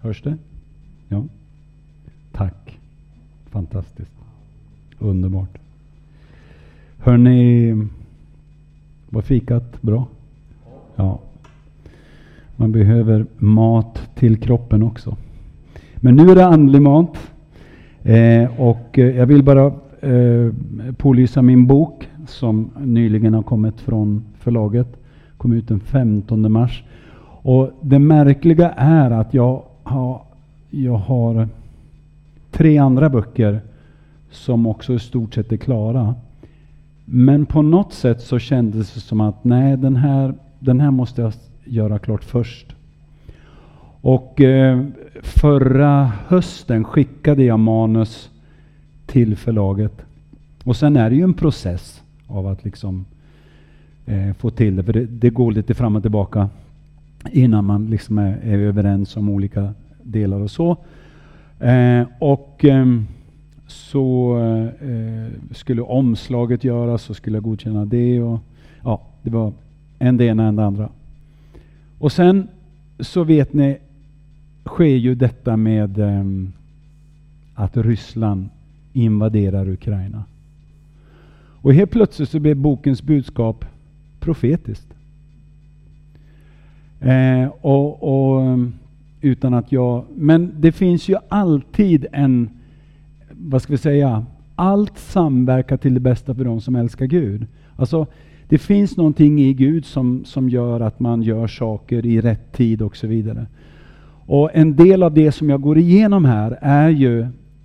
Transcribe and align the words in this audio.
Hörs 0.00 0.22
det? 0.22 0.36
Ja. 1.08 1.24
Tack. 2.32 2.78
Fantastiskt. 3.50 4.12
Underbart. 4.98 5.58
Hörni, 6.98 7.74
var 9.10 9.22
fikat 9.22 9.82
bra? 9.82 10.06
Ja. 10.96 11.18
Man 12.56 12.72
behöver 12.72 13.26
mat 13.36 14.08
till 14.14 14.36
kroppen 14.36 14.82
också. 14.82 15.16
Men 15.96 16.16
nu 16.16 16.30
är 16.30 16.34
det 16.34 16.46
andlig 16.46 16.82
mat. 16.82 17.30
Eh, 18.02 18.60
och 18.60 18.98
eh, 18.98 19.16
jag 19.16 19.26
vill 19.26 19.42
bara 19.42 19.66
eh, 20.00 20.52
pålysa 20.96 21.42
min 21.42 21.66
bok 21.66 22.08
som 22.26 22.70
nyligen 22.78 23.34
har 23.34 23.42
kommit 23.42 23.80
från 23.80 24.24
förlaget. 24.38 24.96
Kom 25.36 25.52
ut 25.52 25.68
den 25.68 25.80
15 25.80 26.52
mars. 26.52 26.84
Och 27.42 27.70
det 27.80 27.98
märkliga 27.98 28.70
är 28.76 29.10
att 29.10 29.34
jag 29.34 29.62
har, 29.88 30.22
jag 30.70 30.96
har 30.96 31.48
tre 32.50 32.78
andra 32.78 33.08
böcker 33.08 33.60
som 34.30 34.66
också 34.66 34.94
i 34.94 34.98
stort 34.98 35.34
sett 35.34 35.52
är 35.52 35.56
klara. 35.56 36.14
Men 37.04 37.46
på 37.46 37.62
något 37.62 37.92
sätt 37.92 38.22
så 38.22 38.38
kändes 38.38 38.94
det 38.94 39.00
som 39.00 39.20
att 39.20 39.44
nej, 39.44 39.76
den 39.76 39.96
här, 39.96 40.34
den 40.58 40.80
här 40.80 40.90
måste 40.90 41.22
jag 41.22 41.32
göra 41.64 41.98
klart 41.98 42.24
först. 42.24 42.74
Och 44.00 44.40
eh, 44.40 44.84
förra 45.22 46.12
hösten 46.26 46.84
skickade 46.84 47.44
jag 47.44 47.58
manus 47.58 48.30
till 49.06 49.36
förlaget. 49.36 50.02
Och 50.64 50.76
sen 50.76 50.96
är 50.96 51.10
det 51.10 51.16
ju 51.16 51.22
en 51.22 51.34
process 51.34 52.02
av 52.26 52.46
att 52.46 52.64
liksom 52.64 53.04
eh, 54.06 54.32
få 54.32 54.50
till 54.50 54.76
det, 54.76 54.82
för 54.82 54.92
det, 54.92 55.06
det, 55.06 55.30
går 55.30 55.52
lite 55.52 55.74
fram 55.74 55.96
och 55.96 56.02
tillbaka 56.02 56.48
innan 57.32 57.64
man 57.64 57.90
liksom 57.90 58.18
är, 58.18 58.38
är 58.42 58.58
överens 58.58 59.16
om 59.16 59.28
olika 59.28 59.74
delar 60.02 60.40
och 60.40 60.50
så. 60.50 60.76
Eh, 61.60 62.06
och 62.18 62.64
eh, 62.64 62.86
så 63.66 64.38
eh, 64.80 65.54
skulle 65.54 65.82
omslaget 65.82 66.64
göras 66.64 67.10
och 67.10 67.16
skulle 67.16 67.36
jag 67.36 67.44
godkänna 67.44 67.84
det. 67.84 68.20
Och, 68.22 68.40
ja, 68.84 69.02
det 69.22 69.30
var 69.30 69.52
en 69.98 70.16
det 70.16 70.24
ena 70.24 70.46
än 70.46 70.56
det 70.56 70.64
andra. 70.64 70.88
Och 71.98 72.12
sen 72.12 72.48
så 73.00 73.24
vet 73.24 73.52
ni, 73.52 73.78
sker 74.64 74.96
ju 74.96 75.14
detta 75.14 75.56
med 75.56 75.98
eh, 75.98 76.24
att 77.54 77.76
Ryssland 77.76 78.48
invaderar 78.92 79.68
Ukraina. 79.68 80.24
Och 81.62 81.74
helt 81.74 81.90
plötsligt 81.90 82.28
så 82.28 82.40
blev 82.40 82.56
bokens 82.56 83.02
budskap 83.02 83.64
profetiskt. 84.20 84.94
Eh, 87.00 87.48
och, 87.60 88.02
och, 88.02 88.40
mm, 88.40 88.72
utan 89.20 89.54
att 89.54 89.72
jag, 89.72 90.04
men 90.14 90.52
det 90.60 90.72
finns 90.72 91.08
ju 91.08 91.16
alltid 91.28 92.06
en 92.12 92.50
vad 93.38 93.62
ska 93.62 93.72
vi 93.72 93.78
säga, 93.78 94.26
allt 94.54 94.98
samverkar 94.98 95.76
till 95.76 95.94
det 95.94 96.00
bästa 96.00 96.34
för 96.34 96.44
de 96.44 96.60
som 96.60 96.76
älskar 96.76 97.06
Gud. 97.06 97.46
Alltså, 97.76 98.06
det 98.48 98.58
finns 98.58 98.96
någonting 98.96 99.40
i 99.40 99.54
Gud 99.54 99.84
som, 99.84 100.24
som 100.24 100.48
gör 100.48 100.80
att 100.80 101.00
man 101.00 101.22
gör 101.22 101.46
saker 101.46 102.06
i 102.06 102.20
rätt 102.20 102.52
tid 102.52 102.82
och 102.82 102.96
så 102.96 103.06
vidare. 103.06 103.46
Och 104.26 104.50
en 104.54 104.76
del 104.76 105.02
av 105.02 105.14
det 105.14 105.32
som 105.32 105.50
jag 105.50 105.60
går 105.60 105.78
igenom 105.78 106.24
här 106.24 106.58
är 106.60 106.88
ju, 106.88 107.20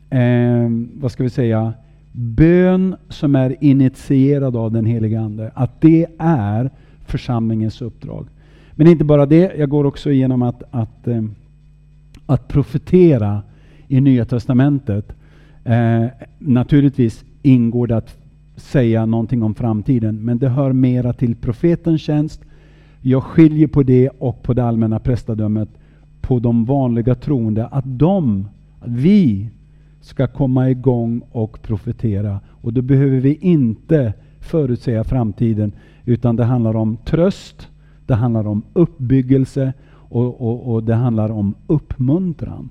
eh, 0.10 0.70
vad 0.94 1.12
ska 1.12 1.24
vi 1.24 1.30
säga, 1.30 1.74
bön 2.12 2.96
som 3.10 3.36
är 3.36 3.56
initierad 3.60 4.56
av 4.56 4.72
den 4.72 4.86
helige 4.86 5.20
Ande. 5.20 5.52
Att 5.54 5.82
det 5.82 6.08
är 6.18 6.70
församlingens 7.06 7.82
uppdrag. 7.82 8.28
Men 8.76 8.88
inte 8.88 9.04
bara 9.04 9.26
det, 9.26 9.54
jag 9.58 9.70
går 9.70 9.86
också 9.86 10.12
igenom 10.12 10.42
att, 10.42 10.64
att, 10.72 11.08
eh, 11.08 11.24
att 12.26 12.48
profetera 12.48 13.42
i 13.88 14.02
Nya 14.02 14.26
Testamentet 14.26 15.16
Eh, 15.64 16.06
naturligtvis 16.40 17.26
ingår 17.42 17.88
det 17.88 17.98
att 17.98 18.18
säga 18.56 19.06
någonting 19.06 19.44
om 19.44 19.56
framtiden, 19.56 20.26
men 20.26 20.38
det 20.38 20.50
hör 20.50 20.74
mera 20.74 21.14
till 21.14 21.36
profetens 21.36 22.02
tjänst. 22.02 22.42
Jag 23.02 23.24
skiljer 23.24 23.68
på 23.68 23.84
det 23.84 24.10
och 24.10 24.44
på 24.44 24.54
det 24.54 24.64
allmänna 24.64 25.00
prästadömet, 25.00 25.70
på 26.22 26.40
de 26.40 26.66
vanliga 26.66 27.16
troende, 27.16 27.68
att 27.68 27.84
de, 27.86 28.48
vi, 28.86 29.50
ska 30.02 30.28
komma 30.28 30.70
igång 30.70 31.22
och 31.32 31.62
profetera. 31.62 32.40
Och 32.48 32.74
då 32.74 32.82
behöver 32.82 33.20
vi 33.20 33.36
inte 33.36 34.14
förutsäga 34.40 35.04
framtiden, 35.04 35.72
utan 36.06 36.36
det 36.36 36.44
handlar 36.44 36.76
om 36.76 36.98
tröst, 37.06 37.68
det 38.06 38.16
handlar 38.16 38.48
om 38.48 38.64
uppbyggelse 38.74 39.74
och, 39.90 40.42
och, 40.42 40.74
och 40.74 40.84
det 40.84 40.96
handlar 40.96 41.30
om 41.32 41.54
uppmuntran. 41.68 42.70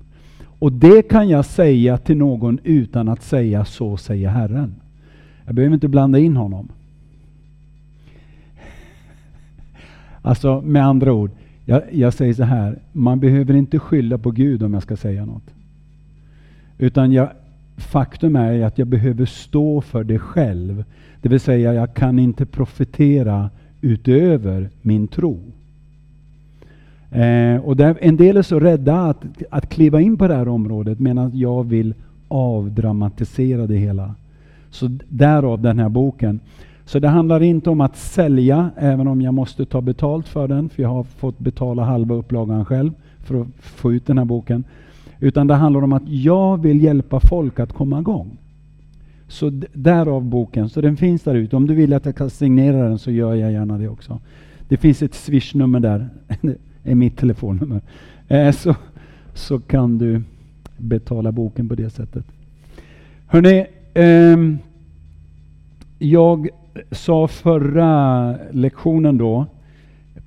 Och 0.59 0.71
det 0.71 1.01
kan 1.01 1.29
jag 1.29 1.45
säga 1.45 1.97
till 1.97 2.17
någon 2.17 2.59
utan 2.63 3.09
att 3.09 3.23
säga 3.23 3.65
så 3.65 3.97
säger 3.97 4.29
Herren. 4.29 4.75
Jag 5.45 5.55
behöver 5.55 5.73
inte 5.73 5.87
blanda 5.87 6.19
in 6.19 6.37
honom. 6.37 6.69
Alltså 10.21 10.61
med 10.61 10.85
andra 10.85 11.13
ord, 11.13 11.31
jag, 11.65 11.81
jag, 11.91 12.13
säger 12.13 12.33
så 12.33 12.43
här, 12.43 12.79
man 12.91 13.19
behöver 13.19 13.53
inte 13.53 13.79
skylla 13.79 14.17
på 14.17 14.31
Gud 14.31 14.63
om 14.63 14.73
jag 14.73 14.83
ska 14.83 14.97
säga 14.97 15.25
något. 15.25 15.53
Utan 16.77 17.11
jag, 17.11 17.29
faktum 17.77 18.35
är 18.35 18.63
att 18.63 18.77
jag 18.77 18.87
behöver 18.87 19.25
stå 19.25 19.81
för 19.81 20.03
det 20.03 20.19
själv. 20.19 20.83
Det 21.21 21.29
vill 21.29 21.39
säga, 21.39 21.73
jag 21.73 21.93
kan 21.93 22.19
inte 22.19 22.45
profetera 22.45 23.49
utöver 23.83 24.69
min 24.81 25.07
tro. 25.07 25.39
Eh, 27.11 27.57
och 27.65 27.77
där, 27.77 27.97
en 28.01 28.17
del 28.17 28.37
är 28.37 28.41
så 28.41 28.59
rädda 28.59 29.03
att, 29.03 29.25
att 29.49 29.69
kliva 29.69 30.01
in 30.01 30.17
på 30.17 30.27
det 30.27 30.35
här 30.35 30.47
området 30.47 30.99
medan 30.99 31.31
jag 31.33 31.63
vill 31.63 31.93
avdramatisera 32.27 33.67
det 33.67 33.75
hela. 33.75 34.15
Så 34.69 34.89
därav 35.09 35.61
den 35.61 35.79
här 35.79 35.89
boken. 35.89 36.39
Så 36.85 36.99
det 36.99 37.07
handlar 37.07 37.43
inte 37.43 37.69
om 37.69 37.81
att 37.81 37.97
sälja, 37.97 38.69
även 38.77 39.07
om 39.07 39.21
jag 39.21 39.33
måste 39.33 39.65
ta 39.65 39.81
betalt 39.81 40.27
för 40.27 40.47
den, 40.47 40.69
för 40.69 40.81
jag 40.83 40.89
har 40.89 41.03
fått 41.03 41.39
betala 41.39 41.83
halva 41.83 42.15
upplagan 42.15 42.65
själv 42.65 42.91
för 43.23 43.41
att 43.41 43.47
få 43.59 43.93
ut 43.93 44.05
den 44.05 44.17
här 44.17 44.25
boken. 44.25 44.63
Utan 45.19 45.47
det 45.47 45.53
handlar 45.53 45.83
om 45.83 45.93
att 45.93 46.07
jag 46.07 46.61
vill 46.61 46.83
hjälpa 46.83 47.19
folk 47.19 47.59
att 47.59 47.73
komma 47.73 47.99
igång. 47.99 48.37
Så 49.33 49.51
därav 49.73 50.23
boken, 50.23 50.69
så 50.69 50.81
den 50.81 50.97
finns 50.97 51.23
där 51.23 51.35
ute. 51.35 51.55
Om 51.55 51.67
du 51.67 51.73
vill 51.73 51.93
att 51.93 52.05
jag 52.05 52.15
kan 52.15 52.29
signera 52.29 52.89
den 52.89 52.99
så 52.99 53.11
gör 53.11 53.35
jag 53.35 53.51
gärna 53.51 53.77
det 53.77 53.87
också. 53.87 54.19
Det 54.67 54.77
finns 54.77 55.01
ett 55.01 55.13
swishnummer 55.13 55.79
där. 55.79 56.09
Det 56.83 56.91
är 56.91 56.95
mitt 56.95 57.17
telefonnummer. 57.17 57.81
Eh, 58.27 58.51
så, 58.51 58.75
så 59.33 59.59
kan 59.59 59.97
du 59.97 60.23
betala 60.77 61.31
boken 61.31 61.69
på 61.69 61.75
det 61.75 61.89
sättet. 61.89 62.25
Hörrni, 63.27 63.65
eh, 63.93 64.37
jag 65.99 66.49
sa 66.91 67.27
förra 67.27 68.35
lektionen 68.51 69.17
då, 69.17 69.45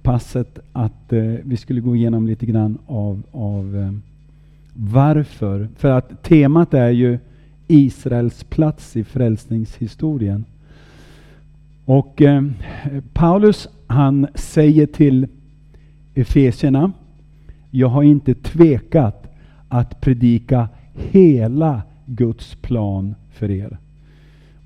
passet, 0.03 0.59
att 0.73 1.13
eh, 1.13 1.23
vi 1.43 1.57
skulle 1.57 1.81
gå 1.81 1.97
igenom 1.97 2.27
lite 2.27 2.47
grann 2.47 2.79
av, 2.87 3.23
av 3.33 3.77
eh, 3.77 3.93
varför. 4.75 5.69
För 5.77 5.91
att 5.91 6.23
temat 6.23 6.75
är 6.75 6.91
ju 6.91 7.19
Israels 7.67 8.45
plats 8.45 8.97
i 8.97 9.05
frälsningshistorien. 9.05 10.45
Och 11.85 12.23
eh, 12.23 12.45
Paulus 13.13 13.69
han 13.87 14.27
säger 14.35 14.87
till 14.87 15.27
Efesierna. 16.15 16.93
Jag 17.71 17.89
har 17.89 18.03
inte 18.03 18.35
tvekat 18.35 19.27
att 19.69 20.01
predika 20.01 20.69
hela 20.95 21.83
Guds 22.07 22.55
plan 22.55 23.15
för 23.33 23.51
er. 23.51 23.79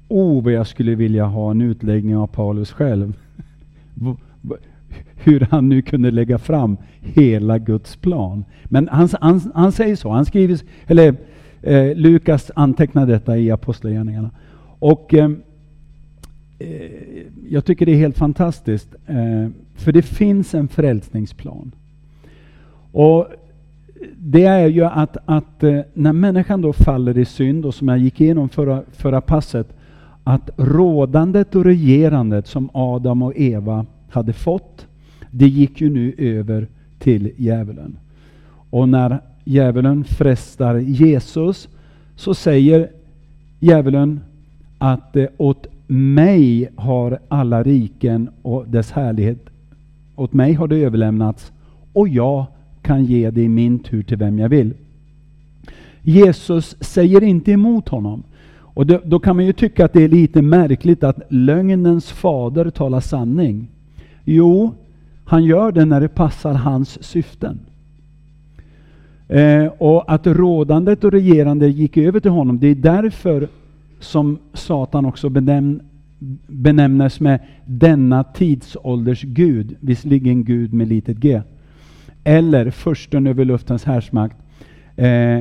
Oh, 0.09 0.45
vad 0.45 0.53
jag 0.53 0.67
skulle 0.67 0.95
vilja 0.95 1.25
ha 1.25 1.51
en 1.51 1.61
utläggning 1.61 2.17
av 2.17 2.27
Paulus 2.27 2.73
själv. 2.73 3.13
Hur 5.15 5.49
han 5.51 5.69
nu 5.69 5.83
kunde 5.83 6.11
lägga 6.11 6.39
fram 6.39 6.77
hela 7.01 7.59
Guds 7.59 7.97
plan. 7.97 8.45
Men 8.65 8.89
han, 8.89 9.09
han, 9.21 9.53
han 9.55 9.73
säger 9.73 9.97
så. 9.97 10.11
Han 10.11 10.27
skriver, 10.27 10.61
eller 10.87 11.17
eh, 11.63 11.97
Lukas 11.97 12.51
antecknar 12.55 13.07
detta 13.07 13.39
i 13.39 13.51
Apostlagärningarna. 13.51 14.31
Och 14.79 15.15
eh, 15.15 15.31
eh, 16.59 16.91
jag 17.49 17.65
tycker 17.65 17.87
det 17.87 17.93
är 17.93 17.97
helt 17.97 18.19
fantastiskt. 18.19 18.95
Eh, 19.07 19.49
för 19.77 19.93
det 19.93 20.03
finns 20.03 20.55
en 20.55 20.69
frälsningsplan. 20.69 21.73
Och 22.93 23.27
det 24.19 24.45
är 24.45 24.67
ju 24.67 24.85
att, 24.85 25.17
att 25.25 25.63
eh, 25.63 25.81
när 25.95 26.13
människan 26.13 26.61
då 26.61 26.73
faller 26.73 27.19
i 27.19 27.25
synd, 27.25 27.67
och 27.67 27.75
som 27.75 27.89
jag 27.89 27.99
gick 27.99 28.21
igenom 28.21 28.49
förra, 28.49 28.83
förra 28.93 29.21
passet, 29.21 29.77
att 30.25 30.51
rådandet 30.57 31.55
och 31.55 31.65
regerandet 31.65 32.47
som 32.47 32.71
Adam 32.73 33.23
och 33.23 33.33
Eva 33.37 33.87
hade 34.09 34.33
fått, 34.33 34.87
det 35.31 35.49
gick 35.49 35.81
ju 35.81 35.91
nu 35.91 36.15
över 36.19 36.67
till 36.99 37.33
djävulen. 37.37 37.97
Och 38.71 38.89
när 38.89 39.21
djävulen 39.45 40.05
frestar 40.05 40.75
Jesus 40.75 41.69
så 42.17 42.35
säger 42.35 42.89
djävulen 43.59 44.21
att 44.79 45.17
eh, 45.17 45.27
åt 45.37 45.67
mig 45.87 46.69
har 46.77 47.19
alla 47.29 47.63
riken 47.63 48.31
och 48.43 48.69
dess 48.69 48.91
härlighet 48.91 49.51
åt 50.17 50.33
mig 50.33 50.53
har 50.53 50.69
det 50.69 50.77
överlämnats 50.77 51.53
och 51.93 52.09
jag 52.09 52.47
kan 52.83 53.05
ge 53.05 53.31
det 53.31 53.43
i 53.43 53.49
min 53.49 53.79
tur 53.79 54.03
till 54.03 54.17
vem 54.17 54.39
jag 54.39 54.49
vill. 54.49 54.75
Jesus 56.03 56.77
säger 56.81 57.23
inte 57.23 57.53
emot 57.53 57.89
honom. 57.89 58.23
Och 58.53 58.87
då, 58.87 59.01
då, 59.05 59.19
kan 59.19 59.37
man 59.37 59.47
ju 59.47 59.53
tycka 59.53 59.85
att 59.85 59.93
det 59.93 60.03
är 60.03 60.09
lite 60.09 60.43
märkligt 60.43 61.05
att 61.05 61.21
lögnens 61.29 62.11
fader 62.11 62.71
talar 62.71 63.01
sanning. 63.01 63.69
Jo, 64.25 64.75
han 65.25 65.45
gör 65.45 65.73
det 65.73 65.85
när 65.85 66.01
det 66.01 66.09
passar 66.09 66.55
hans 66.55 67.05
syften. 67.05 67.59
Eh, 69.31 69.67
och 69.67 70.13
att 70.13 70.27
rådandet 70.27 71.05
och 71.05 71.13
regerande 71.13 71.69
gick 71.69 71.97
över 71.97 72.21
till 72.21 72.31
honom, 72.31 72.59
det 72.59 72.67
är 72.67 72.75
därför 72.75 73.49
som 74.01 74.39
Satan 74.53 75.05
också 75.05 75.29
benämn, 75.29 75.81
benämnes 76.47 77.21
med 77.21 77.41
denna 77.65 78.25
tidsålders 78.25 79.23
Gud, 79.23 79.77
visserligen 79.81 80.45
Gud 80.45 80.73
med 80.73 80.89
litet 80.89 81.17
g. 81.17 81.43
Eller 82.25 82.71
försten 82.71 83.27
över 83.27 83.45
luftens 83.45 83.85
härsmakt. 83.85 84.37
Eh, 84.97 85.41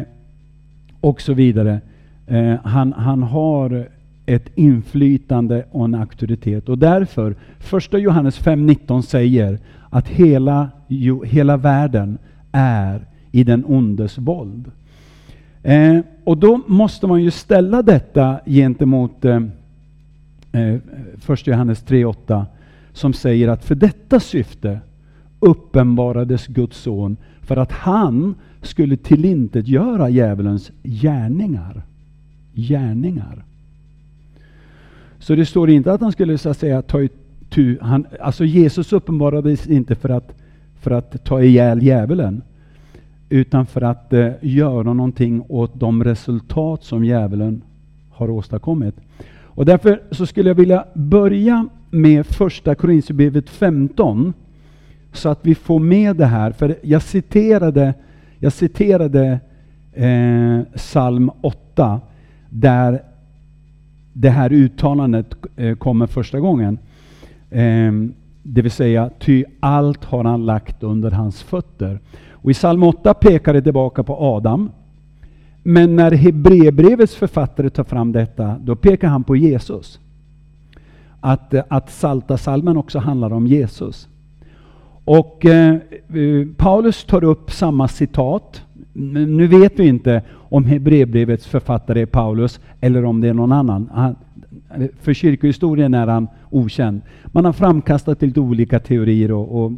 och 1.01 1.21
så 1.21 1.33
vidare. 1.33 1.81
Eh, 2.27 2.55
han, 2.63 2.93
han 2.93 3.23
har 3.23 3.87
ett 4.25 4.49
inflytande 4.55 5.65
och 5.71 5.85
en 5.85 5.95
auktoritet. 5.95 6.69
Och 6.69 6.77
därför, 6.77 7.35
första 7.59 7.97
Johannes 7.97 8.41
5.19 8.41 9.01
säger 9.01 9.59
att 9.89 10.07
hela, 10.07 10.69
hela 11.25 11.57
världen 11.57 12.17
är 12.51 13.05
i 13.31 13.43
den 13.43 13.65
ondes 13.65 14.17
våld. 14.17 14.71
Eh, 15.63 15.99
och 16.23 16.37
då 16.37 16.61
måste 16.67 17.07
man 17.07 17.23
ju 17.23 17.31
ställa 17.31 17.81
detta 17.81 18.39
gentemot 18.45 19.25
eh, 19.25 19.41
eh, 20.51 20.75
1 21.27 21.47
Johannes 21.47 21.85
3.8 21.85 22.45
som 22.93 23.13
säger 23.13 23.47
att 23.47 23.65
för 23.65 23.75
detta 23.75 24.19
syfte 24.19 24.79
uppenbarades 25.39 26.47
Guds 26.47 26.77
son 26.77 27.17
för 27.41 27.57
att 27.57 27.71
han 27.71 28.35
skulle 28.61 28.97
tillintetgöra 28.97 30.09
djävulens 30.09 30.71
gärningar. 30.83 31.81
Gärningar. 32.53 33.43
Så 35.19 35.35
det 35.35 35.45
står 35.45 35.69
inte 35.69 35.93
att 35.93 36.01
han 36.01 36.11
skulle 36.11 36.37
så 36.37 36.49
att 36.49 36.57
säga 36.57 36.81
ta 36.81 37.01
itu, 37.01 37.77
han, 37.81 38.05
alltså 38.19 38.45
Jesus 38.45 38.93
uppenbarades 38.93 39.67
inte 39.67 39.95
för 39.95 40.09
att, 40.09 40.35
för 40.79 40.91
att 40.91 41.23
ta 41.25 41.41
ihjäl 41.41 41.83
djävulen, 41.83 42.41
utan 43.29 43.65
för 43.65 43.81
att 43.81 44.13
eh, 44.13 44.29
göra 44.41 44.93
någonting 44.93 45.43
åt 45.47 45.79
de 45.79 46.03
resultat 46.03 46.83
som 46.83 47.05
djävulen 47.05 47.61
har 48.09 48.29
åstadkommit. 48.29 48.95
Och 49.59 49.65
därför 49.65 50.01
så 50.11 50.25
skulle 50.25 50.49
jag 50.49 50.55
vilja 50.55 50.85
börja 50.93 51.67
med 51.89 52.25
första 52.25 52.75
Korinthierbrevet 52.75 53.49
15, 53.49 54.33
så 55.13 55.29
att 55.29 55.39
vi 55.41 55.55
får 55.55 55.79
med 55.79 56.15
det 56.15 56.25
här. 56.25 56.51
För 56.51 56.75
jag 56.81 57.01
citerade, 57.01 57.93
jag 58.39 58.53
citerade 58.53 59.39
eh, 59.93 60.59
psalm 60.75 61.31
8, 61.41 62.01
där 62.49 63.01
det 64.13 64.29
här 64.29 64.53
uttalandet 64.53 65.33
eh, 65.55 65.75
kommer 65.75 66.07
första 66.07 66.39
gången. 66.39 66.79
Eh, 67.49 67.91
det 68.53 68.61
vill 68.61 68.71
säga, 68.71 69.09
ty 69.19 69.43
allt 69.59 70.05
har 70.05 70.23
han 70.23 70.45
lagt 70.45 70.83
under 70.83 71.11
hans 71.11 71.43
fötter. 71.43 71.99
Och 72.31 72.51
I 72.51 72.53
psalm 72.53 72.83
8 72.83 73.13
pekar 73.13 73.53
det 73.53 73.61
tillbaka 73.61 74.03
på 74.03 74.15
Adam. 74.15 74.71
Men 75.63 75.95
när 75.95 76.11
Hebreerbrevets 76.11 77.15
författare 77.15 77.69
tar 77.69 77.83
fram 77.83 78.11
detta, 78.11 78.55
då 78.61 78.75
pekar 78.75 79.07
han 79.07 79.23
på 79.23 79.35
Jesus. 79.35 79.99
Att, 81.19 81.53
eh, 81.53 81.63
att 81.67 81.91
salta 81.91 82.37
salmen 82.37 82.77
också 82.77 82.99
handlar 82.99 83.33
om 83.33 83.47
Jesus. 83.47 84.07
Och 85.05 85.45
eh, 85.45 85.73
eh 85.73 86.47
Paulus 86.57 87.03
tar 87.03 87.23
upp 87.23 87.51
samma 87.51 87.87
citat. 87.87 88.63
Nu 88.93 89.47
vet 89.47 89.79
vi 89.79 89.87
inte 89.87 90.21
om 90.31 90.65
Hebreerbrevets 90.65 91.47
författare 91.47 92.01
är 92.01 92.05
Paulus 92.05 92.59
eller 92.81 93.05
om 93.05 93.21
det 93.21 93.27
är 93.27 93.33
någon 93.33 93.51
annan. 93.51 93.89
Han, 93.93 94.15
Eh, 94.75 94.87
för 95.01 95.13
kyrkohistorien 95.13 95.93
är 95.93 96.07
han 96.07 96.27
okänd. 96.49 97.01
Man 97.25 97.45
har 97.45 97.53
framkastat 97.53 98.21
lite 98.21 98.39
olika 98.39 98.79
teorier 98.79 99.31
och, 99.31 99.63
och 99.63 99.71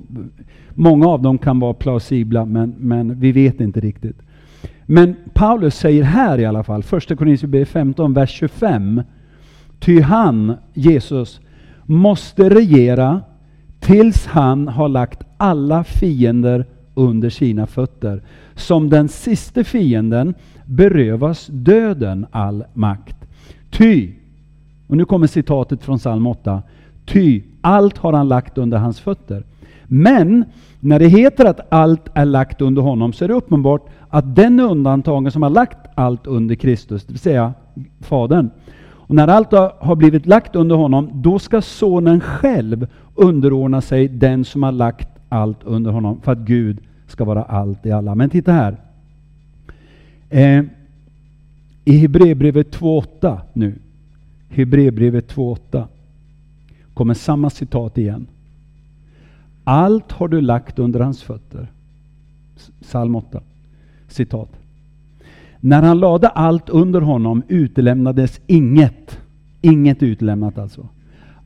många 0.70 1.08
av 1.08 1.22
dem 1.22 1.38
kan 1.38 1.60
vara 1.60 1.74
plausibla 1.74 2.46
men, 2.46 2.76
men 2.78 3.20
vi 3.20 3.32
vet 3.32 3.62
inte 3.62 3.80
riktigt. 3.80 4.22
Men 4.86 5.16
Paulus 5.34 5.76
säger 5.76 6.04
här 6.04 6.40
i 6.40 6.46
alla 6.46 6.64
fall, 6.64 6.84
första 6.84 7.16
Korinthierbrevet 7.16 7.70
15, 7.70 8.14
vers 8.14 8.30
25. 8.30 9.02
Ty 9.80 10.02
han, 10.02 10.54
Jesus, 10.74 11.42
måste 11.86 12.50
regera 12.50 13.22
tills 13.80 14.26
han 14.26 14.68
har 14.68 14.90
lagt 14.90 15.24
alla 15.38 15.84
fiender 15.84 16.66
under 16.94 17.30
sina 17.30 17.68
fötter. 17.68 18.22
Som 18.56 18.90
den 18.90 19.08
sista 19.08 19.64
fienden 19.64 20.34
berövas 20.66 21.48
döden 21.48 22.26
all 22.32 22.64
makt. 22.74 23.16
Ty, 23.70 24.12
och 24.92 24.98
nu 24.98 25.06
kommer 25.06 25.28
citatet 25.28 25.84
från 25.84 25.98
psalm 25.98 26.28
8. 26.28 26.62
Ty 27.06 27.42
allt 27.62 27.98
har 27.98 28.14
han 28.14 28.28
lagt 28.28 28.58
under 28.58 28.78
hans 28.78 29.00
fötter. 29.00 29.44
Men 29.84 30.46
när 30.80 31.00
det 31.00 31.08
heter 31.08 31.46
att 31.46 31.74
allt 31.74 32.10
är 32.14 32.26
lagt 32.26 32.62
under 32.62 32.82
honom 32.82 33.14
så 33.14 33.24
är 33.24 33.28
det 33.28 33.34
uppenbart 33.34 33.90
att 34.10 34.36
den 34.36 34.60
är 34.60 34.64
undantagen 34.64 35.32
som 35.32 35.44
har 35.44 35.50
lagt 35.50 35.78
allt 35.96 36.28
under 36.28 36.56
Kristus, 36.56 37.04
det 37.06 37.14
vill 37.14 37.20
säga 37.20 37.54
Fadern. 38.00 38.50
Och 38.84 39.16
när 39.16 39.28
allt 39.28 39.52
har 39.80 39.96
blivit 39.96 40.26
lagt 40.26 40.56
under 40.56 40.76
honom, 40.76 41.10
då 41.14 41.40
ska 41.40 41.62
Sonen 41.62 42.20
själv 42.20 42.88
underordna 43.16 43.82
sig 43.82 44.08
den 44.08 44.46
som 44.46 44.64
har 44.64 44.72
lagt 44.72 45.10
allt 45.30 45.64
under 45.64 45.92
honom, 45.92 46.22
för 46.22 46.32
att 46.32 46.38
Gud 46.38 46.80
ska 47.08 47.24
vara 47.24 47.44
allt 47.44 47.86
i 47.86 47.92
alla. 47.92 48.16
Men 48.16 48.30
titta 48.30 48.52
här. 48.52 48.78
Eh, 50.30 50.64
I 51.86 51.98
Hebreerbrevet 51.98 52.80
2.8 52.80 53.38
nu, 53.54 53.76
Hebreerbrevet 54.54 55.36
2.8, 55.36 55.88
kommer 56.94 57.14
samma 57.14 57.50
citat 57.50 57.98
igen. 57.98 58.28
Allt 59.64 60.12
har 60.12 60.28
du 60.28 60.42
lagt 60.42 60.80
under 60.80 61.00
hans 61.00 61.24
fötter. 61.24 61.68
Psalm 62.82 63.16
8. 63.16 63.42
Citat. 64.08 64.50
När 65.60 65.82
han 65.82 66.00
lade 66.00 66.28
allt 66.28 66.70
under 66.70 67.02
honom 67.02 67.44
utelämnades 67.48 68.42
inget. 68.48 69.20
Inget 69.62 70.04
utlämnat 70.04 70.58
alltså. 70.58 70.88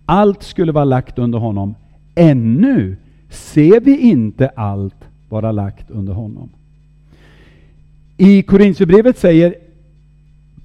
Allt 0.05 0.43
skulle 0.43 0.71
vara 0.71 0.85
lagt 0.85 1.19
under 1.19 1.39
honom. 1.39 1.75
Ännu 2.15 2.97
ser 3.29 3.79
vi 3.79 3.99
inte 3.99 4.47
allt 4.47 5.09
vara 5.29 5.51
lagt 5.51 5.91
under 5.91 6.13
honom. 6.13 6.49
I 8.17 8.41
Korintierbrevet 8.41 9.17
säger 9.17 9.55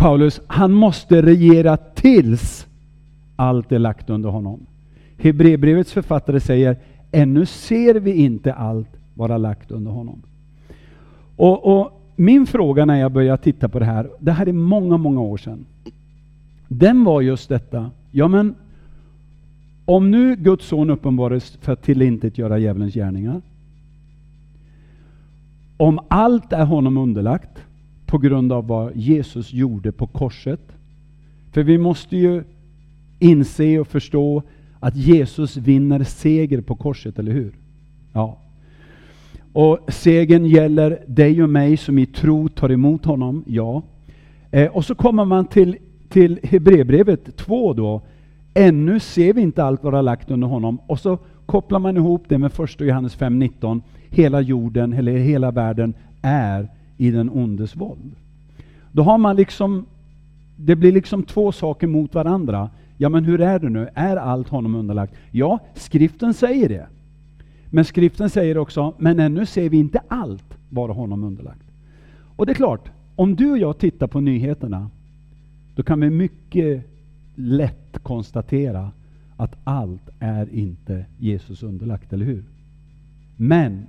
Paulus, 0.00 0.40
han 0.46 0.72
måste 0.72 1.22
regera 1.22 1.76
tills 1.76 2.66
allt 3.36 3.72
är 3.72 3.78
lagt 3.78 4.10
under 4.10 4.28
honom. 4.28 4.66
Hebreerbrevets 5.16 5.92
författare 5.92 6.40
säger, 6.40 6.76
ännu 7.12 7.46
ser 7.46 7.94
vi 7.94 8.12
inte 8.12 8.52
allt 8.52 8.88
vara 9.14 9.38
lagt 9.38 9.70
under 9.70 9.90
honom. 9.90 10.22
Och, 11.36 11.80
och, 11.80 12.00
Min 12.20 12.46
fråga 12.46 12.84
när 12.84 12.96
jag 12.96 13.12
började 13.12 13.42
titta 13.42 13.68
på 13.68 13.78
det 13.78 13.84
här, 13.84 14.10
det 14.18 14.32
här 14.32 14.48
är 14.48 14.52
många, 14.52 14.96
många 14.96 15.20
år 15.20 15.36
sedan. 15.36 15.66
Den 16.68 17.04
var 17.04 17.20
just 17.20 17.48
detta, 17.48 17.90
ja 18.10 18.28
men 18.28 18.54
om 19.84 20.10
nu 20.10 20.36
Guds 20.36 20.66
son 20.66 20.90
uppenbarades 20.90 21.50
för 21.60 21.72
att 21.72 21.82
tillintetgöra 21.82 22.58
djävulens 22.58 22.94
gärningar. 22.94 23.42
Om 25.76 26.00
allt 26.08 26.52
är 26.52 26.64
honom 26.64 26.96
underlagt 26.96 27.64
på 28.10 28.18
grund 28.18 28.52
av 28.52 28.66
vad 28.66 28.96
Jesus 28.96 29.52
gjorde 29.52 29.92
på 29.92 30.06
korset. 30.06 30.60
För 31.52 31.62
vi 31.62 31.78
måste 31.78 32.16
ju 32.16 32.42
inse 33.18 33.78
och 33.78 33.88
förstå 33.88 34.42
att 34.80 34.96
Jesus 34.96 35.56
vinner 35.56 36.04
seger 36.04 36.60
på 36.60 36.74
korset, 36.74 37.18
eller 37.18 37.32
hur? 37.32 37.52
Ja. 38.12 38.38
Och 39.52 39.78
segern 39.88 40.46
gäller 40.46 40.98
dig 41.06 41.42
och 41.42 41.50
mig 41.50 41.76
som 41.76 41.98
i 41.98 42.06
tro 42.06 42.48
tar 42.48 42.72
emot 42.72 43.04
honom, 43.04 43.44
ja. 43.46 43.82
Eh, 44.50 44.76
och 44.76 44.84
så 44.84 44.94
kommer 44.94 45.24
man 45.24 45.46
till, 45.46 45.76
till 46.08 46.38
Hebreerbrevet 46.42 47.36
2 47.36 47.72
då. 47.72 48.02
Ännu 48.54 49.00
ser 49.00 49.32
vi 49.32 49.40
inte 49.40 49.64
allt 49.64 49.84
vara 49.84 50.02
lagt 50.02 50.30
under 50.30 50.48
honom. 50.48 50.78
Och 50.86 50.98
så 50.98 51.18
kopplar 51.46 51.78
man 51.78 51.96
ihop 51.96 52.24
det 52.28 52.38
med 52.38 52.52
första 52.52 52.84
Johannes 52.84 53.18
5.19. 53.18 53.80
Hela 54.08 54.40
jorden, 54.40 54.92
eller 54.92 55.12
hela 55.12 55.50
världen, 55.50 55.94
är 56.22 56.68
i 57.00 57.10
den 57.10 57.30
ondes 57.30 57.76
våld. 57.76 58.12
Då 58.92 59.02
har 59.02 59.18
man 59.18 59.36
liksom, 59.36 59.86
det 60.56 60.76
blir 60.76 60.92
liksom 60.92 61.22
två 61.22 61.52
saker 61.52 61.86
mot 61.86 62.14
varandra. 62.14 62.70
Ja, 62.96 63.08
men 63.08 63.24
hur 63.24 63.40
är 63.40 63.58
det 63.58 63.68
nu? 63.68 63.88
Är 63.94 64.16
allt 64.16 64.48
honom 64.48 64.74
underlagt? 64.74 65.14
Ja, 65.30 65.58
skriften 65.74 66.34
säger 66.34 66.68
det. 66.68 66.86
Men 67.70 67.84
skriften 67.84 68.30
säger 68.30 68.58
också, 68.58 68.94
men 68.98 69.20
ännu 69.20 69.46
ser 69.46 69.68
vi 69.68 69.76
inte 69.76 70.00
allt 70.08 70.58
vara 70.70 70.92
honom 70.92 71.24
underlagt. 71.24 71.64
Och 72.36 72.46
det 72.46 72.52
är 72.52 72.54
klart, 72.54 72.90
om 73.16 73.36
du 73.36 73.50
och 73.50 73.58
jag 73.58 73.78
tittar 73.78 74.06
på 74.06 74.20
nyheterna, 74.20 74.90
då 75.74 75.82
kan 75.82 76.00
vi 76.00 76.10
mycket 76.10 76.86
lätt 77.34 77.98
konstatera 78.02 78.90
att 79.36 79.56
allt 79.64 80.08
är 80.18 80.54
inte 80.54 81.04
Jesus 81.18 81.62
underlagt, 81.62 82.12
eller 82.12 82.26
hur? 82.26 82.44
Men 83.36 83.86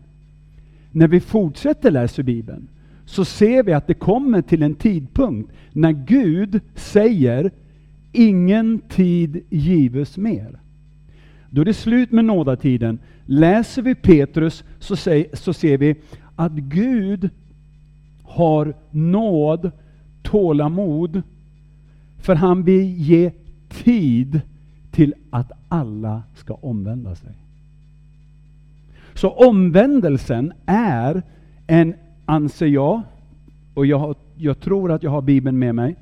när 0.92 1.08
vi 1.08 1.20
fortsätter 1.20 1.92
läsa 1.92 2.24
Bibeln 2.24 2.68
så 3.12 3.26
ser 3.26 3.64
vi 3.64 3.74
att 3.74 3.88
det 3.88 3.94
kommer 3.94 4.42
till 4.42 4.64
en 4.64 4.76
tidpunkt 4.76 5.52
när 5.72 5.92
Gud 5.92 6.60
säger 6.76 7.52
ingen 8.12 8.80
tid 8.80 9.44
gives 9.50 10.18
mer. 10.18 10.60
Då 11.50 11.62
är 11.62 11.66
det 11.66 11.74
slut 11.74 12.12
med 12.12 12.26
nådatiden. 12.26 13.00
Läser 13.26 13.82
vi 13.82 13.96
Petrus 13.96 14.64
så, 14.80 14.96
säger, 14.96 15.26
så 15.34 15.54
ser 15.54 15.78
vi 15.78 15.96
att 16.36 16.52
Gud 16.52 17.30
har 18.24 18.74
nåd, 18.92 19.72
tålamod, 20.24 21.22
för 22.18 22.36
han 22.36 22.64
vill 22.64 23.02
ge 23.02 23.32
tid 23.70 24.42
till 24.92 25.14
att 25.30 25.52
alla 25.68 26.24
ska 26.36 26.54
omvända 26.54 27.16
sig. 27.16 27.32
Så 29.14 29.30
omvändelsen 29.30 30.54
är 30.66 31.24
en, 31.68 31.94
anser 32.26 32.68
jag, 32.68 33.02
och 33.74 33.86
jag, 33.86 34.16
jag 34.36 34.60
tror 34.60 34.92
att 34.92 35.04
jag 35.04 35.12
har 35.12 35.22
Bibeln 35.22 35.60
med 35.60 35.76
mig, 35.76 35.96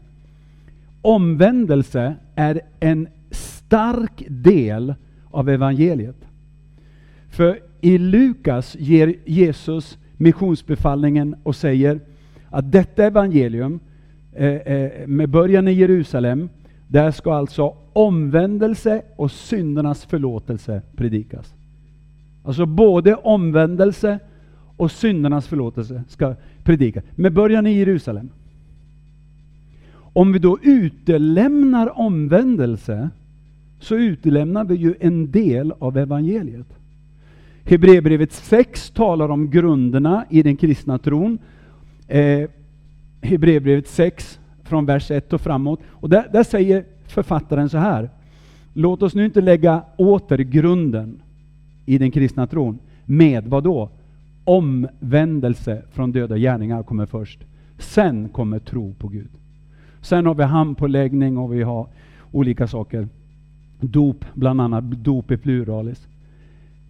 omvändelse 1.02 2.16
är 2.36 2.62
en 2.80 3.08
stark 3.32 4.24
del 4.28 4.96
av 5.32 5.50
evangeliet. 5.50 6.16
För 7.30 7.60
i 7.82 7.98
Lukas 7.98 8.76
ger 8.80 9.16
Jesus 9.26 9.98
missionsbefallningen 10.18 11.36
och 11.44 11.56
säger 11.56 12.00
att 12.50 12.72
detta 12.72 13.06
evangelium, 13.06 13.80
eh, 14.34 14.48
eh, 14.48 15.08
med 15.08 15.30
början 15.30 15.68
i 15.68 15.72
Jerusalem, 15.72 16.50
där 16.88 17.12
ska 17.12 17.34
alltså 17.34 17.76
omvändelse 17.94 19.02
och 19.16 19.32
syndernas 19.32 20.06
förlåtelse 20.06 20.82
predikas. 20.96 21.54
Alltså 22.44 22.66
både 22.66 23.16
omvändelse 23.16 24.20
och 24.80 24.92
syndernas 24.92 25.48
förlåtelse 25.48 26.04
ska 26.08 26.36
predikas, 26.64 27.04
med 27.16 27.34
början 27.34 27.68
i 27.68 27.78
Jerusalem. 27.78 28.30
Om 29.94 30.32
vi 30.32 30.40
då 30.40 30.60
utelämnar 30.62 32.00
omvändelse, 32.00 33.10
så 33.80 33.96
utelämnar 33.96 34.64
vi 34.64 34.76
ju 34.76 34.96
en 35.00 35.32
del 35.32 35.74
av 35.80 35.98
evangeliet. 35.98 36.68
Hebreerbrevet 37.64 38.32
6 38.32 38.90
talar 38.90 39.30
om 39.30 39.50
grunderna 39.50 40.26
i 40.30 40.44
den 40.44 40.58
kristna 40.58 40.98
tron. 40.98 41.38
Eh, 42.08 42.50
Hebreerbrevet 43.22 43.88
6, 43.88 44.40
från 44.64 44.86
vers 44.86 45.12
1 45.12 45.34
och 45.34 45.42
framåt. 45.42 45.80
Och 45.88 46.10
där, 46.10 46.28
där 46.34 46.44
säger 46.44 46.84
författaren 47.08 47.70
så 47.70 47.78
här. 47.78 48.10
Låt 48.74 49.04
oss 49.04 49.16
nu 49.16 49.26
inte 49.26 49.42
lägga 49.42 49.84
åter 49.98 50.38
grunden 50.38 51.22
i 51.86 51.98
den 51.98 52.12
kristna 52.12 52.48
tron 52.48 52.80
med 53.06 53.48
vad 53.48 53.64
då? 53.64 53.90
Omvändelse 54.50 55.82
från 55.92 56.12
döda 56.12 56.38
gärningar 56.38 56.84
kommer 56.84 57.06
först. 57.06 57.40
Sen 57.78 58.30
kommer 58.30 58.60
tro 58.60 58.94
på 58.94 59.08
Gud. 59.08 59.30
Sen 60.02 60.26
har 60.26 60.36
vi 60.36 60.44
handpåläggning 60.44 61.38
och 61.38 61.54
vi 61.54 61.64
har 61.64 61.88
olika 62.32 62.68
saker. 62.68 63.08
Dop, 63.80 64.26
bland 64.34 64.62
annat 64.62 64.84
dop 64.92 65.32
i 65.32 65.38
pluralis. 65.38 66.08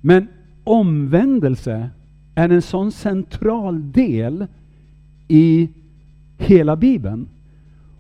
Men 0.02 0.28
omvändelse 0.64 1.90
är 2.36 2.50
en 2.50 2.62
sån 2.62 2.92
central 2.92 3.92
del 3.92 4.46
i 5.28 5.70
hela 6.38 6.76
Bibeln. 6.76 7.28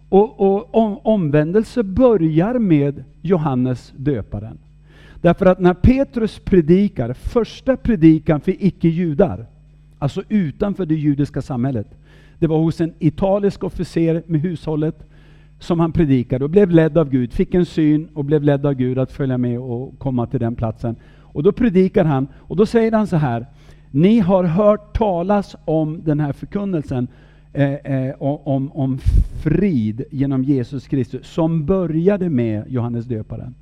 Och, 0.09 0.39
och 0.39 0.75
om, 0.75 0.97
omvändelse 1.03 1.83
börjar 1.83 2.59
med 2.59 3.03
Johannes 3.21 3.93
döparen. 3.97 4.57
Därför 5.21 5.45
att 5.45 5.59
när 5.59 5.73
Petrus 5.73 6.39
predikar, 6.39 7.13
första 7.13 7.77
predikan 7.77 8.41
för 8.41 8.63
icke-judar, 8.63 9.45
alltså 9.99 10.23
utanför 10.29 10.85
det 10.85 10.95
judiska 10.95 11.41
samhället, 11.41 11.87
det 12.39 12.47
var 12.47 12.59
hos 12.59 12.81
en 12.81 12.93
italisk 12.99 13.63
officer 13.63 14.23
med 14.25 14.41
hushållet 14.41 15.05
som 15.59 15.79
han 15.79 15.91
predikade 15.91 16.43
och 16.43 16.49
blev 16.49 16.71
ledd 16.71 16.97
av 16.97 17.09
Gud, 17.09 17.33
fick 17.33 17.53
en 17.53 17.65
syn 17.65 18.09
och 18.13 18.25
blev 18.25 18.43
ledd 18.43 18.65
av 18.65 18.73
Gud 18.73 18.99
att 18.99 19.11
följa 19.11 19.37
med 19.37 19.59
och 19.59 19.99
komma 19.99 20.27
till 20.27 20.39
den 20.39 20.55
platsen. 20.55 20.95
Och 21.21 21.43
då 21.43 21.51
predikar 21.51 22.05
han, 22.05 22.27
och 22.35 22.55
då 22.55 22.65
säger 22.65 22.91
han 22.91 23.07
så 23.07 23.15
här, 23.15 23.45
ni 23.91 24.19
har 24.19 24.43
hört 24.43 24.97
talas 24.97 25.55
om 25.65 26.01
den 26.03 26.19
här 26.19 26.33
förkunnelsen, 26.33 27.07
eh, 27.53 27.73
eh, 27.73 28.15
om, 28.19 28.71
om 28.71 28.97
frid 29.43 30.03
genom 30.11 30.43
Jesus 30.43 30.87
Kristus, 30.87 31.27
som 31.27 31.65
började 31.65 32.29
med 32.29 32.63
Johannes 32.67 33.05
döparen. 33.05 33.55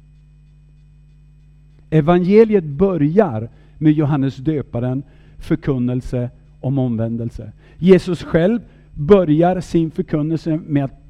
Evangeliet 1.90 2.64
börjar 2.64 3.50
med 3.78 3.94
Johannes 3.94 4.38
döparen, 4.38 5.04
förkunnelse 5.38 6.30
om 6.62 6.80
omvändelse. 6.80 7.52
Jesus 7.78 8.24
själv 8.24 8.60
börjar 8.94 9.62
sin 9.62 9.92
förkunnelse 9.92 10.60
med 10.66 10.84
att 10.84 11.02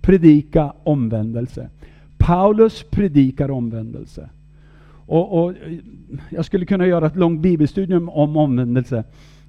predika 0.00 0.72
omvändelse. 0.82 1.68
Paulus 2.18 2.84
predikar 2.90 3.50
omvändelse. 3.50 4.30
Och, 5.06 5.44
och, 5.44 5.54
jag 6.30 6.44
skulle 6.44 6.66
kunna 6.66 6.86
göra 6.86 7.06
ett 7.06 7.16
långt 7.16 7.40
bibelstudium 7.40 8.08
om 8.08 8.36
omvändelse. 8.36 9.04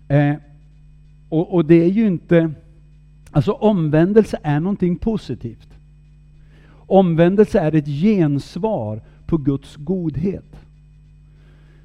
Eh, 0.07 0.35
och, 1.29 1.53
och, 1.53 1.65
det 1.65 1.83
är 1.83 1.89
ju 1.89 2.07
inte... 2.07 2.51
Alltså 3.31 3.51
omvändelse 3.51 4.39
är 4.43 4.59
någonting 4.59 4.97
positivt. 4.97 5.69
Omvändelse 6.73 7.59
är 7.59 7.75
ett 7.75 7.87
gensvar 7.87 9.01
på 9.25 9.37
Guds 9.37 9.75
godhet. 9.75 10.55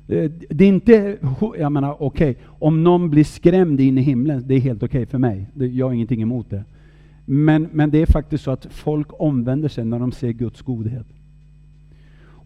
Eh, 0.09 0.31
det 0.51 0.65
är 0.65 0.69
inte, 0.69 1.19
jag 1.59 1.73
menar 1.73 2.03
okej, 2.03 2.31
okay, 2.31 2.43
om 2.59 2.85
någon 2.85 3.11
blir 3.11 3.25
skrämd 3.25 3.81
in 3.81 3.99
i 3.99 4.03
himlen, 4.03 4.43
det 4.47 4.55
är 4.55 4.61
helt 4.61 4.83
okej 4.83 5.03
okay 5.03 5.07
för 5.07 5.19
mig. 5.19 5.47
Jag 5.55 5.87
har 5.87 5.93
ingenting 5.93 6.23
emot 6.23 6.51
det. 6.51 6.65
Men, 7.25 7.69
men 7.73 7.91
det 7.91 8.03
är 8.03 8.07
faktiskt 8.07 8.45
så 8.45 8.51
att 8.51 8.67
folk 8.71 9.09
omvänder 9.21 9.69
sig 9.69 9.85
när 9.85 9.99
de 9.99 10.13
ser 10.13 10.33
Guds 10.33 10.63
godhet. 10.63 11.07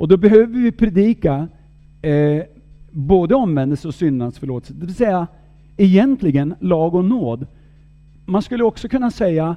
Och 0.00 0.08
då 0.08 0.16
behöver 0.16 0.60
vi 0.60 0.72
predika 0.72 1.48
eh, 2.02 2.42
både 2.90 3.34
omvändelse 3.34 3.88
och 3.88 3.94
syndans 3.94 4.38
förlåtelse. 4.38 4.74
Det 4.74 4.86
vill 4.86 4.94
säga, 4.94 5.26
egentligen 5.76 6.54
lag 6.60 6.94
och 6.94 7.04
nåd. 7.04 7.46
Man 8.24 8.42
skulle 8.42 8.64
också 8.64 8.88
kunna 8.88 9.10
säga, 9.10 9.56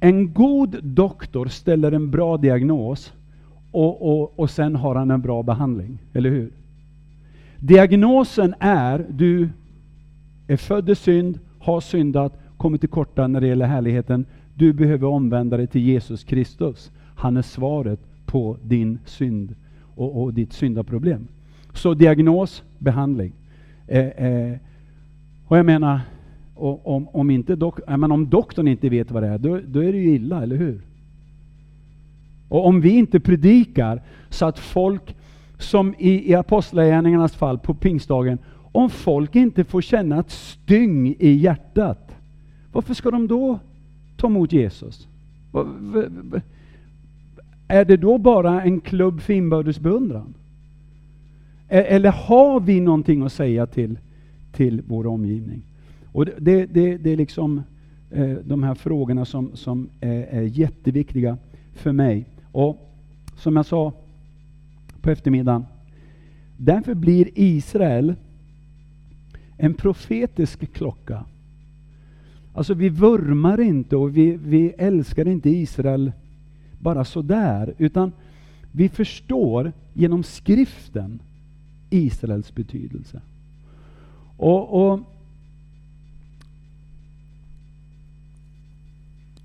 en 0.00 0.32
god 0.32 0.84
doktor 0.84 1.46
ställer 1.46 1.92
en 1.92 2.10
bra 2.10 2.36
diagnos 2.36 3.12
och, 3.70 4.02
och, 4.02 4.38
och 4.38 4.50
sen 4.50 4.76
har 4.76 4.94
han 4.94 5.10
en 5.10 5.20
bra 5.20 5.42
behandling. 5.42 5.98
Eller 6.12 6.30
hur? 6.30 6.50
Diagnosen 7.58 8.54
är, 8.60 9.06
du 9.10 9.48
är 10.46 10.56
född 10.56 10.90
i 10.90 10.94
synd, 10.94 11.38
har 11.58 11.80
syndat, 11.80 12.38
kommit 12.56 12.80
till 12.80 12.90
korta 12.90 13.26
när 13.26 13.40
det 13.40 13.46
gäller 13.46 13.66
härligheten. 13.66 14.26
Du 14.54 14.72
behöver 14.72 15.08
omvända 15.08 15.56
dig 15.56 15.66
till 15.66 15.80
Jesus 15.80 16.24
Kristus. 16.24 16.90
Han 17.16 17.36
är 17.36 17.42
svaret 17.42 18.00
på 18.26 18.56
din 18.62 18.98
synd 19.04 19.54
och, 19.94 20.22
och 20.22 20.34
ditt 20.34 20.52
syndaproblem. 20.52 21.28
Så 21.72 21.94
diagnos, 21.94 22.62
behandling. 22.78 23.32
Eh, 23.86 24.06
eh, 24.06 24.56
och 25.46 25.58
jag 25.58 25.66
menar, 25.66 26.00
om, 26.54 27.08
om, 27.08 27.30
inte 27.30 27.56
dok 27.56 27.80
jag 27.86 28.00
menar, 28.00 28.14
om 28.14 28.30
doktorn 28.30 28.68
inte 28.68 28.88
vet 28.88 29.10
vad 29.10 29.22
det 29.22 29.28
är, 29.28 29.38
då, 29.38 29.60
då 29.66 29.84
är 29.84 29.92
det 29.92 29.98
ju 29.98 30.14
illa, 30.14 30.42
eller 30.42 30.56
hur? 30.56 30.80
Och 32.48 32.66
om 32.66 32.80
vi 32.80 32.90
inte 32.90 33.20
predikar 33.20 34.02
så 34.28 34.46
att 34.46 34.58
folk, 34.58 35.16
som 35.58 35.94
i, 35.98 36.30
i 36.30 36.34
Apostlagärningarnas 36.34 37.34
fall 37.34 37.58
på 37.58 37.74
pingstdagen, 37.74 38.38
om 38.72 38.90
folk 38.90 39.36
inte 39.36 39.64
får 39.64 39.80
känna 39.80 40.20
ett 40.20 40.30
styng 40.30 41.16
i 41.18 41.30
hjärtat, 41.30 42.16
varför 42.72 42.94
ska 42.94 43.10
de 43.10 43.28
då 43.28 43.58
ta 44.16 44.26
emot 44.26 44.52
Jesus? 44.52 45.08
Är 47.68 47.84
det 47.84 47.96
då 47.96 48.18
bara 48.18 48.62
en 48.62 48.80
klubb 48.80 49.20
för 49.20 49.32
inbördes 49.32 49.80
beundran? 49.80 50.34
E, 51.68 51.78
eller 51.78 52.10
har 52.10 52.60
vi 52.60 52.80
någonting 52.80 53.22
att 53.22 53.32
säga 53.32 53.66
till, 53.66 53.98
till 54.52 54.82
vår 54.86 55.06
omgivning? 55.06 55.62
Och 56.12 56.26
det, 56.26 56.66
det, 56.66 56.96
det 56.96 57.12
är 57.12 57.16
liksom 57.16 57.62
eh, 58.10 58.30
de 58.30 58.62
här 58.62 58.74
frågorna 58.74 59.24
som, 59.24 59.50
som 59.54 59.88
är, 60.00 60.22
är 60.22 60.42
jätteviktiga 60.42 61.38
för 61.72 61.92
mig. 61.92 62.24
Och 62.52 62.90
som 63.36 63.56
jag 63.56 63.66
sa 63.66 63.92
på 65.04 65.10
eftermiddagen, 65.10 65.66
därför 66.56 66.94
blir 66.94 67.28
Israel 67.34 68.14
en 69.56 69.74
profetisk 69.74 70.72
klocka. 70.72 71.24
Alltså 72.54 72.74
vi 72.74 72.88
vurmar 72.88 73.60
inte 73.60 73.96
och 73.96 74.16
vi, 74.16 74.36
vi 74.36 74.68
älskar 74.68 75.28
inte 75.28 75.50
Israel 75.50 76.12
bara 76.78 77.04
sådär, 77.04 77.74
utan 77.78 78.12
vi 78.72 78.88
förstår 78.88 79.72
genom 79.92 80.22
skriften 80.22 81.18
Israels 81.90 82.54
betydelse. 82.54 83.20
Och, 84.36 84.90
och, 84.90 85.00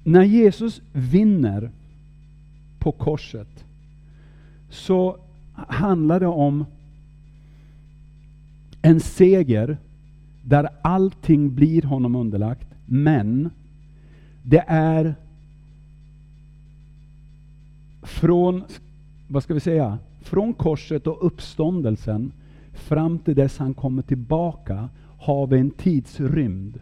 När 0.03 0.23
Jesus 0.23 0.81
vinner 0.93 1.71
på 2.79 2.91
korset 2.91 3.65
så 4.69 5.17
handlar 5.67 6.19
det 6.19 6.27
om 6.27 6.65
en 8.81 8.99
seger 8.99 9.77
där 10.43 10.69
allting 10.81 11.55
blir 11.55 11.81
honom 11.81 12.15
underlagt. 12.15 12.67
Men 12.85 13.49
det 14.43 14.63
är 14.67 15.15
från, 18.01 18.63
vad 19.27 19.43
ska 19.43 19.53
vi 19.53 19.59
säga, 19.59 19.97
från 20.21 20.53
korset 20.53 21.07
och 21.07 21.25
uppståndelsen 21.25 22.31
fram 22.73 23.19
till 23.19 23.35
dess 23.35 23.57
han 23.57 23.73
kommer 23.73 24.01
tillbaka 24.01 24.89
har 25.19 25.47
vi 25.47 25.59
en 25.59 25.71
tidsrymd. 25.71 26.79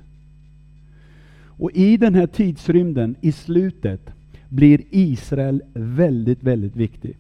Och 1.46 1.72
i 1.72 1.98
den 1.98 2.16
här 2.16 2.28
tidsrymden, 2.28 3.16
i 3.22 3.32
slutet, 3.32 4.10
blir 4.50 4.82
Israel 4.90 5.64
väldigt, 5.74 6.44
väldigt 6.44 6.76
viktig. 6.76 7.18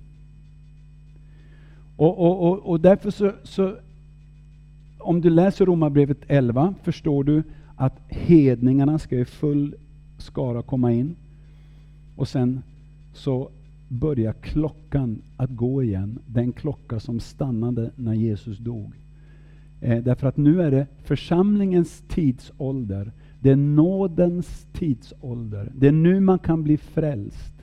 Och, 1.97 2.19
och, 2.19 2.47
och, 2.47 2.69
och 2.69 2.79
därför 2.79 3.11
så, 3.11 3.31
så, 3.43 3.75
om 4.99 5.21
du 5.21 5.29
läser 5.29 5.65
Romarbrevet 5.65 6.17
11, 6.27 6.73
förstår 6.83 7.23
du 7.23 7.43
att 7.75 7.99
hedningarna 8.07 8.99
ska 8.99 9.15
i 9.15 9.25
full 9.25 9.75
skara 10.17 10.61
komma 10.61 10.91
in. 10.91 11.15
Och 12.15 12.27
sen 12.27 12.61
så 13.13 13.49
börjar 13.87 14.33
klockan 14.33 15.21
att 15.37 15.49
gå 15.49 15.83
igen, 15.83 16.19
den 16.27 16.51
klocka 16.51 16.99
som 16.99 17.19
stannade 17.19 17.91
när 17.95 18.13
Jesus 18.13 18.57
dog. 18.57 18.93
Eh, 19.81 20.03
därför 20.03 20.27
att 20.27 20.37
nu 20.37 20.61
är 20.61 20.71
det 20.71 20.87
församlingens 21.03 22.03
tidsålder, 22.07 23.11
det 23.39 23.49
är 23.49 23.55
nådens 23.55 24.67
tidsålder. 24.73 25.71
Det 25.75 25.87
är 25.87 25.91
nu 25.91 26.19
man 26.19 26.39
kan 26.39 26.63
bli 26.63 26.77
frälst. 26.77 27.53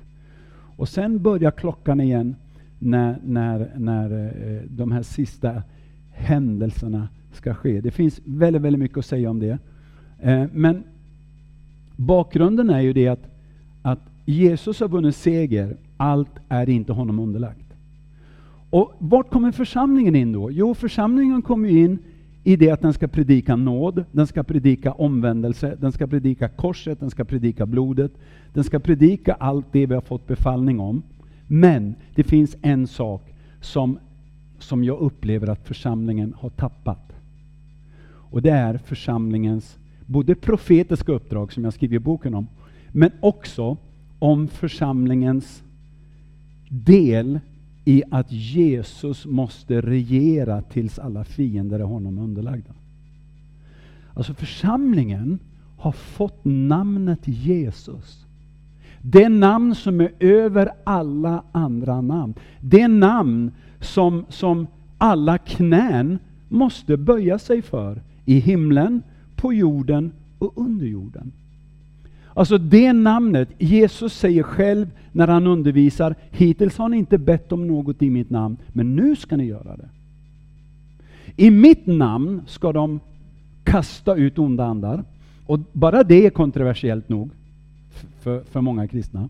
Och 0.76 0.88
sen 0.88 1.22
börjar 1.22 1.50
klockan 1.50 2.00
igen 2.00 2.36
när, 2.78 3.18
när, 3.24 3.70
när 3.76 4.26
eh, 4.26 4.62
de 4.68 4.92
här 4.92 5.02
sista 5.02 5.62
händelserna 6.12 7.08
ska 7.32 7.54
ske. 7.54 7.80
Det 7.80 7.90
finns 7.90 8.20
väldigt, 8.24 8.62
väldigt 8.62 8.80
mycket 8.80 8.98
att 8.98 9.06
säga 9.06 9.30
om 9.30 9.38
det. 9.38 9.58
Eh, 10.20 10.44
men 10.52 10.84
bakgrunden 11.96 12.70
är 12.70 12.80
ju 12.80 12.92
det 12.92 13.08
att, 13.08 13.26
att 13.82 14.00
Jesus 14.24 14.80
har 14.80 14.88
vunnit 14.88 15.16
seger 15.16 15.76
allt 15.96 16.38
är 16.48 16.68
inte 16.68 16.92
honom 16.92 17.18
underlagt. 17.18 17.74
Och 18.70 18.92
vart 18.98 19.30
kommer 19.30 19.52
församlingen 19.52 20.14
in 20.14 20.32
då? 20.32 20.50
Jo, 20.50 20.74
församlingen 20.74 21.42
kommer 21.42 21.68
in 21.68 21.98
i 22.44 22.56
det 22.56 22.70
att 22.70 22.82
den 22.82 22.92
ska 22.92 23.08
predika 23.08 23.56
nåd, 23.56 24.04
den 24.12 24.26
ska 24.26 24.42
predika 24.42 24.92
omvändelse, 24.92 25.76
den 25.80 25.92
ska 25.92 26.06
predika 26.06 26.48
korset, 26.48 27.00
den 27.00 27.10
ska 27.10 27.24
predika 27.24 27.66
blodet, 27.66 28.12
den 28.52 28.64
ska 28.64 28.78
predika 28.78 29.34
allt 29.34 29.66
det 29.72 29.86
vi 29.86 29.94
har 29.94 30.00
fått 30.00 30.26
befallning 30.26 30.80
om. 30.80 31.02
Men 31.54 31.94
det 32.14 32.24
finns 32.24 32.56
en 32.62 32.86
sak 32.86 33.34
som, 33.60 33.98
som 34.58 34.84
jag 34.84 34.98
upplever 34.98 35.48
att 35.48 35.66
församlingen 35.66 36.34
har 36.38 36.50
tappat. 36.50 37.12
Och 38.06 38.42
det 38.42 38.50
är 38.50 38.78
församlingens 38.78 39.78
både 40.06 40.34
profetiska 40.34 41.12
uppdrag, 41.12 41.52
som 41.52 41.64
jag 41.64 41.72
skriver 41.72 41.96
i 41.96 41.98
boken 41.98 42.34
om, 42.34 42.46
men 42.92 43.10
också 43.20 43.76
om 44.18 44.48
församlingens 44.48 45.62
del 46.68 47.40
i 47.84 48.02
att 48.10 48.32
Jesus 48.32 49.26
måste 49.26 49.80
regera 49.80 50.62
tills 50.62 50.98
alla 50.98 51.24
fiender 51.24 51.80
är 51.80 51.84
honom 51.84 52.18
underlagda. 52.18 52.72
Alltså 54.14 54.34
församlingen 54.34 55.38
har 55.78 55.92
fått 55.92 56.40
namnet 56.44 57.28
Jesus. 57.28 58.23
Det 59.06 59.28
namn 59.28 59.74
som 59.74 60.00
är 60.00 60.10
över 60.20 60.70
alla 60.84 61.42
andra 61.52 62.00
namn. 62.00 62.34
Det 62.60 62.88
namn 62.88 63.52
som, 63.80 64.24
som 64.28 64.66
alla 64.98 65.38
knän 65.38 66.18
måste 66.48 66.96
böja 66.96 67.38
sig 67.38 67.62
för 67.62 68.02
i 68.24 68.38
himlen, 68.38 69.02
på 69.36 69.52
jorden 69.52 70.12
och 70.38 70.52
under 70.56 70.86
jorden. 70.86 71.32
Alltså 72.34 72.58
det 72.58 72.92
namnet, 72.92 73.48
Jesus 73.58 74.14
säger 74.14 74.42
själv 74.42 74.90
när 75.12 75.28
han 75.28 75.46
undervisar, 75.46 76.14
hittills 76.30 76.78
har 76.78 76.88
ni 76.88 76.96
inte 76.96 77.18
bett 77.18 77.52
om 77.52 77.66
något 77.66 78.02
i 78.02 78.10
mitt 78.10 78.30
namn, 78.30 78.56
men 78.72 78.96
nu 78.96 79.16
ska 79.16 79.36
ni 79.36 79.44
göra 79.44 79.76
det. 79.76 79.88
I 81.36 81.50
mitt 81.50 81.86
namn 81.86 82.42
ska 82.46 82.72
de 82.72 83.00
kasta 83.64 84.14
ut 84.14 84.38
onda 84.38 84.64
andar. 84.64 85.04
Och 85.46 85.58
bara 85.72 86.02
det 86.02 86.26
är 86.26 86.30
kontroversiellt 86.30 87.08
nog 87.08 87.30
för, 88.24 88.44
för 88.44 88.60
många 88.60 88.88
kristna. 88.88 89.28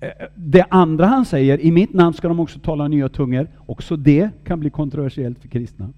Eh, 0.00 0.10
det 0.34 0.64
andra 0.70 1.06
han 1.06 1.24
säger, 1.24 1.60
i 1.60 1.70
mitt 1.70 1.92
namn 1.92 2.14
ska 2.14 2.28
de 2.28 2.40
också 2.40 2.58
tala 2.58 2.88
nya 2.88 3.08
tungor. 3.08 3.46
Också 3.66 3.96
det 3.96 4.30
kan 4.44 4.60
bli 4.60 4.70
kontroversiellt 4.70 5.38
för 5.38 5.48
kristna. 5.48 5.88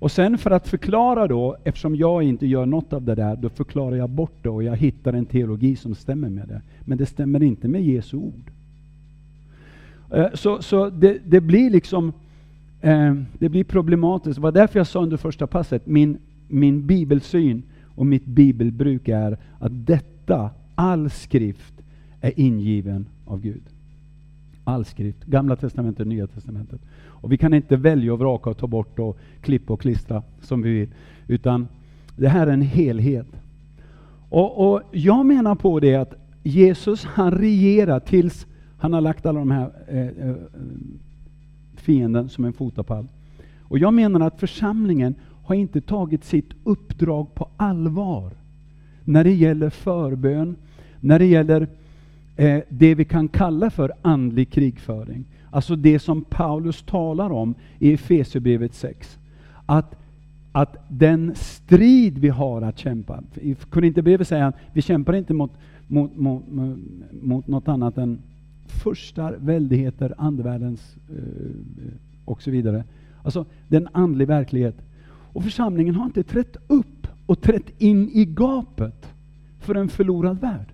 Och 0.00 0.12
sen 0.12 0.38
för 0.38 0.50
att 0.50 0.68
förklara 0.68 1.26
då, 1.26 1.56
eftersom 1.64 1.96
jag 1.96 2.22
inte 2.22 2.46
gör 2.46 2.66
något 2.66 2.92
av 2.92 3.02
det 3.02 3.14
där, 3.14 3.36
då 3.36 3.48
förklarar 3.48 3.96
jag 3.96 4.10
bort 4.10 4.42
det 4.42 4.48
och 4.48 4.62
jag 4.62 4.76
hittar 4.76 5.12
en 5.12 5.26
teologi 5.26 5.76
som 5.76 5.94
stämmer 5.94 6.28
med 6.28 6.48
det. 6.48 6.62
Men 6.80 6.98
det 6.98 7.06
stämmer 7.06 7.42
inte 7.42 7.68
med 7.68 7.82
Jesu 7.84 8.16
ord. 8.16 8.50
Eh, 10.10 10.26
så, 10.34 10.62
så 10.62 10.90
det, 10.90 11.18
det 11.24 11.40
blir 11.40 11.70
liksom 11.70 12.12
eh, 12.80 13.14
det 13.38 13.48
blir 13.48 13.64
problematiskt. 13.64 14.36
Det 14.36 14.42
var 14.42 14.52
därför 14.52 14.78
jag 14.78 14.86
sa 14.86 15.02
under 15.02 15.16
första 15.16 15.46
passet, 15.46 15.86
min, 15.86 16.18
min 16.48 16.86
bibelsyn 16.86 17.62
och 18.00 18.06
mitt 18.06 18.24
bibelbruk 18.24 19.08
är 19.08 19.38
att 19.58 19.86
detta, 19.86 20.50
all 20.80 21.10
skrift, 21.10 21.74
är 22.20 22.32
ingiven 22.36 23.06
av 23.24 23.40
Gud. 23.40 23.62
All 24.64 24.84
skrift, 24.84 25.24
Gamla 25.24 25.56
testamentet, 25.56 26.06
Nya 26.06 26.26
testamentet. 26.26 26.80
Och 27.02 27.32
vi 27.32 27.38
kan 27.38 27.54
inte 27.54 27.76
välja 27.76 28.12
och 28.12 28.18
vraka 28.18 28.50
och 28.50 28.58
ta 28.58 28.66
bort 28.66 28.98
och 28.98 29.18
klippa 29.40 29.72
och 29.72 29.80
klistra 29.80 30.22
som 30.42 30.62
vi 30.62 30.70
vill. 30.70 30.88
Utan 31.26 31.68
det 32.16 32.28
här 32.28 32.46
är 32.46 32.52
en 32.52 32.62
helhet. 32.62 33.26
Och, 34.28 34.72
och 34.72 34.82
jag 34.92 35.26
menar 35.26 35.54
på 35.54 35.80
det 35.80 35.94
att 35.94 36.14
Jesus 36.42 37.04
han 37.04 37.30
regerar 37.30 38.00
tills 38.00 38.46
han 38.78 38.92
har 38.92 39.00
lagt 39.00 39.26
alla 39.26 39.38
de 39.38 39.50
här 39.50 39.70
eh, 39.88 40.28
eh, 40.28 40.36
fienden 41.74 42.28
som 42.28 42.44
en 42.44 42.52
fotapall. 42.52 43.08
Och 43.60 43.78
jag 43.78 43.94
menar 43.94 44.20
att 44.20 44.40
församlingen 44.40 45.14
har 45.44 45.54
inte 45.54 45.80
tagit 45.80 46.24
sitt 46.24 46.50
uppdrag 46.64 47.34
på 47.34 47.48
allvar 47.56 48.32
när 49.04 49.24
det 49.24 49.32
gäller 49.32 49.70
förbön, 49.70 50.56
när 51.00 51.18
det 51.18 51.26
gäller 51.26 51.68
eh, 52.36 52.60
det 52.68 52.94
vi 52.94 53.04
kan 53.04 53.28
kalla 53.28 53.70
för 53.70 53.92
andlig 54.02 54.50
krigföring. 54.50 55.24
Alltså 55.50 55.76
det 55.76 55.98
som 55.98 56.24
Paulus 56.24 56.82
talar 56.82 57.32
om 57.32 57.54
i 57.78 57.92
Efesierbrevet 57.92 58.74
6. 58.74 59.18
Att, 59.66 59.96
att 60.52 60.76
den 60.88 61.32
strid 61.34 62.18
vi 62.18 62.28
har 62.28 62.62
att 62.62 62.78
kämpa, 62.78 63.22
i 63.34 63.54
Korinthierbrevet 63.54 64.28
säger 64.28 64.42
han, 64.42 64.52
vi 64.72 64.82
kämpar 64.82 65.14
inte 65.14 65.34
mot, 65.34 65.52
mot, 65.86 66.16
mot, 66.16 66.42
mot 67.22 67.46
något 67.46 67.68
annat 67.68 67.98
än 67.98 68.18
furstar, 68.66 69.36
väldigheter, 69.40 70.14
andevärldens 70.18 70.96
eh, 71.08 71.92
och 72.24 72.42
så 72.42 72.50
vidare. 72.50 72.84
Alltså 73.22 73.44
den 73.68 73.88
andlig 73.92 74.26
verklighet. 74.26 74.76
Och 75.32 75.44
församlingen 75.44 75.94
har 75.94 76.04
inte 76.04 76.22
trätt 76.22 76.56
upp 76.66 77.06
och 77.26 77.40
trätt 77.40 77.70
in 77.78 78.10
i 78.12 78.24
gapet 78.24 79.06
för 79.60 79.74
en 79.74 79.88
förlorad 79.88 80.40
värld. 80.40 80.66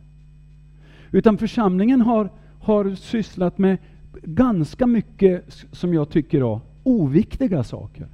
Utan 1.11 1.39
församlingen 1.39 2.01
har, 2.01 2.31
har 2.61 2.95
sysslat 2.95 3.59
med 3.59 3.79
ganska 4.23 4.87
mycket, 4.87 5.65
som 5.73 5.95
jag 5.95 6.11
tycker, 6.11 6.41
då, 6.41 6.61
oviktiga 6.83 7.65
saker. 7.65 8.07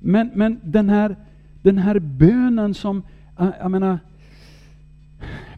Men, 0.00 0.30
men 0.34 0.60
den, 0.62 0.88
här, 0.88 1.16
den 1.62 1.78
här 1.78 1.98
bönen 1.98 2.74
som, 2.74 3.02
jag 3.60 3.70
menar, 3.70 3.98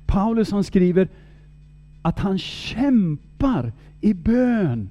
Paulus 0.06 0.50
han 0.50 0.64
skriver 0.64 1.08
att 2.02 2.18
han 2.18 2.38
kämpar 2.38 3.72
i 4.00 4.14
bön 4.14 4.90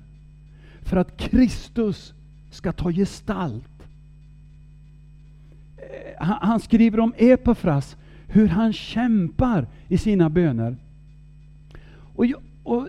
för 0.81 0.97
att 0.97 1.17
Kristus 1.17 2.13
ska 2.51 2.71
ta 2.71 2.91
gestalt. 2.91 3.83
Eh, 5.77 6.25
han 6.25 6.59
skriver 6.59 6.99
om 6.99 7.13
Epafras, 7.17 7.97
hur 8.27 8.47
han 8.47 8.73
kämpar 8.73 9.67
i 9.87 9.97
sina 9.97 10.29
böner. 10.29 10.75
Och, 12.15 12.25
och 12.63 12.87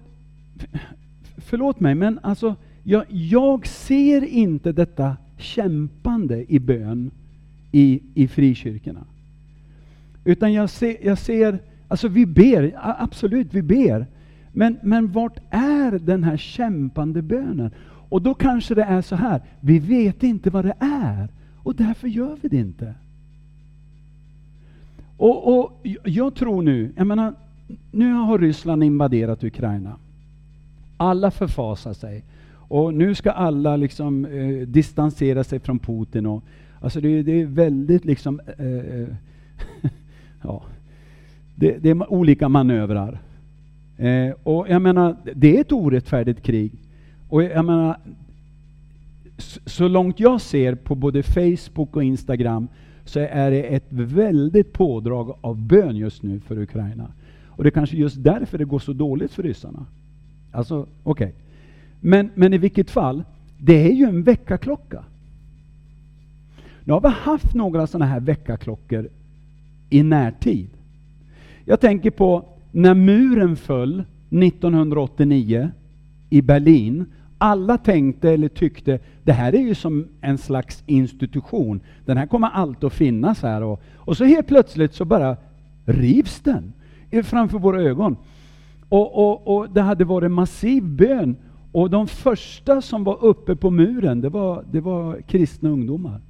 förlåt 1.37 1.81
mig, 1.81 1.95
men 1.95 2.19
alltså, 2.23 2.57
jag, 2.83 3.05
jag 3.09 3.67
ser 3.67 4.25
inte 4.25 4.73
detta 4.73 5.17
kämpande 5.37 6.53
i 6.53 6.59
bön 6.59 7.11
i, 7.73 8.01
i 8.15 8.29
frikyrkorna. 8.29 9.05
Utan 10.25 10.53
jag 10.53 10.71
ser, 10.71 10.97
jag 11.03 11.19
ser, 11.19 11.59
alltså 11.89 12.09
vi 12.09 12.27
ber, 12.27 12.73
absolut 12.77 13.55
vi 13.55 13.63
ber. 13.63 14.07
Men, 14.53 14.79
men 14.83 15.13
vart 15.13 15.39
är 15.51 15.99
den 15.99 16.25
här 16.25 16.37
kämpande 16.37 17.23
bönen? 17.23 17.71
Och 18.09 18.23
då 18.23 18.35
kanske 18.35 18.75
det 18.75 18.83
är 18.83 19.03
så 19.03 19.17
här, 19.17 19.41
vi 19.61 19.79
vet 19.79 20.23
inte 20.23 20.51
vad 20.51 20.65
det 20.65 20.75
är 20.81 21.29
och 21.57 21.75
därför 21.75 22.09
gör 22.09 22.39
vi 22.43 22.49
det 22.49 22.57
inte. 22.57 22.95
Och, 25.19 25.59
och 25.59 25.87
jag 26.05 26.35
tror 26.35 26.63
nu, 26.63 26.93
jag 26.97 27.07
menar, 27.07 27.35
nu 27.91 28.13
har 28.13 28.39
Ryssland 28.39 28.85
invaderat 28.85 29.45
Ukraina. 29.45 29.97
Alla 30.97 31.31
förfasar 31.31 31.93
sig. 31.93 32.25
Och 32.53 32.95
nu 32.95 33.15
ska 33.15 33.31
alla 33.31 33.77
liksom 33.77 34.25
eh, 34.25 34.67
distansera 34.69 35.45
sig 35.45 35.59
från 35.59 35.79
Putin. 35.79 36.27
Och, 36.27 36.45
Alltså 36.81 37.01
det, 37.01 37.23
det 37.23 37.41
är 37.41 37.47
väldigt 37.47 38.05
liksom, 38.05 38.41
eh, 38.59 39.01
eh 39.01 39.09
ja, 40.43 40.63
det, 41.55 41.79
det, 41.79 41.91
är 41.91 42.13
olika 42.13 42.49
manövrar. 42.49 43.19
Eh, 43.97 44.33
och 44.43 44.69
jag 44.69 44.83
menar, 44.83 45.17
det 45.35 45.57
är 45.57 45.61
ett 45.61 45.73
orättfärdigt 45.73 46.43
krig. 46.43 46.73
Och 47.29 47.43
jag 47.43 47.65
menar, 47.65 47.97
så 49.67 49.89
långt 49.89 50.21
jag 50.21 50.41
ser 50.41 50.75
på 50.75 50.95
både 50.95 51.23
Facebook 51.23 51.97
och 51.97 52.05
Instagram 52.05 52.69
så 53.09 53.21
är 53.21 53.51
det 53.51 53.63
ett 53.63 53.87
väldigt 53.91 54.73
pådrag 54.73 55.39
av 55.41 55.57
bön 55.57 55.97
just 55.97 56.23
nu 56.23 56.41
för 56.41 56.59
Ukraina. 56.59 57.13
Och 57.47 57.65
det 57.65 57.69
är 57.69 57.71
kanske 57.71 57.97
just 57.97 58.23
därför 58.23 58.59
det 58.59 58.65
går 58.65 58.79
så 58.79 58.93
dåligt 58.93 59.33
för 59.33 59.43
ryssarna. 59.43 59.87
Alltså, 60.53 60.87
okej. 61.03 61.27
Okay. 61.27 61.33
Men, 62.01 62.31
men 62.35 62.55
i 62.55 62.59
vilket 62.59 62.91
fall, 62.91 63.25
det 63.59 63.91
är 63.91 63.93
ju 63.93 64.05
en 64.05 64.23
väckarklocka. 64.23 65.05
Nu 66.85 66.93
har 66.93 67.01
vi 67.01 67.09
haft 67.09 67.55
några 67.55 67.87
sådana 67.87 68.07
här 68.07 68.21
väckarklockor 68.21 69.09
i 69.91 70.03
närtid. 70.03 70.69
Jag 71.65 71.81
tänker 71.81 72.11
på 72.11 72.45
när 72.73 72.95
muren 72.95 73.57
föll 73.57 74.05
1989 74.31 75.71
i 76.31 76.43
Berlin. 76.43 77.07
Alla 77.39 77.79
tänkte 77.79 78.31
eller 78.31 78.49
tyckte, 78.49 78.99
det 79.23 79.33
här 79.33 79.55
är 79.55 79.61
ju 79.61 79.75
som 79.75 80.09
en 80.21 80.39
slags 80.39 80.83
institution. 80.87 81.81
Den 82.05 82.17
här 82.17 82.27
kommer 82.27 82.49
alltid 82.49 82.85
att 82.85 82.93
finnas 82.93 83.43
här. 83.43 83.63
Och, 83.63 83.83
och 83.97 84.17
så 84.17 84.25
helt 84.25 84.47
plötsligt 84.47 84.95
så 84.95 85.05
bara 85.05 85.37
rivs 85.85 86.41
den 86.41 86.73
framför 87.25 87.59
våra 87.59 87.83
ögon. 87.83 88.17
Och, 88.89 89.19
och, 89.19 89.57
och 89.57 89.71
det 89.71 89.81
hade 89.81 90.05
varit 90.05 90.31
massiv 90.31 90.83
bön. 90.85 91.37
Och 91.73 91.91
de 91.91 92.07
första 92.07 92.83
som 92.83 93.05
var 93.05 93.25
uppe 93.25 93.57
på 93.57 93.71
muren, 93.71 94.21
det 94.21 94.29
var, 94.29 94.65
det 94.71 94.81
var 94.81 95.21
kristna 95.21 95.71
ungdomar. 95.71 96.21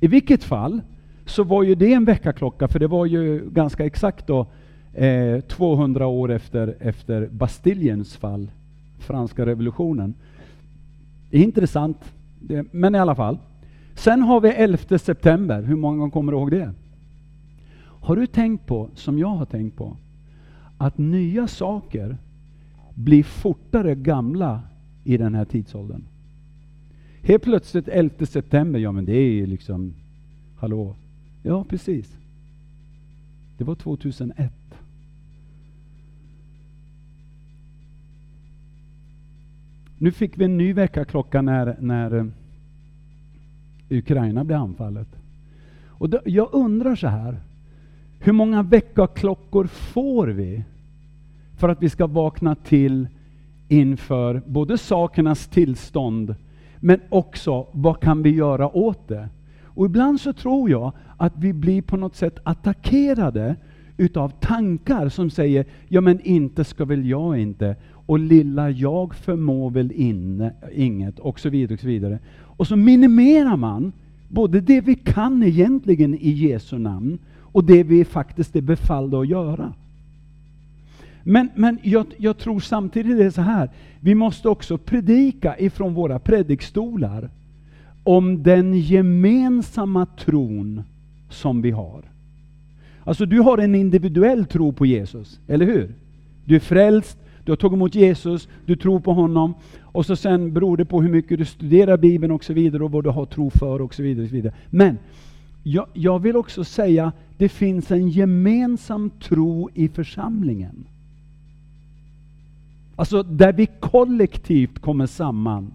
I 0.00 0.06
vilket 0.06 0.44
fall 0.44 0.80
så 1.26 1.44
var 1.44 1.62
ju 1.62 1.74
det 1.74 1.92
en 1.92 2.04
väckarklocka, 2.04 2.68
för 2.68 2.78
det 2.78 2.86
var 2.86 3.06
ju 3.06 3.50
ganska 3.50 3.86
exakt 3.86 4.26
då 4.26 4.46
eh, 4.94 5.40
200 5.40 6.06
år 6.06 6.30
efter, 6.30 6.76
efter 6.80 7.26
Bastiljens 7.26 8.16
fall, 8.16 8.50
franska 9.08 9.46
revolutionen. 9.46 10.14
Det 11.30 11.38
är 11.38 11.42
intressant, 11.42 11.96
det, 12.40 12.66
men 12.72 12.94
i 12.94 12.98
alla 12.98 13.14
fall. 13.14 13.38
Sen 13.94 14.22
har 14.22 14.40
vi 14.40 14.48
11 14.48 14.98
september, 14.98 15.62
hur 15.62 15.76
många 15.76 16.10
kommer 16.10 16.32
ihåg 16.32 16.50
det? 16.50 16.72
Har 17.80 18.16
du 18.16 18.26
tänkt 18.26 18.66
på, 18.66 18.90
som 18.94 19.18
jag 19.18 19.28
har 19.28 19.46
tänkt 19.46 19.76
på, 19.76 19.96
att 20.78 20.98
nya 20.98 21.46
saker 21.46 22.16
blir 22.94 23.22
fortare 23.22 23.94
gamla 23.94 24.62
i 25.04 25.16
den 25.16 25.34
här 25.34 25.44
tidsåldern? 25.44 26.04
Helt 27.22 27.42
plötsligt 27.42 27.88
11 27.88 28.26
september, 28.26 28.80
ja 28.80 28.92
men 28.92 29.04
det 29.04 29.16
är 29.16 29.32
ju 29.32 29.46
liksom, 29.46 29.94
hallå? 30.56 30.96
Ja, 31.42 31.64
precis. 31.64 32.16
Det 33.58 33.64
var 33.64 33.74
2001. 33.74 34.57
Nu 39.98 40.12
fick 40.12 40.38
vi 40.38 40.44
en 40.44 40.56
ny 40.56 40.72
väckarklocka 40.72 41.42
när, 41.42 41.76
när 41.80 42.14
eh, 42.14 42.26
Ukraina 43.90 44.44
blev 44.44 44.58
anfallet. 44.58 45.08
Och 45.86 46.10
då, 46.10 46.20
jag 46.24 46.48
undrar 46.52 46.94
så 46.94 47.08
här, 47.08 47.36
hur 48.20 48.32
många 48.32 48.62
väckarklockor 48.62 49.66
får 49.66 50.26
vi 50.26 50.64
för 51.56 51.68
att 51.68 51.82
vi 51.82 51.90
ska 51.90 52.06
vakna 52.06 52.54
till 52.54 53.08
inför 53.68 54.42
både 54.46 54.78
sakernas 54.78 55.46
tillstånd, 55.46 56.34
men 56.80 57.00
också 57.08 57.66
vad 57.72 58.00
kan 58.00 58.22
vi 58.22 58.30
göra 58.30 58.76
åt 58.76 59.08
det? 59.08 59.28
Och 59.64 59.86
ibland 59.86 60.20
så 60.20 60.32
tror 60.32 60.70
jag 60.70 60.92
att 61.16 61.32
vi 61.36 61.52
blir 61.52 61.82
på 61.82 61.96
något 61.96 62.16
sätt 62.16 62.38
attackerade 62.42 63.56
utav 63.96 64.28
tankar 64.28 65.08
som 65.08 65.30
säger, 65.30 65.66
ja 65.88 66.00
men 66.00 66.20
inte 66.20 66.64
ska 66.64 66.84
väl 66.84 67.06
jag 67.08 67.38
inte, 67.38 67.76
och 68.08 68.18
lilla 68.18 68.70
jag 68.70 69.14
förmår 69.14 69.70
väl 69.70 69.92
inne, 69.92 70.52
inget, 70.74 71.18
och 71.18 71.40
så 71.40 71.48
vidare. 71.48 71.74
Och 71.74 71.80
så 71.80 71.86
vidare. 71.86 72.18
Och 72.40 72.66
så 72.66 72.76
minimerar 72.76 73.56
man 73.56 73.92
både 74.28 74.60
det 74.60 74.80
vi 74.80 74.94
kan 74.94 75.42
egentligen 75.42 76.14
i 76.14 76.30
Jesu 76.30 76.78
namn, 76.78 77.18
och 77.40 77.64
det 77.64 77.82
vi 77.82 78.04
faktiskt 78.04 78.56
är 78.56 78.60
befallda 78.60 79.18
att 79.18 79.28
göra. 79.28 79.72
Men, 81.22 81.48
men 81.54 81.78
jag, 81.82 82.06
jag 82.16 82.38
tror 82.38 82.60
samtidigt 82.60 83.18
det 83.18 83.24
är 83.24 83.30
så 83.30 83.42
här, 83.42 83.70
vi 84.00 84.14
måste 84.14 84.48
också 84.48 84.78
predika 84.78 85.58
ifrån 85.58 85.94
våra 85.94 86.18
predikstolar 86.18 87.30
om 88.04 88.42
den 88.42 88.74
gemensamma 88.80 90.06
tron 90.06 90.82
som 91.30 91.62
vi 91.62 91.70
har. 91.70 92.02
Alltså 93.04 93.26
du 93.26 93.40
har 93.40 93.58
en 93.58 93.74
individuell 93.74 94.46
tro 94.46 94.72
på 94.72 94.86
Jesus, 94.86 95.40
eller 95.48 95.66
hur? 95.66 95.94
Du 96.44 96.56
är 96.56 96.60
frälst, 96.60 97.18
du 97.48 97.52
har 97.52 97.56
tagit 97.56 97.76
emot 97.76 97.94
Jesus, 97.94 98.48
du 98.66 98.76
tror 98.76 99.00
på 99.00 99.12
honom, 99.12 99.54
och 99.82 100.06
så 100.06 100.16
sen 100.16 100.52
beror 100.52 100.76
det 100.76 100.84
på 100.84 101.02
hur 101.02 101.10
mycket 101.10 101.38
du 101.38 101.44
studerar 101.44 101.96
Bibeln 101.96 102.32
och 102.32 102.44
så 102.44 102.52
vidare, 102.52 102.84
och 102.84 102.90
vad 102.90 103.04
du 103.04 103.10
har 103.10 103.26
tro 103.26 103.50
för 103.50 103.82
och 103.82 103.94
så 103.94 104.02
vidare. 104.02 104.24
Och 104.24 104.28
så 104.28 104.34
vidare. 104.34 104.54
Men 104.70 104.98
jag, 105.62 105.86
jag 105.92 106.18
vill 106.18 106.36
också 106.36 106.64
säga, 106.64 107.12
det 107.36 107.48
finns 107.48 107.90
en 107.90 108.08
gemensam 108.08 109.10
tro 109.10 109.70
i 109.74 109.88
församlingen. 109.88 110.84
Alltså 112.96 113.22
där 113.22 113.52
vi 113.52 113.66
kollektivt 113.80 114.78
kommer 114.78 115.06
samman. 115.06 115.72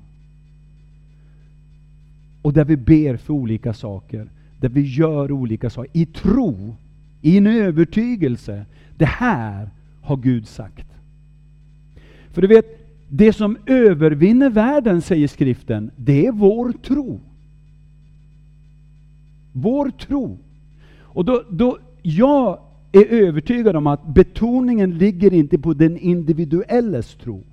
Och 2.42 2.54
där 2.54 2.66
vi 2.66 2.78
ber 2.78 3.18
för 3.18 3.34
olika 3.34 3.74
saker. 3.74 4.28
Där 4.60 4.70
vi 4.70 4.82
gör 4.82 5.32
olika 5.32 5.70
saker 5.70 5.92
i 5.94 6.06
tro, 6.06 6.76
i 7.22 7.38
en 7.38 7.48
övertygelse. 7.48 8.66
Det 8.98 9.06
här 9.06 9.70
har 10.02 10.18
Gud 10.18 10.48
sagt. 10.48 10.93
För 12.34 12.42
du 12.42 12.48
vet, 12.48 12.66
det 13.08 13.34
som 13.34 13.58
övervinner 13.66 14.50
världen, 14.50 15.02
säger 15.02 15.28
skriften, 15.28 15.92
det 15.96 16.26
är 16.26 16.32
vår 16.32 16.72
tro. 16.72 17.20
Vår 19.52 19.90
tro. 19.90 20.38
Och 21.00 21.26
då, 21.26 21.44
då, 21.50 21.78
jag 22.02 22.60
är 22.92 23.06
övertygad 23.06 23.76
om 23.76 23.88
att 23.88 24.08
betoningen 24.08 24.98
ligger 24.98 25.34
inte 25.34 25.58
på 25.58 25.74
den 25.74 25.98
individuelles 25.98 27.16
tro. 27.16 27.44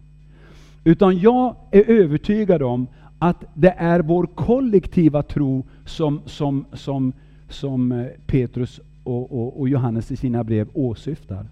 Utan 0.85 1.19
jag 1.19 1.57
är 1.71 1.90
övertygad 1.90 2.62
om 2.62 2.87
att 3.19 3.45
det 3.55 3.75
är 3.79 4.01
vår 4.01 4.27
kollektiva 4.27 5.23
tro 5.23 5.64
som, 5.85 6.21
som, 6.27 6.64
som, 6.73 7.12
som 7.49 7.93
eh, 7.93 8.07
Petrus 8.27 8.81
och, 9.05 9.33
och, 9.33 9.61
och 9.61 9.69
Johannes 9.69 10.11
i 10.11 10.16
sina 10.16 10.45
brev 10.45 10.69
åsyftar. 10.73 11.47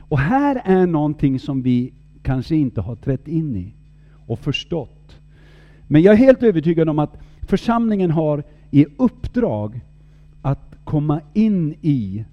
Och 0.00 0.18
här 0.18 0.62
är 0.64 0.86
någonting 0.86 1.38
som 1.38 1.62
vi 1.62 1.92
kanske 2.22 2.56
inte 2.56 2.80
har 2.80 2.96
trätt 2.96 3.28
in 3.28 3.56
i 3.56 3.72
och 4.26 4.38
förstått. 4.38 5.16
Men 5.86 6.02
jag 6.02 6.12
är 6.12 6.18
helt 6.18 6.42
övertygad 6.42 6.88
om 6.88 6.98
att 6.98 7.18
församlingen 7.42 8.10
har 8.10 8.42
i 8.70 8.86
uppdrag 8.96 9.80
att 10.42 10.76
komma 10.84 11.20
in 11.32 11.74
i 11.80 12.24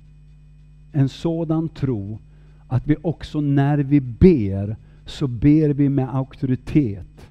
en 0.91 1.09
sådan 1.09 1.69
tro 1.69 2.19
att 2.67 2.87
vi 2.87 2.95
också 3.01 3.41
när 3.41 3.77
vi 3.77 4.01
ber, 4.01 4.75
så 5.05 5.27
ber 5.27 5.69
vi 5.69 5.89
med 5.89 6.15
auktoritet. 6.15 7.29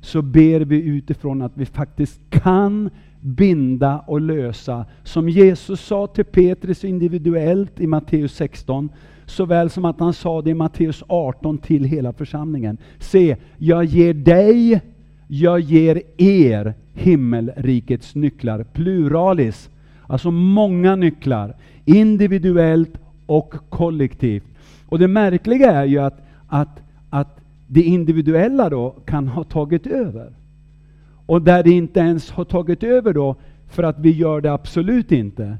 Så 0.00 0.22
ber 0.22 0.60
vi 0.60 0.82
utifrån 0.82 1.42
att 1.42 1.52
vi 1.54 1.66
faktiskt 1.66 2.20
kan 2.30 2.90
binda 3.20 3.98
och 3.98 4.20
lösa. 4.20 4.84
Som 5.04 5.28
Jesus 5.28 5.80
sa 5.80 6.06
till 6.06 6.24
Petrus 6.24 6.84
individuellt 6.84 7.80
i 7.80 7.86
Matteus 7.86 8.34
16, 8.34 8.88
såväl 9.30 9.70
som 9.70 9.84
att 9.84 10.00
han 10.00 10.12
sa 10.12 10.42
det 10.42 10.50
i 10.50 10.54
Matteus 10.54 11.04
18 11.06 11.58
till 11.58 11.84
hela 11.84 12.12
församlingen. 12.12 12.78
Se, 12.98 13.36
jag 13.56 13.84
ger 13.84 14.14
dig, 14.14 14.80
jag 15.26 15.60
ger 15.60 16.02
er 16.16 16.74
himmelrikets 16.94 18.14
nycklar. 18.14 18.64
Pluralis, 18.72 19.70
alltså 20.06 20.30
många 20.30 20.96
nycklar 20.96 21.54
individuellt 21.84 22.92
och 23.26 23.54
kollektivt. 23.68 24.44
Och 24.88 24.98
det 24.98 25.08
märkliga 25.08 25.72
är 25.72 25.84
ju 25.84 25.98
att, 25.98 26.20
att, 26.48 26.80
att 27.10 27.40
det 27.66 27.82
individuella 27.82 28.68
då 28.68 28.90
kan 28.90 29.28
ha 29.28 29.44
tagit 29.44 29.86
över. 29.86 30.32
Och 31.26 31.42
där 31.42 31.62
det 31.62 31.70
inte 31.70 32.00
ens 32.00 32.30
har 32.30 32.44
tagit 32.44 32.82
över 32.82 33.12
då, 33.12 33.36
för 33.68 33.82
att 33.82 33.98
vi 33.98 34.10
gör 34.10 34.40
det 34.40 34.52
absolut 34.52 35.12
inte. 35.12 35.56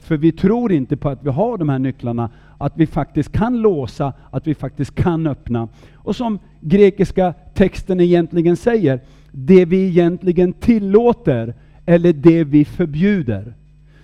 För 0.00 0.16
vi 0.16 0.32
tror 0.32 0.72
inte 0.72 0.96
på 0.96 1.08
att 1.08 1.24
vi 1.24 1.30
har 1.30 1.58
de 1.58 1.68
här 1.68 1.78
nycklarna, 1.78 2.30
att 2.62 2.72
vi 2.76 2.86
faktiskt 2.86 3.32
kan 3.32 3.60
låsa, 3.60 4.12
att 4.30 4.46
vi 4.46 4.54
faktiskt 4.54 4.94
kan 4.94 5.26
öppna. 5.26 5.68
Och 5.94 6.16
som 6.16 6.38
grekiska 6.60 7.34
texten 7.54 8.00
egentligen 8.00 8.56
säger, 8.56 9.00
det 9.30 9.64
vi 9.64 9.86
egentligen 9.86 10.52
tillåter, 10.52 11.54
eller 11.86 12.12
det 12.12 12.44
vi 12.44 12.64
förbjuder. 12.64 13.54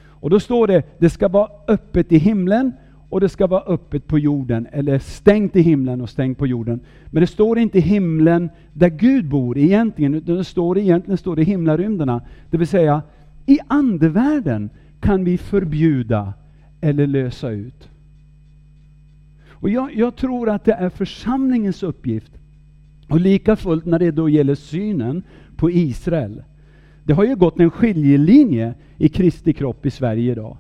Och 0.09 0.31
då 0.31 0.41
står 0.41 0.67
det, 0.67 0.83
det 0.99 1.11
ska 1.11 1.29
vara 1.29 1.49
öppet 1.69 2.13
i 2.13 2.19
himlen 2.19 2.73
och 3.09 3.21
det 3.21 3.29
ska 3.29 3.47
vara 3.47 3.63
öppet 3.63 4.07
på 4.07 4.19
jorden, 4.19 4.67
eller 4.73 4.99
stängt 4.99 5.57
i 5.57 5.61
himlen 5.61 6.01
och 6.01 6.11
stängt 6.11 6.39
på 6.39 6.47
jorden. 6.47 6.81
Men 7.11 7.21
det 7.21 7.27
står 7.27 7.59
inte 7.59 7.81
himlen 7.81 8.51
där 8.73 8.89
Gud 8.89 9.29
bor 9.29 9.59
egentligen, 9.59 10.15
utan 10.15 10.35
det 10.35 10.45
står 10.45 10.79
egentligen 10.79 11.19
står 11.19 11.37
det 11.37 11.43
himlarymderna. 11.43 12.23
Det 12.51 12.57
vill 12.57 12.67
säga, 12.67 13.03
i 13.47 13.59
andevärlden 13.67 14.71
kan 15.01 15.25
vi 15.25 15.39
förbjuda 15.39 16.33
eller 16.81 17.07
lösa 17.07 17.51
ut. 17.51 17.88
Och 19.61 19.71
jag, 19.71 19.95
jag 19.95 20.17
tror 20.17 20.49
att 20.49 20.65
det 20.65 20.73
är 20.73 20.91
församlingens 20.91 21.83
uppgift, 21.83 22.33
och 23.09 23.21
lika 23.21 23.57
fullt 23.57 23.87
när 23.87 23.99
det 23.99 24.11
då 24.11 24.29
gäller 24.29 24.55
synen 24.55 25.23
på 25.57 25.71
Israel. 25.71 26.43
Det 27.05 27.13
har 27.13 27.25
ju 27.25 27.37
gått 27.37 27.61
en 27.61 27.71
skiljelinje 27.71 28.75
i 28.97 29.09
Kristi 29.09 29.53
kropp 29.53 29.87
i 29.87 29.91
Sverige 29.91 30.33
idag. 30.33 30.57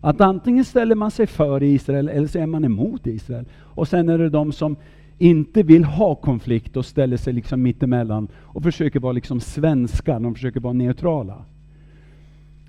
Att 0.00 0.20
antingen 0.20 0.64
ställer 0.64 0.94
man 0.94 1.10
sig 1.10 1.26
för 1.26 1.62
Israel 1.62 2.08
eller 2.08 2.26
så 2.26 2.38
är 2.38 2.46
man 2.46 2.64
emot 2.64 3.06
Israel. 3.06 3.44
Och 3.58 3.88
sen 3.88 4.08
är 4.08 4.18
det 4.18 4.30
de 4.30 4.52
som 4.52 4.76
inte 5.18 5.62
vill 5.62 5.84
ha 5.84 6.14
konflikt 6.14 6.76
och 6.76 6.86
ställer 6.86 7.16
sig 7.16 7.32
liksom 7.32 7.62
mittemellan 7.62 8.28
och 8.36 8.62
försöker 8.62 9.00
vara 9.00 9.12
liksom 9.12 9.40
svenskar, 9.40 10.20
de 10.20 10.34
försöker 10.34 10.60
vara 10.60 10.72
neutrala. 10.72 11.44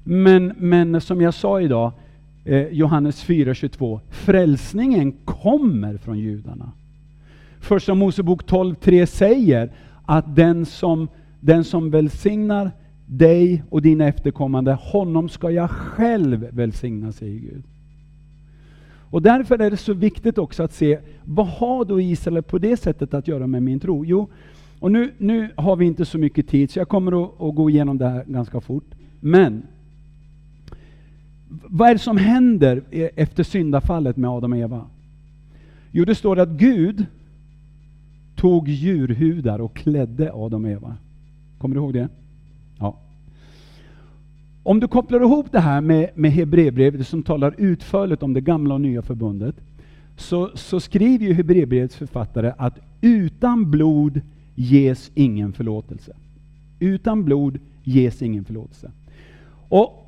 Men, 0.03 0.53
men 0.57 1.01
som 1.01 1.21
jag 1.21 1.33
sa 1.33 1.61
idag, 1.61 1.91
eh, 2.45 2.67
Johannes 2.67 3.25
4.22, 3.25 3.99
frälsningen 4.09 5.11
kommer 5.25 5.97
från 5.97 6.19
judarna. 6.19 6.71
Första 7.59 7.93
Mosebok 7.93 8.43
12.3 8.43 9.05
säger 9.05 9.71
att 10.05 10.35
den 10.35 10.65
som, 10.65 11.07
den 11.39 11.63
som 11.63 11.91
välsignar 11.91 12.71
dig 13.05 13.63
och 13.69 13.81
dina 13.81 14.07
efterkommande, 14.07 14.73
honom 14.73 15.29
ska 15.29 15.51
jag 15.51 15.69
själv 15.69 16.47
välsigna, 16.51 17.11
säger 17.11 17.39
Gud. 17.39 17.63
Och 19.11 19.21
därför 19.21 19.59
är 19.59 19.71
det 19.71 19.77
så 19.77 19.93
viktigt 19.93 20.37
också 20.37 20.63
att 20.63 20.73
se, 20.73 20.99
vad 21.23 21.47
har 21.47 21.85
då 21.85 22.01
Israel 22.01 22.43
på 22.43 22.57
det 22.57 22.77
sättet 22.77 23.13
att 23.13 23.27
göra 23.27 23.47
med 23.47 23.63
min 23.63 23.79
tro? 23.79 24.05
Jo, 24.05 24.29
och 24.79 24.91
nu, 24.91 25.11
nu 25.17 25.49
har 25.55 25.75
vi 25.75 25.85
inte 25.85 26.05
så 26.05 26.17
mycket 26.17 26.47
tid, 26.47 26.71
så 26.71 26.79
jag 26.79 26.87
kommer 26.87 27.23
att, 27.23 27.41
att 27.41 27.55
gå 27.55 27.69
igenom 27.69 27.97
det 27.97 28.09
här 28.09 28.23
ganska 28.27 28.61
fort. 28.61 28.95
Men, 29.19 29.63
vad 31.51 31.89
är 31.89 31.93
det 31.93 31.99
som 31.99 32.17
händer 32.17 32.83
e- 32.91 33.09
efter 33.15 33.43
syndafallet 33.43 34.17
med 34.17 34.29
Adam 34.29 34.53
och 34.53 34.57
Eva? 34.57 34.85
Jo, 35.91 36.05
det 36.05 36.15
står 36.15 36.39
att 36.39 36.49
Gud 36.49 37.05
tog 38.35 38.67
djurhudar 38.67 39.59
och 39.61 39.75
klädde 39.75 40.33
Adam 40.33 40.65
och 40.65 40.71
Eva. 40.71 40.95
Kommer 41.57 41.75
du 41.75 41.81
ihåg 41.81 41.93
det? 41.93 42.09
Ja. 42.79 42.97
Om 44.63 44.79
du 44.79 44.87
kopplar 44.87 45.19
ihop 45.21 45.51
det 45.51 45.59
här 45.59 45.81
med, 45.81 46.09
med 46.15 46.31
Hebreerbrevet 46.31 47.07
som 47.07 47.23
talar 47.23 47.55
utförligt 47.57 48.23
om 48.23 48.33
det 48.33 48.41
gamla 48.41 48.73
och 48.73 48.81
nya 48.81 49.01
förbundet, 49.01 49.55
så, 50.17 50.49
så 50.53 50.79
skriver 50.79 51.25
ju 51.25 51.33
Hebreerbrevets 51.33 51.95
författare 51.95 52.53
att 52.57 52.79
utan 53.01 53.71
blod 53.71 54.21
ges 54.55 55.11
ingen 55.13 55.53
förlåtelse. 55.53 56.15
Utan 56.79 57.23
blod 57.23 57.59
ges 57.83 58.21
ingen 58.21 58.45
förlåtelse. 58.45 58.91
Och 59.69 60.00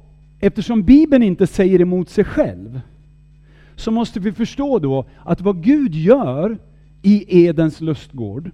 eftersom 0.46 0.84
Bibeln 0.84 1.24
inte 1.24 1.48
säger 1.48 1.82
emot 1.82 2.10
sig 2.10 2.24
själv, 2.24 2.82
så 3.76 3.92
måste 3.92 4.20
vi 4.20 4.32
förstå 4.32 4.80
då 4.80 5.06
att 5.24 5.42
vad 5.42 5.64
Gud 5.64 5.96
gör 5.96 6.58
i 7.02 7.46
Edens 7.46 7.82
lustgård, 7.82 8.52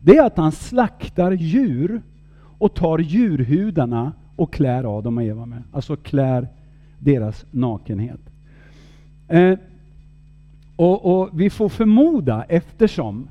det 0.00 0.16
är 0.16 0.26
att 0.26 0.36
han 0.36 0.52
slaktar 0.52 1.32
djur 1.32 2.02
och 2.58 2.74
tar 2.74 2.98
djurhudarna 2.98 4.12
och 4.36 4.52
klär 4.52 4.98
Adam 4.98 5.18
och 5.18 5.24
Eva 5.24 5.46
med. 5.46 5.62
Alltså 5.72 5.96
klär 5.96 6.48
deras 6.98 7.46
nakenhet. 7.50 8.20
Eh, 9.28 9.58
och, 10.76 11.20
och, 11.20 11.30
vi 11.40 11.50
får 11.50 11.68
förmoda, 11.68 12.44
eftersom 12.48 13.28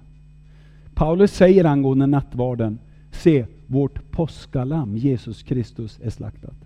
Paulus 0.94 1.34
säger 1.34 1.66
angående 1.66 2.08
nattvarden, 2.08 2.80
se, 3.12 3.46
vårt 3.68 4.12
påskalamm, 4.12 4.98
Jesus 4.98 5.44
Kristus, 5.44 6.00
är 6.04 6.10
slaktat. 6.10 6.63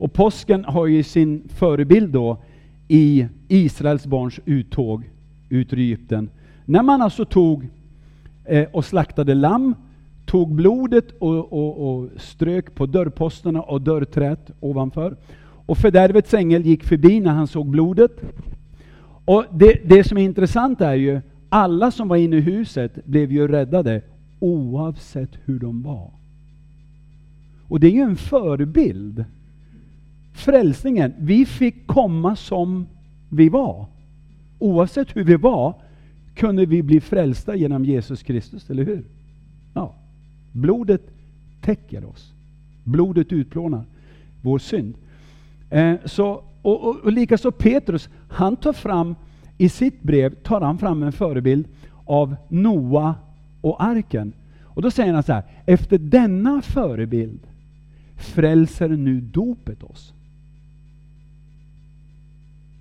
Och 0.00 0.12
påsken 0.12 0.64
har 0.64 0.86
ju 0.86 1.02
sin 1.02 1.48
förebild 1.48 2.12
då 2.12 2.38
i 2.88 3.26
Israels 3.48 4.06
barns 4.06 4.40
uttåg 4.44 5.10
ut 5.48 5.72
ur 5.72 5.78
Egypten. 5.78 6.30
När 6.64 6.82
man 6.82 7.02
alltså 7.02 7.24
tog 7.24 7.68
eh, 8.44 8.68
och 8.72 8.84
slaktade 8.84 9.34
lamm 9.34 9.74
tog 10.26 10.54
blodet 10.54 11.10
och, 11.18 11.52
och, 11.52 11.88
och 11.88 12.08
strök 12.16 12.74
på 12.74 12.86
dörrposterna 12.86 13.62
och 13.62 13.80
dörrträt 13.80 14.50
ovanför. 14.60 15.16
Och 15.66 15.78
fördärvets 15.78 16.34
ängel 16.34 16.66
gick 16.66 16.84
förbi 16.84 17.20
när 17.20 17.32
han 17.32 17.46
såg 17.46 17.66
blodet. 17.66 18.12
Och 19.24 19.44
det, 19.52 19.80
det 19.84 20.04
som 20.04 20.18
är 20.18 20.22
intressant 20.22 20.80
är 20.80 20.94
ju, 20.94 21.20
alla 21.48 21.90
som 21.90 22.08
var 22.08 22.16
inne 22.16 22.36
i 22.36 22.40
huset 22.40 23.04
blev 23.04 23.32
ju 23.32 23.48
räddade 23.48 24.02
oavsett 24.38 25.30
hur 25.44 25.58
de 25.58 25.82
var. 25.82 26.10
Och 27.68 27.80
det 27.80 27.86
är 27.86 27.92
ju 27.92 28.02
en 28.02 28.16
förebild. 28.16 29.24
Frälsningen, 30.32 31.14
vi 31.18 31.46
fick 31.46 31.86
komma 31.86 32.36
som 32.36 32.86
vi 33.28 33.48
var. 33.48 33.86
Oavsett 34.58 35.16
hur 35.16 35.24
vi 35.24 35.36
var 35.36 35.74
kunde 36.34 36.66
vi 36.66 36.82
bli 36.82 37.00
frälsta 37.00 37.56
genom 37.56 37.84
Jesus 37.84 38.22
Kristus, 38.22 38.70
eller 38.70 38.84
hur? 38.84 39.04
Ja. 39.74 39.94
Blodet 40.52 41.02
täcker 41.60 42.04
oss. 42.04 42.32
Blodet 42.84 43.32
utplånar 43.32 43.84
vår 44.42 44.58
synd. 44.58 44.94
Eh, 45.70 45.94
så, 46.04 46.42
och, 46.62 46.84
och, 46.84 46.96
och 46.96 47.12
likaså 47.12 47.50
Petrus, 47.50 48.08
han 48.28 48.56
tar 48.56 48.72
fram, 48.72 49.14
i 49.58 49.68
sitt 49.68 50.02
brev 50.02 50.34
tar 50.34 50.60
han 50.60 50.78
fram 50.78 51.02
en 51.02 51.12
förebild 51.12 51.68
av 52.04 52.36
Noa 52.48 53.14
och 53.60 53.82
arken. 53.82 54.32
Och 54.64 54.82
då 54.82 54.90
säger 54.90 55.12
han 55.12 55.22
så 55.22 55.32
här, 55.32 55.42
efter 55.66 55.98
denna 55.98 56.62
förebild 56.62 57.40
frälser 58.16 58.88
nu 58.88 59.20
dopet 59.20 59.82
oss. 59.82 60.12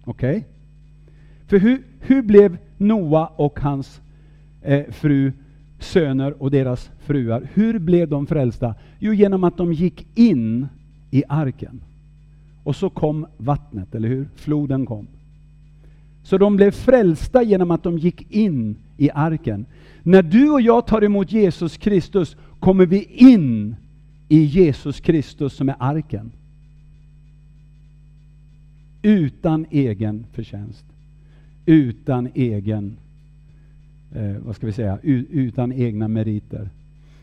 Okej? 0.06 0.38
Okay? 0.38 0.44
För 1.48 1.58
hur, 1.58 1.84
hur 2.00 2.22
blev 2.22 2.58
Noa 2.78 3.28
och 3.28 3.60
hans 3.60 4.02
eh, 4.62 4.92
fru 4.92 5.32
söner 5.80 6.42
och 6.42 6.52
deras 6.52 6.90
fruar. 7.00 7.50
Hur 7.54 7.80
blev 7.80 8.10
de 8.10 8.28
frälsta? 8.28 8.76
Jo, 9.00 9.14
genom 9.14 9.44
att 9.44 9.58
de 9.58 9.74
gick 9.74 10.08
in 10.16 10.68
i 11.12 11.24
arken. 11.30 11.82
Och 12.64 12.76
så 12.76 12.90
kom 12.90 13.26
vattnet, 13.38 13.96
eller 13.96 14.10
hur? 14.10 14.30
Floden 14.36 14.86
kom. 14.86 15.08
Så 16.24 16.38
de 16.38 16.56
blev 16.56 16.72
frälsta 16.72 17.44
genom 17.44 17.72
att 17.72 17.84
de 17.84 17.98
gick 17.98 18.32
in 18.32 18.76
i 18.98 19.10
arken. 19.14 19.66
När 20.04 20.24
du 20.24 20.50
och 20.50 20.62
jag 20.62 20.88
tar 20.88 21.04
emot 21.04 21.32
Jesus 21.32 21.78
Kristus 21.78 22.38
kommer 22.60 22.86
vi 22.86 23.04
in 23.04 23.76
i 24.28 24.44
Jesus 24.44 25.00
Kristus 25.00 25.54
som 25.54 25.70
är 25.70 25.76
arken. 25.80 26.32
Utan 29.02 29.66
egen 29.70 30.26
förtjänst. 30.32 30.86
Utan 31.66 32.30
egen 32.34 32.98
eh, 34.12 34.36
vad 34.46 34.56
ska 34.56 34.66
vi 34.66 34.74
säga, 34.74 35.00
utan 35.04 35.74
egna 35.74 36.08
meriter. 36.08 36.70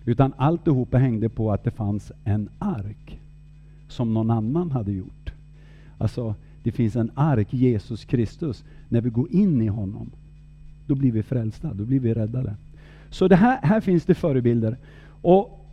Utan 0.04 0.32
alltihopa 0.36 0.98
hängde 0.98 1.28
på 1.28 1.52
att 1.52 1.64
det 1.64 1.70
fanns 1.70 2.12
en 2.24 2.48
ark 2.58 3.20
som 3.88 4.14
någon 4.14 4.30
annan 4.30 4.70
hade 4.70 4.92
gjort. 4.92 5.32
Alltså, 5.98 6.34
det 6.62 6.72
finns 6.72 6.96
en 6.96 7.10
ark, 7.14 7.48
Jesus 7.50 8.04
Kristus. 8.04 8.64
När 8.88 9.00
vi 9.00 9.10
går 9.10 9.32
in 9.32 9.62
i 9.62 9.66
honom, 9.66 10.10
då 10.86 10.94
blir 10.94 11.12
vi 11.12 11.22
frälsta, 11.22 11.74
då 11.74 11.84
blir 11.84 12.00
vi 12.00 12.14
räddade. 12.14 12.54
Så 13.10 13.28
det 13.28 13.36
här, 13.36 13.58
här 13.62 13.80
finns 13.80 14.04
det 14.04 14.14
förebilder. 14.14 14.76
Och 15.22 15.66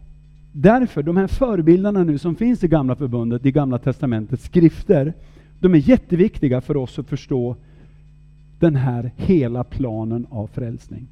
därför, 0.51 1.03
de 1.03 1.17
här 1.17 1.27
förebilderna 1.27 2.03
nu 2.03 2.17
som 2.17 2.35
finns 2.35 2.63
i 2.63 2.67
Gamla 2.67 2.95
Förbundet, 2.95 3.45
i 3.45 3.51
Gamla 3.51 3.77
Testamentets 3.77 4.43
skrifter, 4.43 5.13
de 5.63 5.73
är 5.73 5.89
jätteviktiga 5.89 6.61
för 6.61 6.77
oss 6.77 6.99
att 6.99 7.09
förstå 7.09 7.55
den 8.59 8.75
här 8.75 9.11
hela 9.15 9.63
planen 9.63 10.27
av 10.29 10.47
frälsning. 10.47 11.07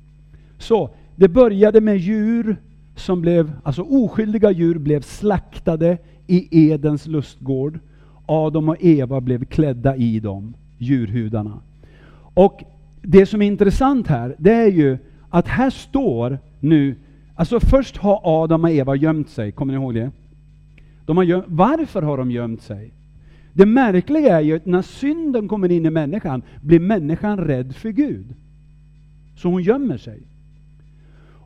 Så 0.58 0.90
det 1.16 1.28
började 1.28 1.82
med 1.82 1.98
djur 1.98 2.58
som 2.96 3.22
blev, 3.22 3.52
alltså 3.64 3.82
oskyldiga 3.82 4.52
djur 4.52 4.78
blev 4.78 5.02
slaktade 5.02 5.98
i 6.28 6.70
Edens 6.70 7.08
lustgård. 7.08 7.80
Adam 8.26 8.70
och 8.70 8.76
Eva 8.80 9.22
blev 9.22 9.46
klädda 9.46 9.96
i 9.96 10.20
dem, 10.20 10.54
djurhudarna. 10.78 11.60
Och 12.34 12.64
det 13.02 13.26
som 13.26 13.42
är 13.42 13.48
intressant 13.48 14.08
här, 14.08 14.36
det 14.38 14.54
är 14.54 14.72
ju 14.72 14.98
att 15.30 15.48
här 15.48 15.70
står 15.70 16.40
nu, 16.60 16.96
alltså 17.36 17.60
först 17.60 17.98
har 17.98 18.22
Adam 18.24 18.64
och 18.64 18.72
Eva 18.72 18.96
gömt 18.96 19.30
sig, 19.30 19.52
kommer 19.52 19.74
ni 19.74 19.80
ihåg 19.80 19.94
det? 19.94 20.12
De 21.06 21.18
har 21.18 21.24
gömt, 21.24 21.46
varför 21.48 22.02
har 22.02 22.18
de 22.18 22.32
gömt 22.32 22.62
sig? 22.62 22.92
Det 23.54 23.66
märkliga 23.66 24.38
är 24.38 24.42
ju 24.42 24.56
att 24.56 24.66
när 24.66 24.82
synden 24.82 25.48
kommer 25.48 25.72
in 25.72 25.86
i 25.86 25.90
människan 25.90 26.42
blir 26.62 26.80
människan 26.80 27.38
rädd 27.38 27.76
för 27.76 27.90
Gud. 27.90 28.36
Så 29.36 29.50
hon 29.50 29.64
gömmer 29.64 29.98
sig. 29.98 30.22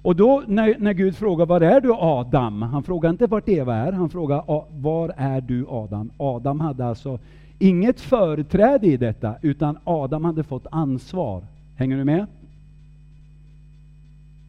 Och 0.06 0.16
då 0.16 0.44
när, 0.48 0.76
när 0.80 0.94
Gud 0.94 1.16
frågar 1.16 1.46
var 1.46 1.62
är 1.62 1.82
du 1.82 1.94
Adam? 1.94 2.62
Han 2.62 2.84
frågar 2.84 3.10
inte 3.10 3.28
vart 3.28 3.50
Eva 3.50 3.76
är, 3.76 3.92
han 3.92 4.10
frågar 4.10 4.44
var 4.82 5.14
är 5.18 5.42
du 5.42 5.66
Adam? 5.70 6.12
Adam 6.18 6.60
hade 6.60 6.86
alltså 6.86 7.20
inget 7.60 8.02
företräde 8.02 8.88
i 8.88 8.98
detta, 8.98 9.36
utan 9.42 9.78
Adam 9.84 10.26
hade 10.26 10.44
fått 10.44 10.68
ansvar. 10.72 11.44
Hänger 11.76 11.98
du 11.98 12.04
med? 12.04 12.26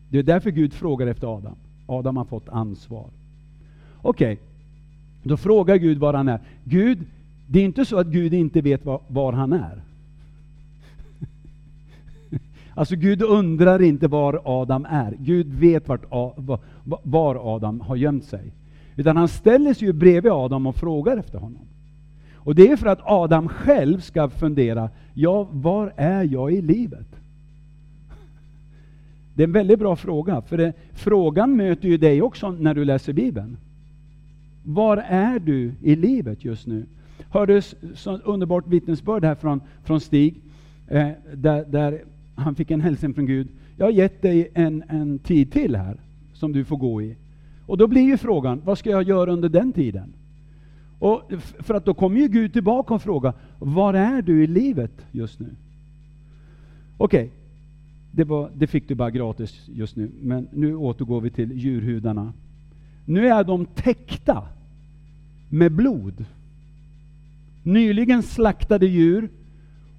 Det 0.08 0.18
är 0.18 0.22
därför 0.22 0.50
Gud 0.50 0.72
frågar 0.72 1.06
efter 1.06 1.36
Adam. 1.36 1.54
Adam 1.86 2.16
har 2.16 2.24
fått 2.24 2.48
ansvar. 2.48 3.06
Okej, 4.02 4.32
okay. 4.32 4.44
då 5.22 5.36
frågar 5.36 5.76
Gud 5.76 5.98
var 5.98 6.14
han 6.14 6.28
är. 6.28 6.40
Gud, 6.64 6.98
det 7.46 7.60
är 7.60 7.64
inte 7.64 7.84
så 7.84 7.98
att 7.98 8.06
Gud 8.06 8.34
inte 8.34 8.60
vet 8.60 8.84
var, 8.84 9.00
var 9.08 9.32
han 9.32 9.52
är. 9.52 9.82
Alltså 12.74 12.96
Gud 12.96 13.22
undrar 13.22 13.82
inte 13.82 14.08
var 14.08 14.40
Adam 14.44 14.86
är. 14.90 15.16
Gud 15.18 15.54
vet 15.54 15.88
vart, 15.88 16.04
var 17.02 17.54
Adam 17.54 17.80
har 17.80 17.96
gömt 17.96 18.24
sig. 18.24 18.52
Utan 18.96 19.16
han 19.16 19.28
ställer 19.28 19.74
sig 19.74 19.86
ju 19.86 19.92
bredvid 19.92 20.32
Adam 20.32 20.66
och 20.66 20.76
frågar 20.76 21.16
efter 21.16 21.38
honom. 21.38 21.62
Och 22.34 22.54
det 22.54 22.70
är 22.70 22.76
för 22.76 22.86
att 22.86 23.00
Adam 23.02 23.48
själv 23.48 24.00
ska 24.00 24.28
fundera, 24.28 24.90
ja, 25.14 25.48
var 25.52 25.92
är 25.96 26.24
jag 26.24 26.52
i 26.52 26.62
livet? 26.62 27.06
Det 29.34 29.42
är 29.42 29.46
en 29.46 29.52
väldigt 29.52 29.78
bra 29.78 29.96
fråga, 29.96 30.42
för 30.42 30.56
det, 30.56 30.72
frågan 30.92 31.56
möter 31.56 31.88
ju 31.88 31.96
dig 31.96 32.22
också 32.22 32.50
när 32.50 32.74
du 32.74 32.84
läser 32.84 33.12
Bibeln. 33.12 33.56
Var 34.64 34.96
är 35.08 35.38
du 35.38 35.72
i 35.82 35.96
livet 35.96 36.44
just 36.44 36.66
nu? 36.66 36.86
Hörde 37.30 37.62
så 37.94 38.18
underbart 38.18 38.66
vittnesbörd 38.66 39.24
här 39.24 39.34
från, 39.34 39.60
från 39.84 40.00
Stig, 40.00 40.34
eh, 40.88 41.08
där, 41.34 41.64
där 41.64 42.02
han 42.34 42.54
fick 42.54 42.70
en 42.70 42.80
hälsning 42.80 43.14
från 43.14 43.26
Gud. 43.26 43.48
Jag 43.76 43.86
har 43.86 43.90
gett 43.90 44.22
dig 44.22 44.48
en, 44.54 44.84
en 44.88 45.18
tid 45.18 45.52
till 45.52 45.76
här, 45.76 46.00
som 46.32 46.52
du 46.52 46.64
får 46.64 46.76
gå 46.76 47.02
i. 47.02 47.16
Och 47.66 47.78
då 47.78 47.86
blir 47.86 48.02
ju 48.02 48.16
frågan, 48.16 48.62
vad 48.64 48.78
ska 48.78 48.90
jag 48.90 49.02
göra 49.02 49.32
under 49.32 49.48
den 49.48 49.72
tiden? 49.72 50.12
Och 50.98 51.32
för 51.58 51.74
att 51.74 51.84
då 51.84 51.94
kommer 51.94 52.20
ju 52.20 52.28
Gud 52.28 52.52
tillbaka 52.52 52.94
och 52.94 53.02
frågar, 53.02 53.32
var 53.58 53.94
är 53.94 54.22
du 54.22 54.44
i 54.44 54.46
livet 54.46 55.06
just 55.12 55.40
nu? 55.40 55.50
Okej, 56.98 57.30
okay. 58.12 58.24
det, 58.24 58.48
det 58.54 58.66
fick 58.66 58.88
du 58.88 58.94
bara 58.94 59.10
gratis 59.10 59.68
just 59.68 59.96
nu, 59.96 60.10
men 60.20 60.48
nu 60.52 60.76
återgår 60.76 61.20
vi 61.20 61.30
till 61.30 61.52
djurhudarna. 61.52 62.32
Nu 63.04 63.28
är 63.28 63.44
de 63.44 63.66
täckta 63.66 64.48
med 65.48 65.72
blod. 65.72 66.24
Nyligen 67.66 68.22
slaktade 68.22 68.86
djur 68.86 69.28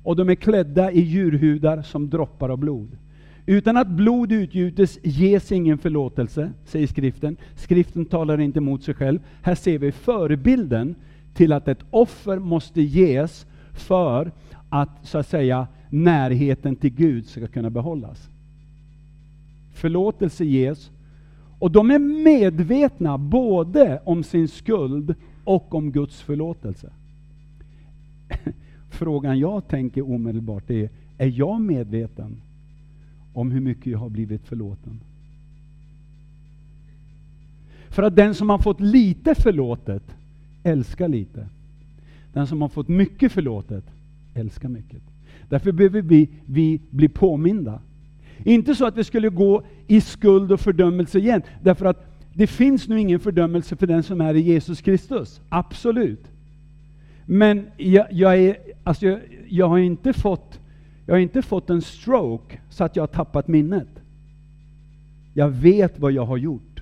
och 0.04 0.16
de 0.16 0.30
är 0.30 0.36
klädda 0.36 0.92
i 0.92 1.02
djurhudar 1.02 1.82
som 1.82 2.10
droppar 2.10 2.50
av 2.50 2.58
blod. 2.58 2.98
Utan 3.46 3.78
att 3.78 3.88
blod 3.88 4.32
utgjutes 4.32 5.00
ges 5.04 5.52
ingen 5.52 5.78
förlåtelse, 5.78 6.52
säger 6.66 6.88
skriften. 6.88 7.38
Skriften 7.56 8.06
talar 8.06 8.40
inte 8.40 8.60
mot 8.60 8.84
sig 8.84 8.94
själv. 8.94 9.20
Här 9.42 9.56
ser 9.56 9.78
vi 9.78 9.92
förebilden 9.92 10.96
till 11.34 11.54
att 11.54 11.68
ett 11.68 11.84
offer 11.90 12.40
måste 12.40 12.82
ges 12.82 13.46
för 13.74 14.32
att, 14.70 14.90
så 15.04 15.18
att 15.18 15.28
säga, 15.28 15.68
närheten 15.90 16.76
till 16.76 16.94
Gud 16.94 17.26
ska 17.28 17.48
kunna 17.48 17.70
behållas. 17.70 18.30
Förlåtelse 19.74 20.46
ges, 20.46 20.92
och 21.60 21.72
de 21.72 21.92
är 21.92 22.00
medvetna 22.00 23.18
både 23.18 24.02
om 24.04 24.24
sin 24.24 24.48
skuld 24.48 25.16
och 25.44 25.76
om 25.76 25.92
Guds 25.92 26.22
förlåtelse. 26.22 26.92
Frågan 28.90 29.40
jag 29.40 29.68
tänker 29.68 30.10
omedelbart 30.12 30.70
är, 30.70 30.90
är 31.18 31.28
jag 31.28 31.62
medveten 31.62 32.42
om 33.34 33.52
hur 33.52 33.62
mycket 33.62 33.86
jag 33.86 34.00
har 34.00 34.10
blivit 34.10 34.48
förlåten? 34.48 35.00
För 37.90 38.04
att 38.04 38.16
den 38.16 38.36
som 38.36 38.50
har 38.50 38.58
fått 38.58 38.80
lite 38.80 39.36
förlåtet 39.36 40.04
älskar 40.64 41.08
lite. 41.08 41.48
Den 42.34 42.48
som 42.48 42.62
har 42.62 42.70
fått 42.70 42.88
mycket 42.88 43.32
förlåtet 43.32 43.84
älskar 44.34 44.70
mycket. 44.70 45.02
Därför 45.50 45.72
behöver 45.72 46.02
vi, 46.02 46.30
vi 46.46 46.82
bli 46.90 47.08
påminda. 47.08 47.80
Inte 48.44 48.76
så 48.76 48.86
att 48.86 48.98
vi 48.98 49.04
skulle 49.04 49.30
gå 49.30 49.64
i 49.88 50.02
skuld 50.02 50.52
och 50.52 50.60
fördömelse 50.60 51.20
igen, 51.20 51.42
därför 51.64 51.86
att 51.86 52.06
det 52.34 52.48
finns 52.48 52.88
nu 52.88 53.00
ingen 53.00 53.20
fördömelse 53.20 53.76
för 53.76 53.88
den 53.88 54.04
som 54.04 54.22
är 54.22 54.34
i 54.34 54.40
Jesus 54.40 54.82
Kristus. 54.82 55.42
Absolut. 55.50 56.26
Men 57.30 57.68
jag, 57.78 58.08
jag, 58.12 58.40
är, 58.40 58.58
alltså 58.84 59.06
jag, 59.06 59.20
jag, 59.50 59.70
har 59.70 59.78
inte 59.78 60.14
fått, 60.14 60.60
jag 61.06 61.14
har 61.14 61.20
inte 61.20 61.42
fått 61.42 61.70
en 61.70 61.82
stroke 61.82 62.60
så 62.70 62.84
att 62.84 62.96
jag 62.96 63.04
har 63.04 63.08
tappat 63.08 63.48
minnet. 63.48 63.88
Jag 65.34 65.50
vet 65.50 66.00
vad 66.00 66.12
jag 66.12 66.26
har 66.26 66.38
gjort. 66.38 66.82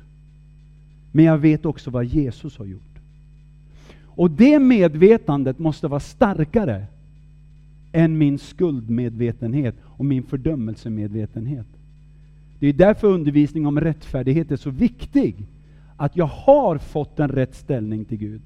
Men 1.12 1.26
jag 1.26 1.38
vet 1.38 1.66
också 1.66 1.90
vad 1.90 2.06
Jesus 2.06 2.58
har 2.58 2.66
gjort. 2.66 2.82
Och 4.06 4.32
det 4.32 4.60
medvetandet 4.60 5.60
måste 5.60 5.88
vara 5.88 6.00
starkare 6.00 6.86
än 7.92 8.18
min 8.18 8.40
skuldmedvetenhet 8.40 9.76
och 9.84 10.06
min 10.06 10.24
fördömelsemedvetenhet. 10.24 11.68
Det 12.60 12.68
är 12.68 12.74
därför 12.74 13.08
undervisning 13.08 13.66
om 13.66 13.80
rättfärdighet 13.80 14.52
är 14.52 14.56
så 14.56 14.70
viktig. 14.70 15.36
Att 15.98 16.18
jag 16.18 16.26
har 16.26 16.78
fått 16.78 17.20
en 17.20 17.30
rätt 17.30 17.56
ställning 17.56 18.06
till 18.06 18.18
Gud. 18.18 18.42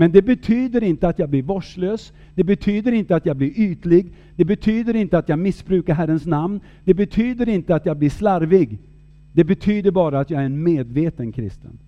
Men 0.00 0.12
det 0.12 0.22
betyder 0.22 0.82
inte 0.82 1.08
att 1.08 1.18
jag 1.18 1.28
blir 1.28 1.42
vårdslös, 1.42 2.12
det 2.34 2.44
betyder 2.44 2.92
inte 2.92 3.16
att 3.16 3.26
jag 3.26 3.36
blir 3.36 3.58
ytlig, 3.60 4.12
det 4.36 4.44
betyder 4.44 4.96
inte 4.96 5.18
att 5.18 5.28
jag 5.28 5.38
missbrukar 5.38 5.94
Herrens 5.94 6.26
namn, 6.26 6.60
det 6.84 6.94
betyder 6.94 7.48
inte 7.48 7.74
att 7.74 7.86
jag 7.86 7.96
blir 7.96 8.10
slarvig. 8.10 8.78
Det 9.32 9.44
betyder 9.44 9.90
bara 9.90 10.20
att 10.20 10.30
jag 10.30 10.40
är 10.40 10.46
en 10.46 10.62
medveten 10.62 11.32
kristen. 11.32 11.78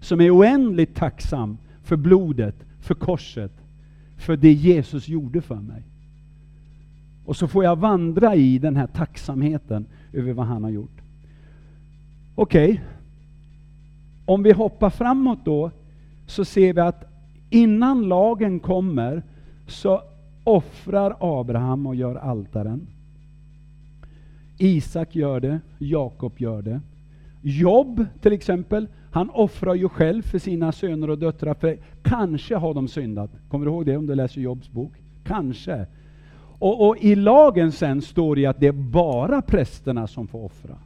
Som 0.00 0.20
är 0.20 0.36
oändligt 0.36 0.94
tacksam 0.94 1.58
för 1.82 1.96
blodet, 1.96 2.54
för 2.80 2.94
korset, 2.94 3.52
för 4.16 4.36
det 4.36 4.52
Jesus 4.52 5.08
gjorde 5.08 5.40
för 5.40 5.60
mig. 5.60 5.82
Och 7.24 7.36
så 7.36 7.48
får 7.48 7.64
jag 7.64 7.76
vandra 7.76 8.34
i 8.34 8.58
den 8.58 8.76
här 8.76 8.86
tacksamheten 8.86 9.86
över 10.12 10.32
vad 10.32 10.46
han 10.46 10.64
har 10.64 10.70
gjort. 10.70 11.00
Okej, 12.34 12.70
okay. 12.70 12.84
om 14.24 14.42
vi 14.42 14.52
hoppar 14.52 14.90
framåt 14.90 15.44
då, 15.44 15.70
så 16.26 16.44
ser 16.44 16.72
vi 16.72 16.80
att 16.80 17.09
Innan 17.50 18.08
lagen 18.08 18.60
kommer 18.60 19.22
så 19.66 20.02
offrar 20.44 21.16
Abraham 21.20 21.86
och 21.86 21.94
gör 21.94 22.14
altaren. 22.14 22.86
Isak 24.58 25.16
gör 25.16 25.40
det, 25.40 25.60
Jakob 25.78 26.32
gör 26.36 26.62
det. 26.62 26.80
Jobb 27.42 28.06
till 28.20 28.32
exempel, 28.32 28.86
han 29.12 29.30
offrar 29.30 29.74
ju 29.74 29.88
själv 29.88 30.22
för 30.22 30.38
sina 30.38 30.72
söner 30.72 31.10
och 31.10 31.18
döttrar, 31.18 31.54
för 31.54 31.78
kanske 32.02 32.56
har 32.56 32.74
de 32.74 32.88
syndat. 32.88 33.30
Kommer 33.48 33.66
du 33.66 33.72
ihåg 33.72 33.86
det 33.86 33.96
om 33.96 34.06
du 34.06 34.14
läser 34.14 34.40
Jobs 34.40 34.70
bok? 34.70 34.92
Kanske. 35.24 35.86
Och, 36.58 36.88
och 36.88 36.96
i 36.98 37.14
lagen 37.14 37.72
sen 37.72 38.02
står 38.02 38.36
det 38.36 38.46
att 38.46 38.60
det 38.60 38.66
är 38.66 38.72
bara 38.72 39.42
prästerna 39.42 40.06
som 40.06 40.26
får 40.26 40.44
offra. 40.44 40.76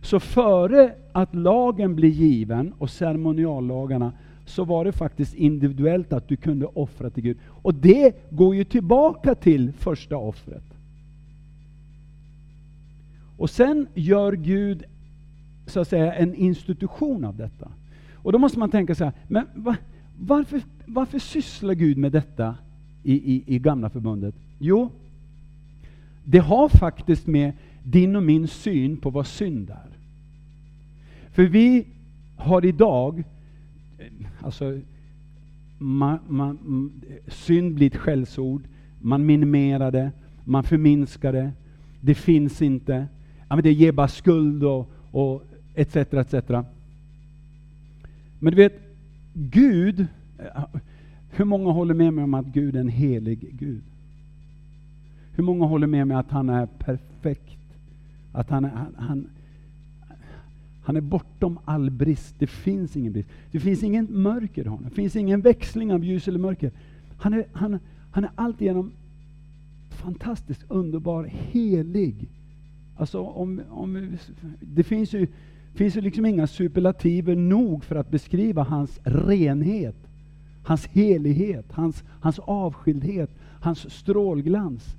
Så 0.00 0.20
före 0.20 0.92
att 1.12 1.34
lagen 1.34 1.94
blir 1.96 2.08
given 2.08 2.72
och 2.78 2.90
ceremoniallagarna 2.90 4.12
så 4.52 4.64
var 4.64 4.84
det 4.84 4.92
faktiskt 4.92 5.34
individuellt 5.34 6.12
att 6.12 6.28
du 6.28 6.36
kunde 6.36 6.66
offra 6.66 7.10
till 7.10 7.22
Gud. 7.22 7.38
Och 7.46 7.74
det 7.74 8.30
går 8.30 8.54
ju 8.54 8.64
tillbaka 8.64 9.34
till 9.34 9.72
första 9.72 10.16
offret. 10.16 10.64
Och 13.36 13.50
sen 13.50 13.86
gör 13.94 14.32
Gud 14.32 14.84
så 15.66 15.80
att 15.80 15.88
säga 15.88 16.14
en 16.14 16.34
institution 16.34 17.24
av 17.24 17.36
detta. 17.36 17.68
Och 18.14 18.32
då 18.32 18.38
måste 18.38 18.58
man 18.58 18.70
tänka 18.70 18.94
så 18.94 19.04
här, 19.04 19.12
men 19.28 19.46
va, 19.54 19.76
varför, 20.18 20.60
varför 20.86 21.18
sysslar 21.18 21.74
Gud 21.74 21.98
med 21.98 22.12
detta 22.12 22.54
i, 23.02 23.14
i, 23.34 23.44
i 23.46 23.58
gamla 23.58 23.90
förbundet? 23.90 24.34
Jo, 24.58 24.90
det 26.24 26.38
har 26.38 26.68
faktiskt 26.68 27.26
med 27.26 27.52
din 27.84 28.16
och 28.16 28.22
min 28.22 28.48
syn 28.48 28.96
på 28.96 29.10
vad 29.10 29.26
synd 29.26 29.70
är. 29.70 29.90
För 31.32 31.42
vi 31.42 31.86
har 32.36 32.64
idag 32.64 33.24
alltså, 34.44 34.80
man, 35.78 36.18
man, 36.28 36.58
synd 37.28 37.74
blir 37.74 37.86
ett 37.86 37.96
skällsord, 37.96 38.62
man 39.00 39.26
minimerar 39.26 39.90
det, 39.90 40.10
man 40.44 40.64
förminskar 40.64 41.32
det, 41.32 41.52
det 42.00 42.14
finns 42.14 42.62
inte, 42.62 43.06
ja, 43.48 43.56
men 43.56 43.62
det 43.62 43.72
ger 43.72 43.92
bara 43.92 44.08
skuld 44.08 44.64
och, 44.64 44.90
och 45.10 45.42
etc. 45.74 45.96
etc. 45.96 46.34
Men 48.38 48.50
du 48.50 48.56
vet, 48.56 48.80
Gud, 49.34 50.06
hur 51.30 51.44
många 51.44 51.70
håller 51.70 51.94
med 51.94 52.14
mig 52.14 52.24
om 52.24 52.34
att 52.34 52.46
Gud 52.46 52.76
är 52.76 52.80
en 52.80 52.88
helig 52.88 53.56
Gud? 53.58 53.82
Hur 55.34 55.44
många 55.44 55.66
håller 55.66 55.86
med 55.86 56.06
mig 56.06 56.16
att 56.16 56.30
han 56.30 56.48
är 56.48 56.66
perfekt? 56.66 57.58
Att 58.32 58.50
han, 58.50 58.64
han, 58.64 58.94
han 58.98 59.28
han 60.82 60.96
är 60.96 61.00
bortom 61.00 61.58
all 61.64 61.90
brist. 61.90 62.34
Det 62.38 62.46
finns 62.46 62.96
ingen 62.96 63.12
brist. 63.12 63.28
Det 63.50 63.60
finns 63.60 63.82
ingen 63.82 64.22
mörker 64.22 64.64
i 64.64 64.68
honom. 64.68 64.84
Det 64.84 64.94
finns 64.94 65.16
ingen 65.16 65.40
växling 65.40 65.92
av 65.92 66.04
ljus 66.04 66.28
eller 66.28 66.38
mörker. 66.38 66.72
Han 67.16 67.34
är, 67.34 67.46
han, 67.52 67.78
han 68.10 68.24
är 68.24 68.30
alltigenom 68.34 68.92
fantastiskt 69.90 70.64
underbar, 70.68 71.24
helig. 71.24 72.28
Alltså 72.96 73.20
om, 73.20 73.60
om, 73.70 74.16
det 74.60 74.82
finns 74.82 75.12
ju, 75.12 75.26
finns 75.74 75.96
ju 75.96 76.00
liksom 76.00 76.26
inga 76.26 76.46
superlativer 76.46 77.36
nog 77.36 77.84
för 77.84 77.96
att 77.96 78.10
beskriva 78.10 78.62
hans 78.62 79.00
renhet, 79.04 79.96
hans 80.62 80.86
helighet, 80.86 81.72
hans, 81.72 82.04
hans 82.20 82.38
avskildhet, 82.38 83.30
hans 83.60 83.90
strålglans. 83.92 84.96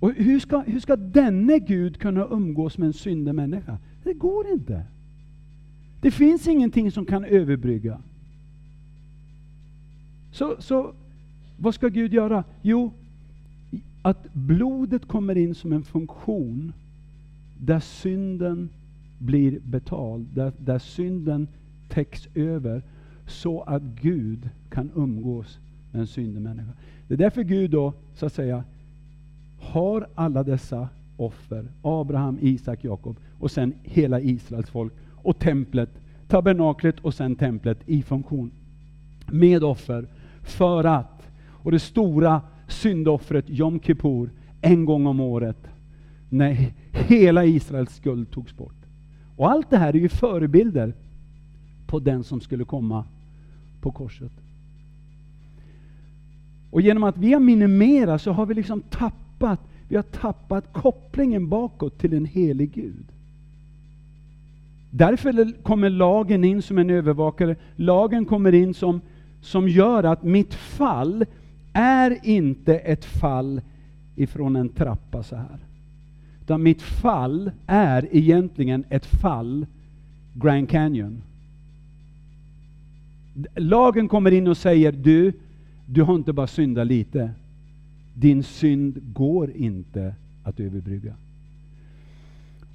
Och 0.00 0.12
hur 0.12 0.40
ska, 0.40 0.58
hur 0.60 0.80
ska 0.80 0.96
denne 0.96 1.58
Gud 1.58 1.98
kunna 1.98 2.26
umgås 2.30 2.78
med 2.78 2.86
en 2.86 2.92
syndig 2.92 3.34
människa? 3.34 3.78
Det 4.06 4.14
går 4.14 4.46
inte. 4.52 4.84
Det 6.00 6.10
finns 6.10 6.48
ingenting 6.48 6.90
som 6.90 7.06
kan 7.06 7.24
överbrygga. 7.24 7.98
Så, 10.32 10.56
så 10.58 10.92
vad 11.56 11.74
ska 11.74 11.88
Gud 11.88 12.12
göra? 12.12 12.44
Jo, 12.62 12.92
att 14.02 14.32
blodet 14.32 15.08
kommer 15.08 15.36
in 15.36 15.54
som 15.54 15.72
en 15.72 15.82
funktion 15.82 16.72
där 17.58 17.80
synden 17.80 18.68
blir 19.18 19.60
betald, 19.60 20.26
där, 20.34 20.52
där 20.58 20.78
synden 20.78 21.48
täcks 21.88 22.28
över, 22.34 22.82
så 23.26 23.62
att 23.62 23.82
Gud 23.82 24.48
kan 24.68 24.90
umgås 24.94 25.58
med 25.92 26.00
en 26.00 26.06
syndig 26.06 26.42
människa. 26.42 26.72
Det 27.08 27.14
är 27.14 27.18
därför 27.18 27.42
Gud 27.42 27.70
då, 27.70 27.92
så 28.14 28.26
att 28.26 28.32
säga, 28.32 28.64
har 29.60 30.08
alla 30.14 30.42
dessa 30.42 30.88
offer, 31.16 31.68
Abraham, 31.82 32.38
Isak, 32.40 32.84
Jakob, 32.84 33.16
och 33.38 33.50
sen 33.50 33.74
hela 33.82 34.20
Israels 34.20 34.70
folk, 34.70 34.92
och 35.14 35.38
templet, 35.38 35.90
tabernaklet 36.28 37.00
och 37.00 37.14
sen 37.14 37.36
templet 37.36 37.78
i 37.86 38.02
funktion. 38.02 38.50
Med 39.26 39.64
offer, 39.64 40.06
för 40.42 40.84
att, 40.84 41.28
och 41.48 41.72
det 41.72 41.78
stora 41.78 42.40
syndoffret 42.68 43.44
Jom 43.48 43.80
Kippur, 43.80 44.30
en 44.60 44.84
gång 44.84 45.06
om 45.06 45.20
året, 45.20 45.68
när 46.28 46.72
hela 46.92 47.44
Israels 47.44 47.94
skuld 47.94 48.30
togs 48.30 48.56
bort. 48.56 48.86
Och 49.36 49.50
allt 49.50 49.70
det 49.70 49.78
här 49.78 49.96
är 49.96 50.00
ju 50.00 50.08
förebilder 50.08 50.94
på 51.86 51.98
den 51.98 52.24
som 52.24 52.40
skulle 52.40 52.64
komma 52.64 53.04
på 53.80 53.90
korset. 53.92 54.32
Och 56.70 56.80
genom 56.80 57.04
att 57.04 57.18
vi 57.18 57.32
har 57.32 57.40
minimerat 57.40 58.22
så 58.22 58.32
har 58.32 58.46
vi 58.46 58.54
liksom 58.54 58.82
tappat, 58.90 59.60
vi 59.88 59.96
har 59.96 60.02
tappat 60.02 60.72
kopplingen 60.72 61.48
bakåt 61.48 61.98
till 61.98 62.14
en 62.14 62.24
helig 62.24 62.72
Gud. 62.72 63.04
Därför 64.90 65.62
kommer 65.62 65.90
lagen 65.90 66.44
in 66.44 66.62
som 66.62 66.78
en 66.78 66.90
övervakare. 66.90 67.56
Lagen 67.76 68.24
kommer 68.24 68.52
in 68.52 68.74
som, 68.74 69.00
som 69.40 69.68
gör 69.68 70.04
att 70.04 70.22
mitt 70.22 70.54
fall 70.54 71.24
är 71.72 72.18
inte 72.22 72.78
ett 72.78 73.04
fall 73.04 73.60
ifrån 74.16 74.56
en 74.56 74.68
trappa 74.68 75.22
så 75.22 75.36
här. 75.36 75.58
Utan 76.42 76.62
mitt 76.62 76.82
fall 76.82 77.50
är 77.66 78.08
egentligen 78.10 78.84
ett 78.88 79.06
fall 79.06 79.66
Grand 80.34 80.70
Canyon. 80.70 81.22
Lagen 83.54 84.08
kommer 84.08 84.30
in 84.30 84.48
och 84.48 84.56
säger 84.56 84.92
du, 84.92 85.32
du 85.86 86.02
har 86.02 86.14
inte 86.14 86.32
bara 86.32 86.46
syndat 86.46 86.86
lite. 86.86 87.30
Din 88.18 88.42
synd 88.42 89.12
går 89.12 89.50
inte 89.50 90.14
att 90.42 90.60
överbrygga. 90.60 91.14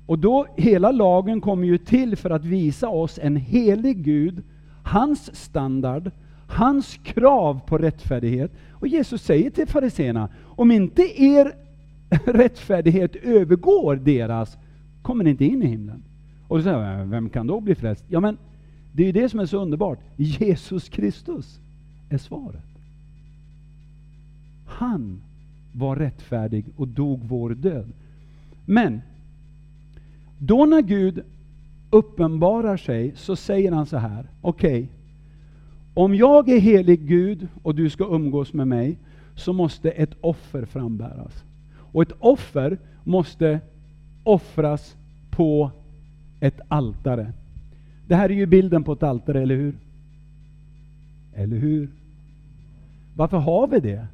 Och 0.05 0.19
då, 0.19 0.47
hela 0.57 0.91
lagen 0.91 1.41
kommer 1.41 1.67
ju 1.67 1.77
till 1.77 2.15
för 2.15 2.29
att 2.29 2.45
visa 2.45 2.89
oss 2.89 3.19
en 3.21 3.35
helig 3.35 4.03
Gud, 4.03 4.43
hans 4.83 5.35
standard, 5.35 6.11
hans 6.47 6.99
krav 7.03 7.59
på 7.67 7.77
rättfärdighet. 7.77 8.51
Och 8.71 8.87
Jesus 8.87 9.23
säger 9.23 9.49
till 9.49 9.67
fariseerna, 9.67 10.29
om 10.43 10.71
inte 10.71 11.21
er 11.23 11.51
rättfärdighet 12.25 13.15
övergår 13.15 13.95
deras, 13.95 14.57
kommer 15.01 15.23
ni 15.23 15.29
inte 15.29 15.45
in 15.45 15.63
i 15.63 15.67
himlen. 15.67 16.03
Och 16.47 16.57
då 16.57 16.63
säger 16.63 16.97
jag, 16.97 17.05
vem 17.05 17.29
kan 17.29 17.47
då 17.47 17.59
bli 17.59 17.75
frälst? 17.75 18.05
Ja 18.07 18.19
men, 18.19 18.37
det 18.91 19.03
är 19.03 19.07
ju 19.07 19.11
det 19.11 19.29
som 19.29 19.39
är 19.39 19.45
så 19.45 19.61
underbart. 19.61 19.99
Jesus 20.15 20.89
Kristus 20.89 21.59
är 22.09 22.17
svaret. 22.17 22.65
Han 24.65 25.21
var 25.72 25.95
rättfärdig 25.95 26.65
och 26.76 26.88
dog 26.88 27.19
vår 27.24 27.49
död. 27.49 27.91
Men, 28.65 29.01
då 30.38 30.65
när 30.65 30.82
Gud 30.82 31.24
uppenbarar 31.89 32.78
sig 32.78 33.13
så 33.15 33.36
säger 33.36 33.72
han 33.72 33.86
så 33.86 33.97
här, 33.97 34.26
okej, 34.41 34.84
okay, 34.84 34.88
om 35.93 36.15
jag 36.15 36.49
är 36.49 36.59
helig 36.59 37.07
Gud 37.07 37.47
och 37.63 37.76
du 37.76 37.89
ska 37.89 38.15
umgås 38.15 38.53
med 38.53 38.67
mig, 38.67 38.97
så 39.36 39.53
måste 39.53 39.91
ett 39.91 40.13
offer 40.22 40.65
frambäras. 40.65 41.43
Och 41.74 42.01
ett 42.01 42.13
offer 42.19 42.78
måste 43.03 43.59
offras 44.24 44.95
på 45.30 45.72
ett 46.39 46.61
altare. 46.67 47.34
Det 48.07 48.15
här 48.15 48.30
är 48.30 48.34
ju 48.34 48.45
bilden 48.45 48.84
på 48.84 48.93
ett 48.93 49.03
altare, 49.03 49.41
eller 49.41 49.55
hur? 49.55 49.76
Eller 51.34 51.57
hur? 51.57 51.89
Varför 53.15 53.38
har 53.38 53.67
vi 53.67 53.80
det? 53.80 54.07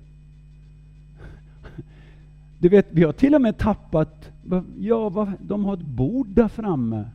Du 2.60 2.70
vet, 2.70 2.88
vi 2.90 3.04
har 3.04 3.14
till 3.14 3.36
och 3.36 3.42
med 3.42 3.58
tappat, 3.58 4.32
ja, 4.80 5.28
de 5.40 5.66
har 5.66 5.74
ett 5.74 5.86
bord 5.86 6.28
där 6.28 6.48
framme. 6.48 7.06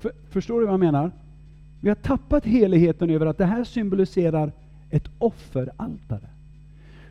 För, 0.00 0.12
förstår 0.30 0.60
du 0.60 0.66
vad 0.66 0.72
jag 0.72 0.80
menar? 0.80 1.10
Vi 1.80 1.88
har 1.88 1.96
tappat 1.96 2.44
heligheten 2.44 3.10
över 3.10 3.26
att 3.26 3.38
det 3.38 3.44
här 3.44 3.64
symboliserar 3.64 4.52
ett 4.90 5.08
offeraltare. 5.18 6.28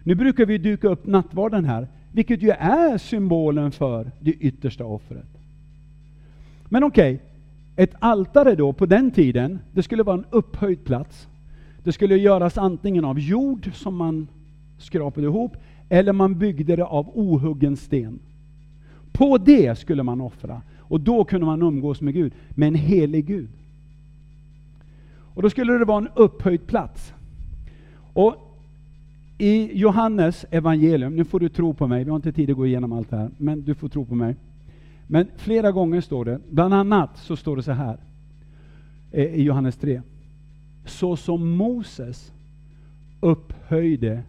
Nu 0.04 0.16
brukar 0.16 0.46
vi 0.46 0.58
duka 0.58 0.88
upp 0.88 1.06
nattvarden 1.06 1.66
här, 1.66 1.88
vilket 2.12 2.42
ju 2.42 2.50
är 2.50 2.98
symbolen 2.98 3.72
för 3.72 4.12
det 4.20 4.32
yttersta 4.32 4.86
offret. 4.86 5.28
Men 6.70 6.84
okej, 6.84 7.16
okay, 7.16 7.26
ett 7.76 7.96
altare 8.00 8.56
då 8.56 8.74
på 8.74 8.86
den 8.86 9.12
tiden, 9.12 9.60
det 9.72 9.84
skulle 9.84 10.04
vara 10.04 10.18
en 10.18 10.26
upphöjd 10.30 10.86
plats. 10.86 11.28
Det 11.84 11.92
skulle 11.92 12.18
göras 12.18 12.58
antingen 12.58 13.06
av 13.06 13.20
jord 13.20 13.72
som 13.74 13.96
man 13.96 14.28
skrapade 14.78 15.28
ihop, 15.28 15.58
eller 15.90 16.14
man 16.14 16.40
byggde 16.40 16.76
det 16.76 16.86
av 16.86 17.10
ohuggen 17.14 17.78
sten. 17.78 18.20
På 19.12 19.38
det 19.38 19.80
skulle 19.80 20.04
man 20.04 20.22
offra, 20.22 20.62
och 20.80 21.00
då 21.02 21.24
kunde 21.24 21.46
man 21.46 21.62
umgås 21.62 22.02
med 22.02 22.14
Gud, 22.14 22.34
med 22.50 22.68
en 22.68 22.76
helig 22.76 23.26
Gud. 23.26 23.50
Och 25.36 25.42
då 25.42 25.50
skulle 25.50 25.74
det 25.74 25.86
vara 25.86 25.98
en 25.98 26.10
upphöjd 26.16 26.68
plats. 26.68 27.14
Och 28.14 28.36
i 29.38 29.80
Johannes 29.80 30.46
evangelium, 30.52 31.16
nu 31.16 31.26
får 31.26 31.40
du 31.40 31.50
tro 31.50 31.74
på 31.74 31.88
mig, 31.88 32.04
vi 32.04 32.10
har 32.10 32.16
inte 32.16 32.32
tid 32.32 32.50
att 32.50 32.58
gå 32.58 32.66
igenom 32.66 32.92
allt 32.92 33.10
det 33.10 33.18
här, 33.18 33.30
men 33.38 33.62
du 33.62 33.76
får 33.76 33.90
tro 33.90 34.06
på 34.06 34.16
mig. 34.16 34.36
Men 35.08 35.28
flera 35.38 35.72
gånger 35.72 36.02
står 36.02 36.26
det, 36.26 36.40
bland 36.50 36.74
annat 36.74 37.18
så 37.18 37.36
står 37.36 37.56
det 37.56 37.64
så 37.64 37.72
här 37.72 37.98
eh, 39.12 39.26
i 39.26 39.44
Johannes 39.44 39.78
3. 39.78 40.02
Så 40.86 41.16
som 41.16 41.50
Moses 41.50 42.32
upphöjde 43.20 44.24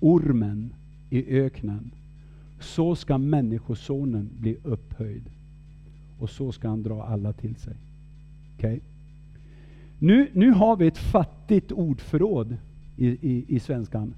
ormen 0.00 0.74
i 1.14 1.38
öknen, 1.38 1.90
så 2.60 2.94
ska 2.94 3.18
Människosonen 3.18 4.30
bli 4.38 4.56
upphöjd. 4.62 5.30
Och 6.18 6.30
så 6.30 6.52
ska 6.52 6.68
han 6.68 6.82
dra 6.82 7.02
alla 7.02 7.32
till 7.32 7.56
sig. 7.56 7.76
Okay? 8.56 8.80
Nu, 9.98 10.28
nu 10.32 10.50
har 10.50 10.76
vi 10.76 10.86
ett 10.86 10.98
fattigt 10.98 11.72
ordförråd 11.72 12.56
i, 12.96 13.06
i, 13.06 13.44
i 13.48 13.60
svenskan. 13.60 14.14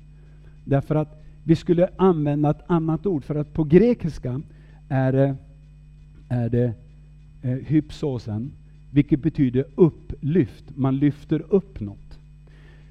Därför 0.64 0.94
att 0.94 1.22
vi 1.44 1.56
skulle 1.56 1.88
använda 1.96 2.50
ett 2.50 2.64
annat 2.66 3.06
ord, 3.06 3.24
för 3.24 3.34
att 3.34 3.52
på 3.52 3.64
grekiska 3.64 4.42
är 4.88 5.12
det, 5.12 5.36
är 6.28 6.48
det 6.48 6.72
eh, 7.42 7.50
hypsosen, 7.50 8.52
vilket 8.92 9.22
betyder 9.22 9.64
upplyft. 9.74 10.76
Man 10.76 10.96
lyfter 10.96 11.42
upp 11.48 11.80
något. 11.80 12.05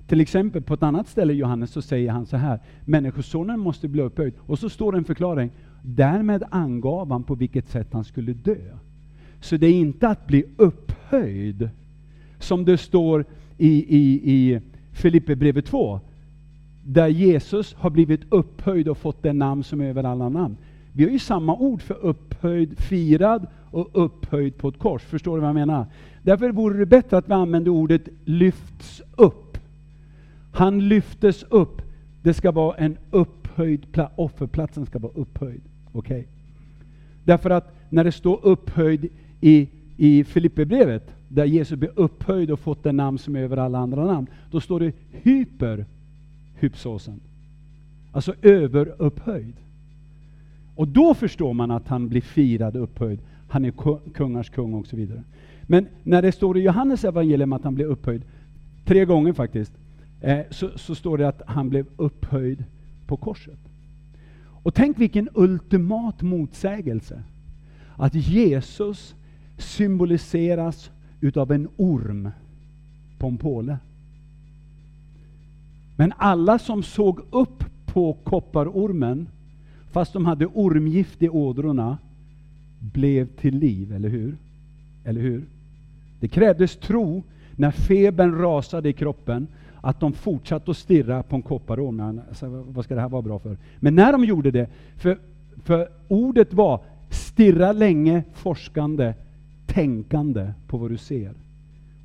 Till 0.08 0.22
exempel 0.22 0.62
på 0.62 0.74
ett 0.74 0.84
annat 0.84 1.08
ställe 1.08 1.34
i 1.34 1.36
Johannes 1.36 1.72
så 1.72 1.82
säger 1.82 2.12
han 2.12 2.26
så 2.26 2.38
här, 2.38 2.60
Människosonen 2.86 3.60
måste 3.60 3.88
bli 3.88 4.02
upphöjd. 4.02 4.34
Och 4.40 4.60
så 4.60 4.70
står 4.70 4.92
det 4.92 4.98
en 4.98 5.04
förklaring, 5.04 5.52
därmed 5.82 6.44
angav 6.50 7.12
han 7.12 7.24
på 7.24 7.36
vilket 7.36 7.70
sätt 7.70 7.88
han 7.92 8.04
skulle 8.04 8.34
dö. 8.34 8.58
Så 9.42 9.58
det 9.58 9.68
är 9.68 9.74
inte 9.74 10.08
att 10.08 10.28
bli 10.28 10.44
upphöjd, 10.58 11.70
som 12.40 12.66
det 12.66 12.78
står 12.78 13.26
i, 13.58 13.98
i, 13.98 14.32
i 14.34 14.62
Filipperbrevet 14.92 15.66
2, 15.66 16.00
där 16.86 17.08
Jesus 17.08 17.74
har 17.74 17.90
blivit 17.90 18.22
upphöjd 18.30 18.88
och 18.88 18.98
fått 18.98 19.24
det 19.24 19.34
namn 19.34 19.64
som 19.64 19.82
är 19.82 19.86
över 19.86 20.04
alla 20.04 20.30
namn. 20.30 20.58
Vi 20.94 21.04
har 21.04 21.12
ju 21.12 21.20
samma 21.20 21.56
ord 21.56 21.82
för 21.82 22.06
upphöjd, 22.06 22.80
firad 22.80 23.48
och 23.72 23.90
upphöjd 23.94 24.58
på 24.58 24.68
ett 24.68 24.80
kors. 24.80 25.02
Förstår 25.02 25.36
du 25.36 25.42
vad 25.42 25.50
jag 25.50 25.56
menar? 25.56 25.86
Därför 26.22 26.52
vore 26.52 26.78
det 26.78 26.86
bättre 26.86 27.18
att 27.18 27.30
vi 27.30 27.34
använde 27.34 27.70
ordet 27.70 28.08
lyfts 28.26 29.02
upp. 29.16 29.45
Han 30.56 30.88
lyftes 30.88 31.44
upp. 31.44 31.82
Det 32.22 32.34
ska 32.34 32.52
vara 32.52 32.78
en 32.78 32.98
upphöjd 33.12 33.92
plats. 33.92 34.14
Offerplatsen 34.16 34.86
ska 34.86 35.00
vara 35.00 35.14
upphöjd. 35.16 35.62
Okej? 35.92 36.20
Okay? 36.20 36.24
Därför 37.24 37.50
att 37.50 37.76
när 37.90 38.04
det 38.04 38.12
står 38.12 38.40
upphöjd 38.44 39.08
i, 39.42 39.70
i 39.98 40.24
Filipperbrevet, 40.24 41.16
där 41.28 41.46
Jesus 41.46 41.80
blir 41.80 42.00
upphöjd 42.00 42.52
och 42.52 42.60
fått 42.60 42.84
det 42.84 42.92
namn 42.92 43.18
som 43.18 43.36
är 43.36 43.40
över 43.40 43.58
alla 43.58 43.80
andra 43.80 44.06
namn, 44.06 44.28
då 44.52 44.62
står 44.62 44.80
det 44.80 44.94
hyper 45.12 45.86
hypsosen. 46.60 47.20
Alltså 48.12 48.34
överupphöjd. 48.42 49.56
Och 50.76 50.88
då 50.88 51.14
förstår 51.14 51.54
man 51.54 51.72
att 51.72 51.88
han 51.88 52.10
blir 52.10 52.22
firad 52.22 52.76
och 52.76 52.84
upphöjd. 52.84 53.20
Han 53.48 53.66
är 53.66 53.74
kungars 54.14 54.50
kung 54.50 54.74
och 54.74 54.88
så 54.88 54.96
vidare. 54.96 55.24
Men 55.62 55.88
när 56.04 56.22
det 56.22 56.32
står 56.32 56.58
i 56.58 56.62
Johannes 56.62 57.04
evangelium 57.04 57.54
att 57.54 57.64
han 57.64 57.76
blir 57.76 57.86
upphöjd, 57.86 58.22
tre 58.86 59.06
gånger 59.06 59.34
faktiskt, 59.34 59.74
eh, 60.26 60.46
så, 60.50 60.78
så 60.78 60.96
står 60.96 61.18
det 61.18 61.28
att 61.28 61.42
han 61.48 61.70
blev 61.70 61.86
upphöjd 61.98 62.64
på 63.08 63.18
korset. 63.18 63.60
Och 64.64 64.74
tänk 64.74 65.00
vilken 65.00 65.30
ultimat 65.34 66.22
motsägelse. 66.22 67.24
Att 67.96 68.16
Jesus 68.16 69.16
symboliseras 69.58 70.92
utav 71.22 71.52
en 71.52 71.68
orm 71.78 72.30
på 73.18 73.28
en 73.28 73.38
påle. 73.38 73.78
Men 75.96 76.14
alla 76.18 76.60
som 76.60 76.84
såg 76.84 77.20
upp 77.32 77.64
på 77.86 78.14
kopparormen, 78.14 79.28
fast 79.92 80.14
de 80.14 80.26
hade 80.26 80.46
ormgift 80.46 81.22
i 81.22 81.30
ådrorna, 81.30 81.98
blev 82.80 83.28
till 83.28 83.58
liv, 83.58 83.94
eller 83.94 84.10
hur? 84.10 84.38
Eller 85.04 85.22
hur? 85.22 85.46
Det 86.20 86.28
krävdes 86.28 86.76
tro 86.76 87.24
när 87.56 87.72
febern 87.72 88.36
rasade 88.36 88.90
i 88.90 88.94
kroppen, 88.94 89.48
att 89.86 90.00
de 90.00 90.14
fortsatte 90.14 90.72
att 90.72 90.78
stirra 90.78 91.24
på 91.24 91.36
en 91.36 91.42
kopparorm. 91.42 92.00
Alltså, 92.30 92.64
vad 92.68 92.86
ska 92.86 92.96
det 92.96 93.02
här 93.02 93.10
vara 93.10 93.22
bra 93.22 93.40
för? 93.40 93.58
Men 93.80 93.96
när 93.96 94.12
de 94.12 94.26
gjorde 94.26 94.52
det, 94.52 94.70
för, 94.98 95.18
för 95.64 95.90
ordet 96.08 96.54
var 96.54 96.82
stirra 97.10 97.72
länge, 97.72 98.24
forskande, 98.34 99.14
tänkande 99.66 100.54
på 100.68 100.78
vad 100.78 100.92
du 100.92 100.98
ser. 100.98 101.34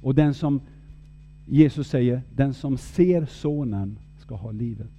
Och 0.03 0.15
den 0.15 0.35
som, 0.35 0.61
Jesus 1.47 1.89
säger, 1.89 2.23
den 2.35 2.55
som 2.55 2.79
ser 2.79 3.27
sonen 3.27 3.99
ska 4.19 4.35
ha 4.35 4.51
livet. 4.51 4.93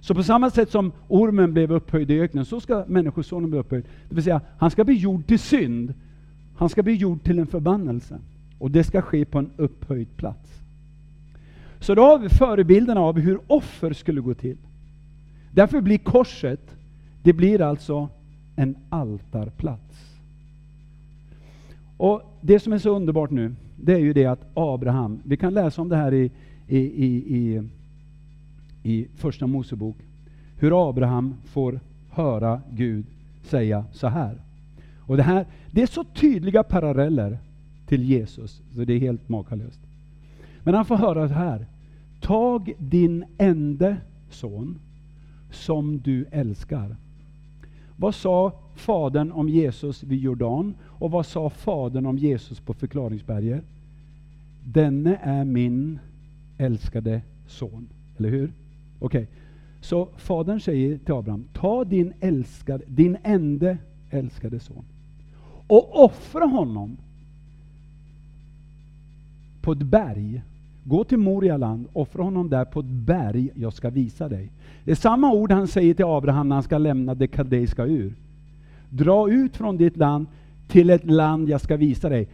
Så 0.00 0.14
på 0.14 0.22
samma 0.22 0.50
sätt 0.50 0.70
som 0.70 0.92
ormen 1.08 1.52
blev 1.52 1.72
upphöjd 1.72 2.10
i 2.10 2.20
öknen, 2.20 2.44
så 2.44 2.60
ska 2.60 2.84
Människosonen 2.88 3.50
bli 3.50 3.58
upphöjd. 3.58 3.84
Det 4.08 4.14
vill 4.14 4.24
säga, 4.24 4.40
han 4.58 4.70
ska 4.70 4.84
bli 4.84 4.94
gjord 4.94 5.26
till 5.26 5.38
synd. 5.38 5.94
Han 6.56 6.68
ska 6.68 6.82
bli 6.82 6.94
gjord 6.94 7.22
till 7.22 7.38
en 7.38 7.46
förbannelse. 7.46 8.18
Och 8.58 8.70
det 8.70 8.84
ska 8.84 9.02
ske 9.02 9.24
på 9.24 9.38
en 9.38 9.50
upphöjd 9.56 10.16
plats. 10.16 10.63
Så 11.84 11.94
då 11.94 12.02
har 12.02 12.18
vi 12.18 12.28
förebilderna 12.28 13.00
av 13.00 13.18
hur 13.18 13.40
offer 13.46 13.92
skulle 13.92 14.20
gå 14.20 14.34
till. 14.34 14.56
Därför 15.50 15.80
blir 15.80 15.98
korset, 15.98 16.60
det 17.22 17.32
blir 17.32 17.60
alltså 17.60 18.08
en 18.56 18.76
altarplats. 18.88 20.16
Och 21.96 22.22
Det 22.40 22.60
som 22.60 22.72
är 22.72 22.78
så 22.78 22.96
underbart 22.96 23.30
nu, 23.30 23.54
det 23.76 23.92
är 23.92 23.98
ju 23.98 24.12
det 24.12 24.26
att 24.26 24.46
Abraham, 24.54 25.20
vi 25.24 25.36
kan 25.36 25.54
läsa 25.54 25.82
om 25.82 25.88
det 25.88 25.96
här 25.96 26.14
i, 26.14 26.30
i, 26.68 26.78
i, 26.78 27.36
i, 27.36 27.62
i 28.82 29.06
Första 29.16 29.46
Mosebok, 29.46 29.96
hur 30.58 30.88
Abraham 30.88 31.34
får 31.44 31.80
höra 32.10 32.60
Gud 32.70 33.04
säga 33.42 33.84
så 33.92 34.08
här. 34.08 34.38
Och 34.98 35.16
det 35.16 35.22
här, 35.22 35.46
det 35.70 35.82
är 35.82 35.86
så 35.86 36.04
tydliga 36.04 36.62
paralleller 36.62 37.38
till 37.86 38.02
Jesus, 38.02 38.62
så 38.74 38.84
det 38.84 38.92
är 38.92 39.00
helt 39.00 39.28
makalöst. 39.28 39.80
Men 40.62 40.74
han 40.74 40.84
får 40.84 40.96
höra 40.96 41.28
det 41.28 41.34
här. 41.34 41.66
Tag 42.24 42.72
din 42.78 43.24
enda 43.38 43.96
son, 44.30 44.78
som 45.50 45.98
du 45.98 46.26
älskar. 46.30 46.96
Vad 47.96 48.14
sa 48.14 48.52
Fadern 48.74 49.32
om 49.32 49.48
Jesus 49.48 50.02
vid 50.02 50.18
Jordan? 50.18 50.74
Och 50.82 51.10
vad 51.10 51.26
sa 51.26 51.50
Fadern 51.50 52.06
om 52.06 52.18
Jesus 52.18 52.60
på 52.60 52.74
förklaringsberget? 52.74 53.64
Denne 54.64 55.16
är 55.22 55.44
min 55.44 55.98
älskade 56.58 57.22
son. 57.46 57.88
Eller 58.16 58.28
hur? 58.30 58.52
Okej. 58.98 59.22
Okay. 59.22 59.26
Så 59.80 60.08
Fadern 60.16 60.60
säger 60.60 60.98
till 60.98 61.14
Abraham, 61.14 61.44
ta 61.52 61.84
din, 61.84 62.12
älskade, 62.20 62.84
din 62.86 63.16
enda 63.22 63.76
älskade 64.10 64.60
son 64.60 64.84
och 65.66 66.04
offra 66.04 66.44
honom 66.44 66.96
på 69.60 69.72
ett 69.72 69.82
berg. 69.82 70.42
Gå 70.84 71.04
till 71.04 71.18
Morialand, 71.18 71.86
offra 71.92 72.22
honom 72.22 72.50
där 72.50 72.64
på 72.64 72.80
ett 72.80 72.86
berg, 72.86 73.50
jag 73.54 73.72
ska 73.72 73.90
visa 73.90 74.28
dig. 74.28 74.50
Det 74.84 74.90
är 74.90 74.94
samma 74.94 75.32
ord 75.32 75.52
han 75.52 75.66
säger 75.66 75.94
till 75.94 76.04
Abraham 76.04 76.48
när 76.48 76.56
han 76.56 76.62
ska 76.62 76.78
lämna 76.78 77.14
det 77.14 77.26
kaldeiska 77.26 77.84
ur. 77.84 78.14
Dra 78.90 79.30
ut 79.30 79.56
från 79.56 79.76
ditt 79.76 79.96
land 79.96 80.26
till 80.68 80.90
ett 80.90 81.04
land 81.04 81.48
jag 81.48 81.60
ska 81.60 81.76
visa 81.76 82.08
dig. 82.08 82.28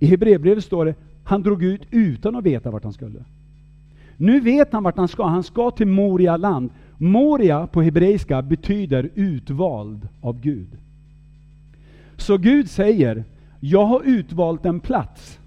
I 0.00 0.06
Hebreerbrevet 0.06 0.64
står 0.64 0.84
det, 0.84 0.94
han 1.24 1.42
drog 1.42 1.62
ut 1.62 1.82
utan 1.90 2.36
att 2.36 2.44
veta 2.44 2.70
vart 2.70 2.84
han 2.84 2.92
skulle. 2.92 3.24
Nu 4.16 4.40
vet 4.40 4.72
han 4.72 4.82
vart 4.82 4.96
han 4.96 5.08
ska, 5.08 5.26
han 5.26 5.42
ska 5.42 5.70
till 5.70 5.86
Moria 5.86 6.36
land. 6.36 6.70
Moria 6.96 7.66
på 7.66 7.82
hebreiska 7.82 8.42
betyder 8.42 9.10
utvald 9.14 10.08
av 10.20 10.40
Gud. 10.40 10.68
Så 12.16 12.36
Gud 12.36 12.70
säger, 12.70 13.24
jag 13.60 13.84
har 13.86 14.02
utvalt 14.04 14.66
en 14.66 14.80
plats. 14.80 15.37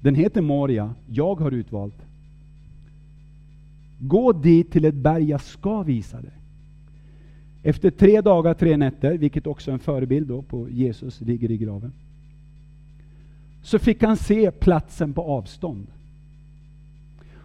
Den 0.00 0.14
heter 0.14 0.40
Moria, 0.40 0.94
jag 1.06 1.40
har 1.40 1.50
utvalt. 1.50 2.06
Gå 3.98 4.32
dit 4.32 4.72
till 4.72 4.84
ett 4.84 4.94
berg 4.94 5.24
jag 5.24 5.40
ska 5.40 5.82
visa 5.82 6.20
dig. 6.20 6.30
Efter 7.62 7.90
tre 7.90 8.20
dagar, 8.20 8.54
tre 8.54 8.76
nätter, 8.76 9.18
vilket 9.18 9.46
också 9.46 9.70
är 9.70 9.72
en 9.72 9.78
förebild 9.78 10.28
då 10.28 10.42
på 10.42 10.68
Jesus 10.70 11.20
ligger 11.20 11.50
i 11.50 11.56
graven, 11.56 11.92
så 13.62 13.78
fick 13.78 14.02
han 14.02 14.16
se 14.16 14.50
platsen 14.50 15.12
på 15.12 15.22
avstånd. 15.22 15.86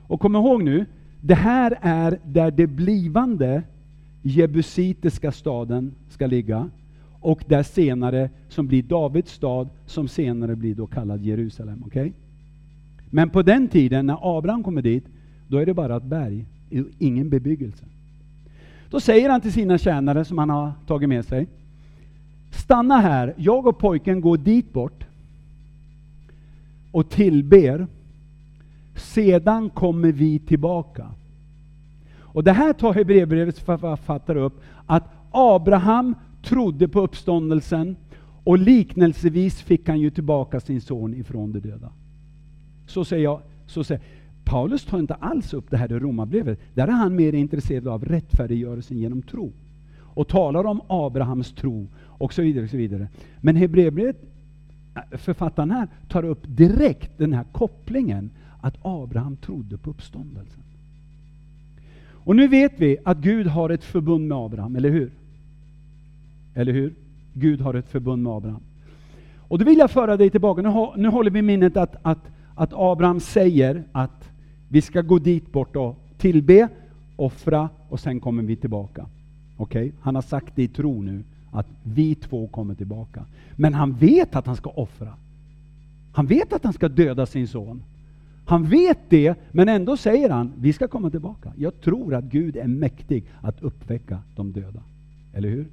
Och 0.08 0.20
kom 0.20 0.36
ihåg 0.36 0.64
nu, 0.64 0.86
det 1.22 1.36
här 1.36 1.78
är 1.82 2.20
där 2.26 2.52
det 2.52 2.68
blivande 2.68 3.64
jebusitiska 4.22 5.32
staden 5.32 5.96
ska 6.10 6.28
ligga 6.28 6.70
och 7.20 7.44
där 7.48 7.64
senare 7.64 8.30
som 8.50 8.68
blir 8.68 8.84
Davids 8.84 9.32
stad 9.32 9.70
som 9.86 10.08
senare 10.08 10.56
blir 10.56 10.76
då 10.76 10.88
kallad 10.88 11.22
Jerusalem. 11.22 11.84
Okay? 11.84 12.12
Men 13.10 13.30
på 13.30 13.42
den 13.42 13.68
tiden 13.68 14.06
när 14.06 14.38
Abraham 14.38 14.64
kommer 14.64 14.82
dit, 14.82 15.06
då 15.48 15.58
är 15.58 15.66
det 15.66 15.74
bara 15.74 15.98
ett 15.98 16.04
berg, 16.04 16.46
ingen 17.00 17.30
bebyggelse. 17.30 17.86
Då 18.90 19.00
säger 19.00 19.30
han 19.30 19.42
till 19.42 19.54
sina 19.54 19.78
tjänare 19.78 20.26
som 20.26 20.38
han 20.38 20.50
har 20.50 20.72
tagit 20.88 21.10
med 21.10 21.26
sig, 21.26 21.48
stanna 22.52 22.98
här, 22.98 23.34
jag 23.38 23.68
och 23.68 23.78
pojken 23.78 24.22
går 24.22 24.38
dit 24.38 24.74
bort 24.74 25.06
och 26.92 27.10
tillber, 27.10 27.88
sedan 28.96 29.70
kommer 29.70 30.12
vi 30.12 30.40
tillbaka. 30.40 31.08
Och 32.20 32.44
det 32.44 32.52
här 32.52 32.74
tar 32.74 32.94
Hebreerbrevets 32.94 33.60
författare 33.60 34.40
upp, 34.40 34.62
att 34.86 35.04
Abraham 35.32 36.16
trodde 36.44 36.88
på 36.88 37.02
uppståndelsen 37.02 37.96
och 38.44 38.58
liknelsevis 38.58 39.62
fick 39.62 39.88
han 39.88 40.00
ju 40.00 40.10
tillbaka 40.10 40.60
sin 40.60 40.82
son 40.82 41.14
ifrån 41.14 41.52
de 41.52 41.60
döda. 41.60 41.92
Så 42.86 43.06
säger 43.06 43.24
jag, 43.24 43.42
så 43.68 43.84
säger 43.84 44.02
Paulus 44.44 44.86
tar 44.86 45.00
inte 45.00 45.14
alls 45.14 45.54
upp 45.54 45.72
det 45.72 45.78
här 45.78 45.92
i 45.92 46.00
Romarbrevet. 46.00 46.60
Där 46.74 46.88
är 46.88 46.92
han 46.92 47.16
mer 47.16 47.34
intresserad 47.34 47.88
av 47.88 48.06
rättfärdiggörelsen 48.06 48.98
genom 48.98 49.22
tro. 49.22 49.52
Och 49.98 50.28
talar 50.28 50.64
om 50.66 50.82
Abrahams 50.88 51.54
tro 51.54 51.88
och 51.98 52.34
så 52.34 52.42
vidare. 52.42 52.64
Och 52.64 52.70
så 52.70 52.78
vidare. 52.78 53.08
Men 53.42 53.56
Hebreerbrevet, 53.56 54.22
äh, 54.96 55.18
författaren 55.18 55.72
här, 55.72 55.88
tar 56.08 56.24
upp 56.26 56.42
direkt 56.48 57.18
den 57.18 57.34
här 57.34 57.44
kopplingen 57.52 58.30
att 58.62 58.76
Abraham 58.82 59.38
trodde 59.38 59.78
på 59.78 59.90
uppståndelsen. 59.90 60.64
Och 62.26 62.36
nu 62.36 62.48
vet 62.48 62.74
vi 62.78 62.98
att 63.04 63.18
Gud 63.18 63.48
har 63.48 63.70
ett 63.70 63.84
förbund 63.84 64.28
med 64.28 64.38
Abraham, 64.38 64.76
eller 64.76 64.90
hur? 64.90 65.12
Eller 66.54 66.74
hur? 66.74 66.94
Gud 67.34 67.62
har 67.62 67.74
ett 67.74 67.90
förbund 67.90 68.24
med 68.24 68.34
Abraham. 68.34 68.62
Och 69.48 69.60
då 69.60 69.66
vill 69.66 69.78
jag 69.78 69.92
föra 69.92 70.18
dig 70.18 70.30
tillbaka, 70.30 70.62
nu, 70.62 71.02
nu 71.02 71.10
håller 71.10 71.32
vi 71.32 71.42
minnet 71.42 71.78
att, 71.78 71.96
att, 72.02 72.28
att 72.56 72.74
Abraham 72.74 73.20
säger 73.20 73.84
att 73.92 74.30
vi 74.68 74.82
ska 74.82 75.02
gå 75.02 75.20
dit 75.20 75.52
bort 75.52 75.76
och 75.76 75.96
tillbe, 76.18 76.68
offra 77.16 77.70
och 77.90 78.00
sen 78.00 78.20
kommer 78.20 78.44
vi 78.44 78.56
tillbaka. 78.56 79.06
Okej? 79.58 79.88
Okay? 79.88 80.00
Han 80.02 80.16
har 80.16 80.22
sagt 80.22 80.56
det 80.56 80.64
i 80.64 80.68
tro 80.68 81.02
nu, 81.02 81.24
att 81.52 81.68
vi 81.84 82.16
två 82.16 82.48
kommer 82.48 82.76
tillbaka. 82.76 83.26
Men 83.56 83.74
han 83.74 83.94
vet 83.94 84.36
att 84.36 84.46
han 84.46 84.56
ska 84.56 84.70
offra. 84.70 85.14
Han 86.14 86.26
vet 86.26 86.54
att 86.54 86.64
han 86.64 86.74
ska 86.74 86.90
döda 86.90 87.26
sin 87.26 87.48
son. 87.48 87.84
Han 88.46 88.64
vet 88.64 89.00
det, 89.10 89.36
men 89.52 89.70
ändå 89.70 89.98
säger 89.98 90.30
han, 90.30 90.54
vi 90.58 90.74
ska 90.74 90.88
komma 90.88 91.10
tillbaka. 91.10 91.54
Jag 91.58 91.82
tror 91.82 92.16
att 92.16 92.24
Gud 92.24 92.58
är 92.58 92.68
mäktig 92.68 93.24
att 93.42 93.62
uppväcka 93.62 94.20
de 94.36 94.52
döda. 94.52 94.84
Eller 95.34 95.50
hur? 95.50 95.68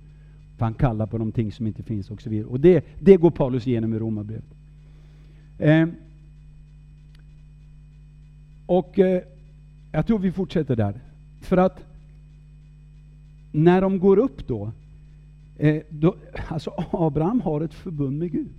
För 0.56 0.64
han 0.64 0.74
kallar 0.74 1.06
på 1.06 1.18
de 1.18 1.32
ting 1.32 1.52
som 1.52 1.66
inte 1.66 1.82
finns 1.82 2.10
och 2.10 2.22
så 2.22 2.30
vidare. 2.30 2.48
Och 2.48 2.60
det, 2.60 2.84
det 3.00 3.16
går 3.16 3.30
Paulus 3.30 3.66
igenom 3.66 3.94
i 3.94 3.98
Romarbrevet. 3.98 4.44
Eh, 5.58 5.86
och 8.66 8.98
eh, 8.98 9.22
jag 9.92 10.06
tror 10.06 10.18
vi 10.18 10.32
fortsätter 10.32 10.76
där. 10.76 11.00
För 11.40 11.56
att 11.56 11.84
när 13.52 13.80
de 13.80 13.98
går 13.98 14.16
upp 14.16 14.48
då, 14.48 14.72
eh, 15.58 15.82
då 15.90 16.16
alltså 16.48 16.72
Abraham 16.92 17.40
har 17.40 17.60
ett 17.60 17.74
förbund 17.74 18.18
med 18.18 18.32
Gud. 18.32 18.54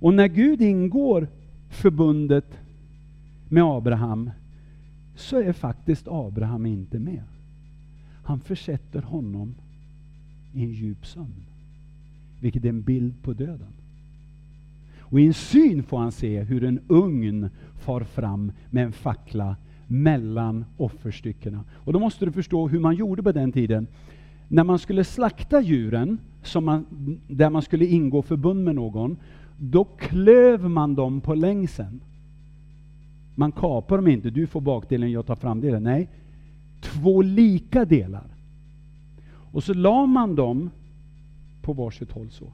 Och 0.00 0.14
när 0.14 0.28
Gud 0.28 0.60
ingår 0.60 1.28
förbundet 1.68 2.58
med 3.48 3.62
Abraham, 3.62 4.30
så 5.16 5.42
är 5.42 5.52
faktiskt 5.52 6.08
Abraham 6.08 6.66
inte 6.66 6.98
med. 6.98 7.22
Han 8.24 8.40
försätter 8.40 9.02
honom 9.02 9.54
i 10.52 10.62
en 10.62 10.70
djup 10.70 11.06
sömn. 11.06 11.46
Vilket 12.40 12.64
är 12.64 12.68
en 12.68 12.82
bild 12.82 13.22
på 13.22 13.32
döden. 13.32 13.72
Och 15.10 15.20
i 15.20 15.26
en 15.26 15.34
syn 15.34 15.82
får 15.82 15.98
han 15.98 16.12
se 16.12 16.42
hur 16.42 16.64
en 16.64 16.80
ugn 16.88 17.50
far 17.78 18.00
fram 18.00 18.52
med 18.70 18.84
en 18.84 18.92
fackla 18.92 19.56
mellan 19.86 20.64
offerstyckena. 20.76 21.64
Och 21.72 21.92
då 21.92 21.98
måste 21.98 22.24
du 22.24 22.32
förstå 22.32 22.68
hur 22.68 22.80
man 22.80 22.94
gjorde 22.94 23.22
på 23.22 23.32
den 23.32 23.52
tiden. 23.52 23.86
När 24.48 24.64
man 24.64 24.78
skulle 24.78 25.04
slakta 25.04 25.60
djuren, 25.60 26.18
som 26.42 26.64
man, 26.64 26.86
där 27.28 27.50
man 27.50 27.62
skulle 27.62 27.86
ingå 27.86 28.22
förbund 28.22 28.64
med 28.64 28.74
någon, 28.74 29.16
då 29.58 29.84
klöv 29.84 30.70
man 30.70 30.94
dem 30.94 31.20
på 31.20 31.34
längsen. 31.34 32.00
Man 33.34 33.52
kapar 33.52 33.96
dem 33.96 34.08
inte, 34.08 34.30
du 34.30 34.46
får 34.46 34.60
bakdelen, 34.60 35.10
jag 35.10 35.26
tar 35.26 35.36
framdelen. 35.36 35.82
Nej, 35.82 36.08
två 36.80 37.22
lika 37.22 37.84
delar. 37.84 38.26
Och 39.52 39.64
så 39.64 39.74
la 39.74 40.06
man 40.06 40.34
dem 40.34 40.70
på 41.62 41.72
varsitt 41.72 42.12
håll 42.12 42.30
så. 42.30 42.52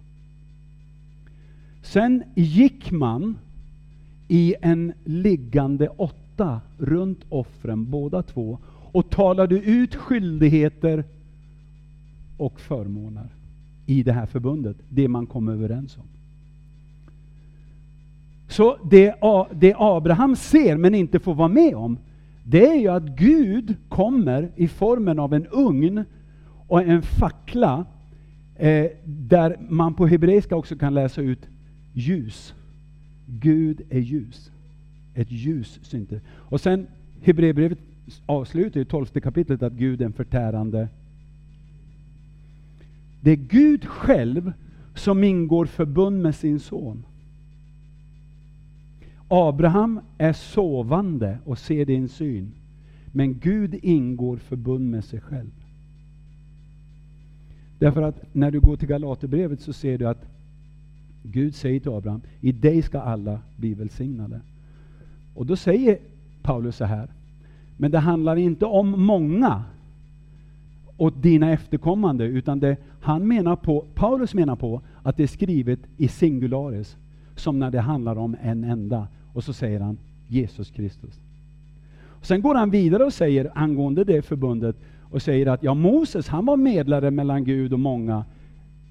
Sen 1.84 2.22
gick 2.34 2.90
man 2.90 3.38
i 4.28 4.54
en 4.60 4.92
liggande 5.04 5.88
åtta 5.88 6.60
runt 6.78 7.20
offren, 7.28 7.90
båda 7.90 8.22
två, 8.22 8.58
och 8.92 9.10
talade 9.10 9.54
ut 9.54 9.94
skyldigheter 9.94 11.04
och 12.36 12.60
förmåner 12.60 13.28
i 13.86 14.02
det 14.02 14.12
här 14.12 14.26
förbundet, 14.26 14.76
det 14.88 15.08
man 15.08 15.26
kom 15.26 15.48
överens 15.48 15.96
om. 15.96 16.04
Så 18.48 18.76
det, 18.90 19.14
det 19.52 19.74
Abraham 19.78 20.36
ser 20.36 20.76
men 20.76 20.94
inte 20.94 21.18
får 21.18 21.34
vara 21.34 21.48
med 21.48 21.74
om, 21.74 21.98
det 22.44 22.66
är 22.66 22.80
ju 22.80 22.88
att 22.88 23.18
Gud 23.18 23.76
kommer 23.88 24.50
i 24.56 24.68
formen 24.68 25.18
av 25.18 25.34
en 25.34 25.46
ugn 25.46 26.04
och 26.68 26.82
en 26.82 27.02
fackla, 27.02 27.84
eh, 28.56 28.86
där 29.04 29.56
man 29.68 29.94
på 29.94 30.06
hebreiska 30.06 30.56
också 30.56 30.76
kan 30.76 30.94
läsa 30.94 31.20
ut 31.20 31.48
ljus. 31.94 32.54
Gud 33.26 33.82
är 33.90 34.00
ljus. 34.00 34.50
Ett 35.14 35.30
ljus 35.30 35.80
syntes. 35.82 36.22
Och 36.28 36.60
sen 36.60 36.86
Hebreerbrevet 37.22 37.78
avslutar 38.26 38.80
i 38.80 38.84
tolfte 38.84 39.20
kapitlet 39.20 39.62
att 39.62 39.72
Gud 39.72 40.00
är 40.00 40.06
en 40.06 40.12
förtärande 40.12 40.88
det 43.24 43.30
är 43.30 43.36
Gud 43.36 43.84
själv 43.84 44.52
som 44.94 45.24
ingår 45.24 45.66
förbund 45.66 46.22
med 46.22 46.34
sin 46.34 46.60
son. 46.60 47.04
Abraham 49.28 50.00
är 50.18 50.32
sovande 50.32 51.38
och 51.44 51.58
ser 51.58 51.84
din 51.84 52.08
syn. 52.08 52.52
Men 53.12 53.38
Gud 53.38 53.74
ingår 53.82 54.36
förbund 54.36 54.90
med 54.90 55.04
sig 55.04 55.20
själv. 55.20 55.50
Därför 57.78 58.02
att 58.02 58.34
när 58.34 58.50
du 58.50 58.60
går 58.60 58.76
till 58.76 58.88
Galaterbrevet 58.88 59.60
så 59.60 59.72
ser 59.72 59.98
du 59.98 60.08
att 60.08 60.26
Gud 61.26 61.54
säger 61.54 61.80
till 61.80 61.92
Abraham, 61.92 62.20
i 62.40 62.52
dig 62.52 62.82
ska 62.82 63.00
alla 63.00 63.38
bli 63.56 63.74
välsignade. 63.74 64.40
Och 65.34 65.46
då 65.46 65.56
säger 65.56 65.98
Paulus 66.42 66.76
så 66.76 66.84
här, 66.84 67.08
men 67.76 67.90
det 67.90 67.98
handlar 67.98 68.36
inte 68.36 68.64
om 68.64 69.04
många 69.04 69.64
åt 70.96 71.22
dina 71.22 71.52
efterkommande, 71.52 72.24
utan 72.24 72.60
det 72.60 72.76
han 73.00 73.28
menar 73.28 73.56
på, 73.56 73.84
Paulus 73.94 74.34
menar 74.34 74.56
på 74.56 74.80
att 75.02 75.16
det 75.16 75.22
är 75.22 75.26
skrivet 75.26 75.78
i 75.96 76.08
singularis, 76.08 76.96
som 77.36 77.58
när 77.58 77.70
det 77.70 77.80
handlar 77.80 78.16
om 78.16 78.36
en 78.42 78.64
enda. 78.64 79.08
Och 79.32 79.44
så 79.44 79.52
säger 79.52 79.80
han 79.80 79.98
Jesus 80.28 80.70
Kristus. 80.70 81.20
Och 82.04 82.26
sen 82.26 82.42
går 82.42 82.54
han 82.54 82.70
vidare 82.70 83.04
och 83.04 83.12
säger 83.12 83.50
angående 83.54 84.04
det 84.04 84.22
förbundet, 84.22 84.76
och 85.10 85.22
säger 85.22 85.46
att 85.46 85.62
ja, 85.62 85.74
Moses 85.74 86.28
han 86.28 86.46
var 86.46 86.56
medlare 86.56 87.10
mellan 87.10 87.44
Gud 87.44 87.72
och 87.72 87.80
många, 87.80 88.24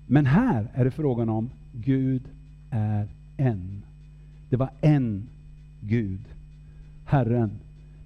men 0.07 0.25
här 0.25 0.67
är 0.73 0.85
det 0.85 0.91
frågan 0.91 1.29
om 1.29 1.49
Gud 1.73 2.21
är 2.69 3.07
en. 3.37 3.83
Det 4.49 4.55
var 4.55 4.69
en 4.81 5.27
Gud, 5.81 6.21
Herren, 7.05 7.51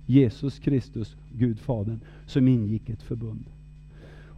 Jesus 0.05 0.59
Kristus, 0.59 1.15
Gud 1.33 1.59
Fadern, 1.59 1.99
som 2.25 2.47
ingick 2.47 2.89
ett 2.89 3.03
förbund. 3.03 3.45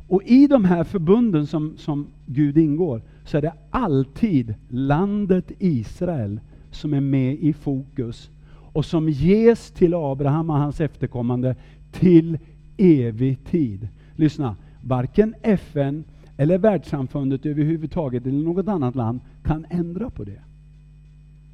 Och 0.08 0.24
i 0.24 0.48
de 0.48 0.66
här 0.66 0.84
förbunden 0.84 1.48
som, 1.48 1.78
som 1.78 2.08
Gud 2.26 2.58
ingår, 2.58 3.02
så 3.26 3.38
är 3.38 3.42
det 3.42 3.54
alltid 3.70 4.56
landet 4.70 5.52
Israel 5.60 6.40
som 6.72 6.94
är 6.94 7.02
med 7.02 7.34
i 7.34 7.54
fokus 7.54 8.30
och 8.74 8.86
som 8.86 9.10
ges 9.10 9.72
till 9.72 9.94
Abraham 9.94 10.50
och 10.50 10.56
hans 10.56 10.82
efterkommande 10.82 11.56
till 11.92 12.38
evig 12.78 13.46
tid. 13.46 13.88
Lyssna, 14.16 14.56
varken 14.82 15.36
FN 15.42 16.04
eller 16.40 16.58
världssamfundet 16.58 17.46
överhuvudtaget 17.46 18.26
eller 18.26 18.44
något 18.44 18.68
annat 18.68 18.96
land 18.96 19.20
kan 19.44 19.66
ändra 19.70 20.10
på 20.10 20.24
det. 20.24 20.42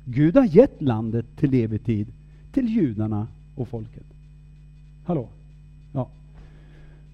Gud 0.06 0.36
har 0.36 0.46
gett 0.46 0.82
landet 0.82 1.26
till 1.36 1.54
evig 1.54 1.86
tid 1.86 2.08
till 2.52 2.68
judarna 2.68 3.28
och 3.56 3.68
folket. 3.68 4.06
Hallå? 5.06 5.30
Ja. 5.92 6.10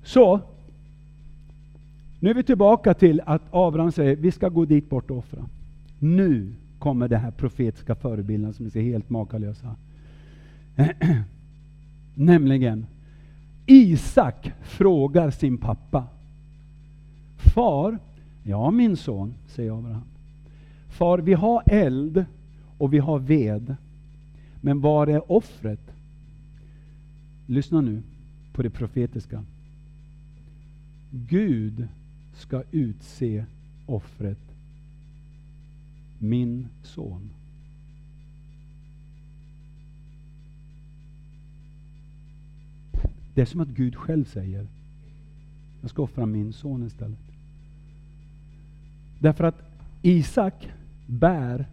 Så, 0.03 0.39
nu 2.19 2.29
är 2.29 2.33
vi 2.33 2.43
tillbaka 2.43 2.93
till 2.93 3.21
att 3.25 3.41
Abraham 3.51 3.91
säger, 3.91 4.15
vi 4.15 4.31
ska 4.31 4.49
gå 4.49 4.65
dit 4.65 4.89
bort 4.89 5.11
och 5.11 5.17
offra. 5.17 5.45
Nu 5.99 6.53
kommer 6.79 7.07
det 7.07 7.17
här 7.17 7.31
profetiska 7.31 7.95
förebilden 7.95 8.53
som 8.53 8.65
är 8.65 8.81
helt 8.81 9.09
makalösa. 9.09 9.75
Nämligen, 12.15 12.85
Isak 13.65 14.51
frågar 14.61 15.31
sin 15.31 15.57
pappa. 15.57 16.07
Far, 17.41 17.99
ja 18.43 18.71
min 18.71 18.97
son, 18.97 19.33
säger 19.47 19.77
Abraham. 19.77 20.03
Far, 20.89 21.17
vi 21.17 21.33
har 21.33 21.63
eld 21.65 22.25
och 22.77 22.93
vi 22.93 22.97
har 22.97 23.19
ved. 23.19 23.75
Men 24.61 24.81
var 24.81 25.07
är 25.07 25.31
offret? 25.31 25.93
Lyssna 27.45 27.81
nu 27.81 28.03
på 28.53 28.61
det 28.61 28.69
profetiska. 28.69 29.43
Gud 31.11 31.87
ska 32.33 32.63
utse 32.71 33.45
offret 33.85 34.55
min 36.19 36.67
son. 36.83 37.29
Det 43.33 43.41
är 43.41 43.45
som 43.45 43.61
att 43.61 43.67
Gud 43.67 43.95
själv 43.95 44.25
säger, 44.25 44.67
jag 45.81 45.89
ska 45.89 46.01
offra 46.01 46.25
min 46.25 46.53
son 46.53 46.87
istället. 46.87 47.30
Därför 49.21 49.43
att 49.43 49.61
Isak 50.01 50.69
bär 51.05 51.65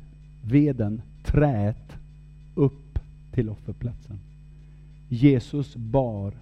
veden, 0.42 1.02
träet, 1.24 1.96
upp 2.54 2.98
till 3.32 3.48
offerplatsen. 3.48 4.18
Jesus 5.08 5.76
bar 5.76 6.34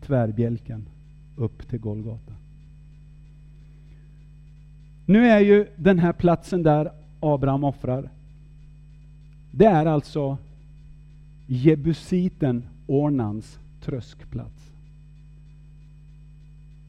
tvärbjälken 0.00 0.86
upp 1.36 1.68
till 1.68 1.78
Golgata. 1.78 2.32
Nu 5.06 5.26
är 5.26 5.40
ju 5.40 5.66
den 5.76 5.98
här 5.98 6.12
platsen 6.12 6.62
där 6.62 6.92
Abraham 7.20 7.64
offrar, 7.64 8.10
det 9.50 9.66
är 9.66 9.86
alltså 9.86 10.38
Jebusiten 11.46 12.62
Ornans 12.86 13.58
tröskplats. 13.80 14.72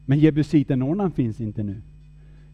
Men 0.06 0.20
Jebusiten 0.20 0.84
Ornan 0.84 1.12
finns 1.12 1.42
inte 1.42 1.64
nu 1.64 1.82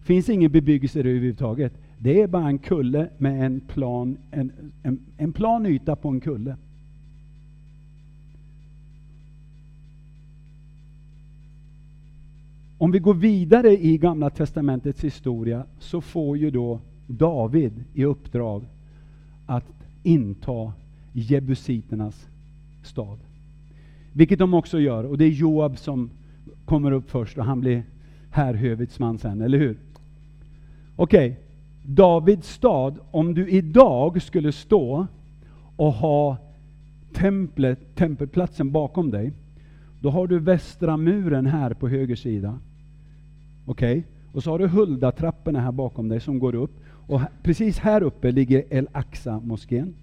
finns 0.06 0.30
ingen 0.30 0.52
bebyggelse 0.52 1.04
där 1.04 1.10
överhuvudtaget. 1.10 1.74
Det 1.98 2.22
är 2.22 2.28
bara 2.28 2.48
en 2.48 2.58
kulle 2.58 3.10
med 3.18 3.46
en 3.46 3.60
plan, 3.60 4.18
en, 4.32 4.52
en, 4.84 5.00
en 5.18 5.34
plan 5.34 5.66
yta 5.66 5.96
på 5.96 6.10
en 6.10 6.20
kulle. 6.20 6.56
Om 12.78 12.92
vi 12.92 13.00
går 13.00 13.14
vidare 13.14 13.72
i 13.72 13.98
Gamla 13.98 14.30
Testamentets 14.30 15.04
historia 15.04 15.66
så 15.80 16.02
får 16.02 16.38
ju 16.38 16.52
då 16.52 16.80
David 17.08 17.84
i 17.94 18.06
uppdrag 18.06 18.64
att 19.46 19.74
inta 20.04 20.74
jebusiternas 21.14 22.28
stad. 22.84 23.18
Vilket 24.14 24.40
de 24.40 24.54
också 24.54 24.80
gör, 24.80 25.04
och 25.04 25.18
det 25.18 25.26
är 25.26 25.30
Joab 25.30 25.78
som 25.78 26.10
kommer 26.66 26.92
upp 26.92 27.10
först 27.10 27.38
och 27.38 27.46
han 27.46 27.62
blir 27.62 27.84
härhövitsman 28.30 29.18
sen, 29.18 29.42
eller 29.42 29.58
hur? 29.58 29.78
Okej, 30.96 31.32
okay. 31.32 31.42
Davids 31.84 32.50
stad, 32.50 33.00
om 33.12 33.34
du 33.34 33.50
idag 33.50 34.22
skulle 34.22 34.52
stå 34.52 35.08
och 35.76 35.94
ha 35.94 36.38
templet, 37.14 37.96
tempelplatsen 37.96 38.72
bakom 38.72 39.12
dig, 39.12 39.32
då 40.02 40.10
har 40.10 40.28
du 40.28 40.40
västra 40.40 40.98
muren 40.98 41.46
här 41.46 41.74
på 41.74 41.90
höger 41.90 42.16
sida. 42.16 42.60
Okej? 43.66 44.00
Okay? 44.00 44.04
Och 44.34 44.44
så 44.44 44.52
har 44.52 44.60
du 44.60 44.68
Hulda-trapporna 44.68 45.60
här 45.60 45.72
bakom 45.72 46.10
dig 46.10 46.20
som 46.20 46.40
går 46.40 46.56
upp. 46.56 46.72
Och 47.08 47.22
precis 47.44 47.80
här 47.80 48.04
uppe 48.04 48.32
ligger 48.32 48.64
El 48.70 48.88
Aqsa-moskén. 48.92 49.94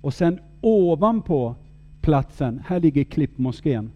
Och 0.00 0.14
sen 0.14 0.38
ovanpå 0.60 1.54
platsen, 2.00 2.62
här 2.66 2.80
ligger 2.80 3.04
Klippmoskén. 3.04 3.90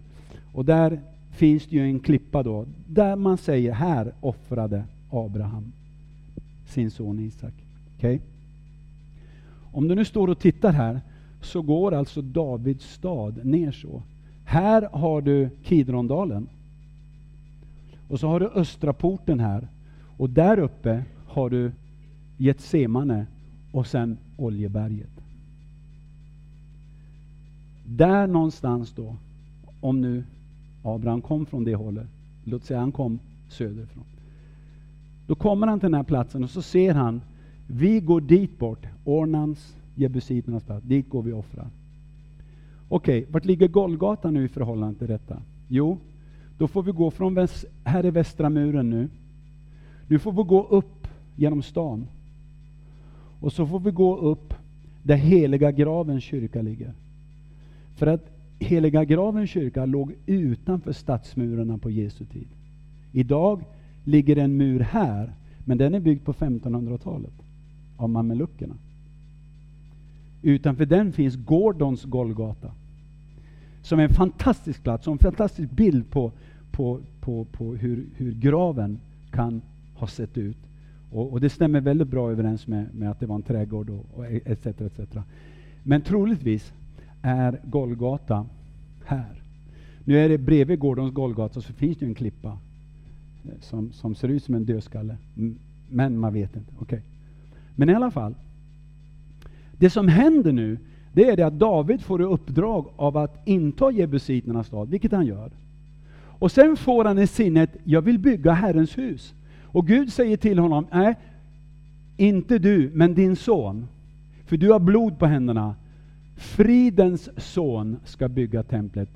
Och 0.52 0.64
där 0.64 1.00
finns 1.30 1.66
det 1.66 1.76
ju 1.76 1.82
en 1.82 2.00
klippa 2.00 2.42
då, 2.42 2.66
där 2.86 3.16
man 3.16 3.38
säger 3.38 3.72
här 3.72 4.12
offrade 4.20 4.84
Abraham 5.10 5.72
sin 6.66 6.90
son 6.90 7.18
Isak. 7.18 7.54
Okay? 7.96 8.20
Om 9.72 9.88
du 9.88 9.94
nu 9.94 10.04
står 10.04 10.28
och 10.28 10.38
tittar 10.38 10.72
här, 10.72 11.00
så 11.40 11.62
går 11.62 11.94
alltså 11.94 12.22
Davids 12.22 12.92
stad 12.92 13.46
ner 13.46 13.72
så. 13.72 14.02
Här 14.44 14.88
har 14.92 15.20
du 15.20 15.50
Kidrondalen. 15.62 16.48
Och 18.08 18.20
så 18.20 18.28
har 18.28 18.40
du 18.40 18.46
östra 18.46 18.92
porten 18.92 19.40
här. 19.40 19.68
Och 20.16 20.30
där 20.30 20.58
uppe 20.58 21.04
har 21.26 21.50
du 21.50 21.72
Getsemane 22.36 23.26
och 23.72 23.86
sen 23.86 24.18
Oljeberget. 24.36 25.10
Där 27.86 28.26
någonstans 28.26 28.92
då, 28.92 29.16
om 29.80 30.00
nu 30.00 30.24
Abraham 30.82 31.22
kom 31.22 31.46
från 31.46 31.64
det 31.64 31.74
hållet, 31.74 32.06
låt 32.44 32.64
säga 32.64 32.80
han 32.80 32.92
kom 32.92 33.18
söderifrån. 33.48 34.04
Då 35.26 35.34
kommer 35.34 35.66
han 35.66 35.80
till 35.80 35.86
den 35.86 35.94
här 35.94 36.02
platsen 36.02 36.44
och 36.44 36.50
så 36.50 36.62
ser 36.62 36.94
han, 36.94 37.20
vi 37.66 38.00
går 38.00 38.20
dit 38.20 38.58
bort, 38.58 38.86
Ornans, 39.04 39.76
jebusiternas 39.94 40.64
plats, 40.64 40.86
dit 40.86 41.08
går 41.08 41.22
vi 41.22 41.32
och 41.32 41.38
offrar. 41.38 41.66
Okej, 42.88 43.18
okay, 43.20 43.32
vart 43.32 43.44
ligger 43.44 43.68
Golgata 43.68 44.30
nu 44.30 44.44
i 44.44 44.48
förhållande 44.48 44.98
till 44.98 45.08
detta? 45.08 45.42
Jo, 45.68 45.98
då 46.58 46.68
får 46.68 46.82
vi 46.82 46.92
gå 46.92 47.10
från 47.10 47.34
väst, 47.34 47.64
här 47.84 48.04
är 48.04 48.10
västra 48.10 48.50
muren 48.50 48.90
nu. 48.90 49.08
Nu 50.08 50.18
får 50.18 50.32
vi 50.32 50.42
gå 50.42 50.66
upp 50.66 51.08
genom 51.36 51.62
stan. 51.62 52.06
Och 53.40 53.52
så 53.52 53.66
får 53.66 53.80
vi 53.80 53.90
gå 53.90 54.16
upp 54.16 54.54
där 55.02 55.16
heliga 55.16 55.72
gravens 55.72 56.24
kyrka 56.24 56.62
ligger. 56.62 56.92
För 57.96 58.06
att 58.06 58.30
heliga 58.58 59.04
gravens 59.04 59.50
kyrka 59.50 59.86
låg 59.86 60.14
utanför 60.26 60.92
stadsmurarna 60.92 61.78
på 61.78 61.90
Jesu 61.90 62.24
tid. 62.24 62.48
Idag 63.12 63.64
ligger 64.06 64.36
en 64.36 64.56
mur 64.56 64.80
här, 64.80 65.32
men 65.64 65.78
den 65.78 65.94
är 65.94 66.00
byggd 66.00 66.24
på 66.24 66.32
1500-talet 66.32 67.32
av 67.96 68.10
mameluckerna. 68.10 68.74
Utanför 70.42 70.86
den 70.86 71.12
finns 71.12 71.36
Gordons 71.36 72.04
Golgata. 72.04 72.70
Som 73.82 73.98
är 73.98 74.02
en 74.02 74.14
fantastisk 74.14 74.82
plats, 74.82 75.06
och 75.06 75.12
en 75.12 75.18
fantastisk 75.18 75.70
bild 75.70 76.10
på, 76.10 76.32
på, 76.70 77.00
på, 77.20 77.44
på 77.44 77.74
hur, 77.74 78.06
hur 78.16 78.32
graven 78.32 79.00
kan 79.30 79.62
ha 79.94 80.06
sett 80.06 80.38
ut. 80.38 80.56
Och, 81.10 81.32
och, 81.32 81.40
det 81.40 81.50
stämmer 81.50 81.80
väldigt 81.80 82.08
bra 82.08 82.30
överens 82.30 82.66
med, 82.66 82.94
med 82.94 83.10
att 83.10 83.20
det 83.20 83.26
var 83.26 83.34
en 83.34 83.42
trädgård 83.42 83.90
och, 83.90 84.06
och 84.14 84.26
etc, 84.26 84.66
etc. 84.66 85.00
Men 85.82 86.00
troligtvis 86.00 86.72
är 87.22 87.60
Golgata 87.64 88.46
här. 89.04 89.42
Nu 90.04 90.18
är 90.18 90.28
det 90.28 90.38
bredvid 90.38 90.78
Gordons 90.78 91.14
Golgata 91.14 91.60
så 91.60 91.72
finns 91.72 91.98
det 91.98 92.06
en 92.06 92.14
klippa 92.14 92.58
som, 93.60 93.92
som 93.92 94.14
ser 94.14 94.28
ut 94.28 94.44
som 94.44 94.54
en 94.54 94.64
dödskalle. 94.64 95.16
Men 95.88 96.18
man 96.18 96.32
vet 96.32 96.56
inte. 96.56 96.72
Okay. 96.80 97.00
Men 97.74 97.90
i 97.90 97.94
alla 97.94 98.10
fall, 98.10 98.34
det 99.78 99.90
som 99.90 100.08
händer 100.08 100.52
nu, 100.52 100.78
det 101.12 101.30
är 101.30 101.36
det 101.36 101.42
att 101.42 101.58
David 101.58 102.00
får 102.00 102.22
i 102.22 102.24
uppdrag 102.24 102.86
av 102.96 103.16
att 103.16 103.48
inta 103.48 103.90
jebusiternas 103.90 104.66
stad, 104.66 104.88
vilket 104.88 105.12
han 105.12 105.26
gör. 105.26 105.50
Och 106.38 106.52
sen 106.52 106.76
får 106.76 107.04
han 107.04 107.18
i 107.18 107.26
sinnet, 107.26 107.76
jag 107.84 108.02
vill 108.02 108.18
bygga 108.18 108.52
Herrens 108.52 108.98
hus. 108.98 109.34
Och 109.62 109.86
Gud 109.86 110.12
säger 110.12 110.36
till 110.36 110.58
honom, 110.58 110.86
nej, 110.92 111.14
inte 112.16 112.58
du, 112.58 112.90
men 112.94 113.14
din 113.14 113.36
son. 113.36 113.86
För 114.44 114.56
du 114.56 114.72
har 114.72 114.78
blod 114.78 115.18
på 115.18 115.26
händerna. 115.26 115.74
Fridens 116.36 117.28
son 117.36 117.96
ska 118.04 118.28
bygga 118.28 118.62
templet. 118.62 119.08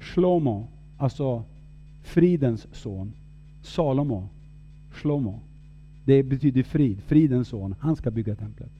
Shlomo, 0.00 0.68
alltså 0.98 1.44
fridens 2.02 2.66
son. 2.72 3.12
Salomo, 3.62 4.28
Shlomo. 4.90 5.40
Det 6.04 6.22
betyder 6.22 6.62
frid, 6.62 7.02
fridens 7.02 7.48
son. 7.48 7.74
Han 7.80 7.96
ska 7.96 8.10
bygga 8.10 8.34
templet. 8.34 8.70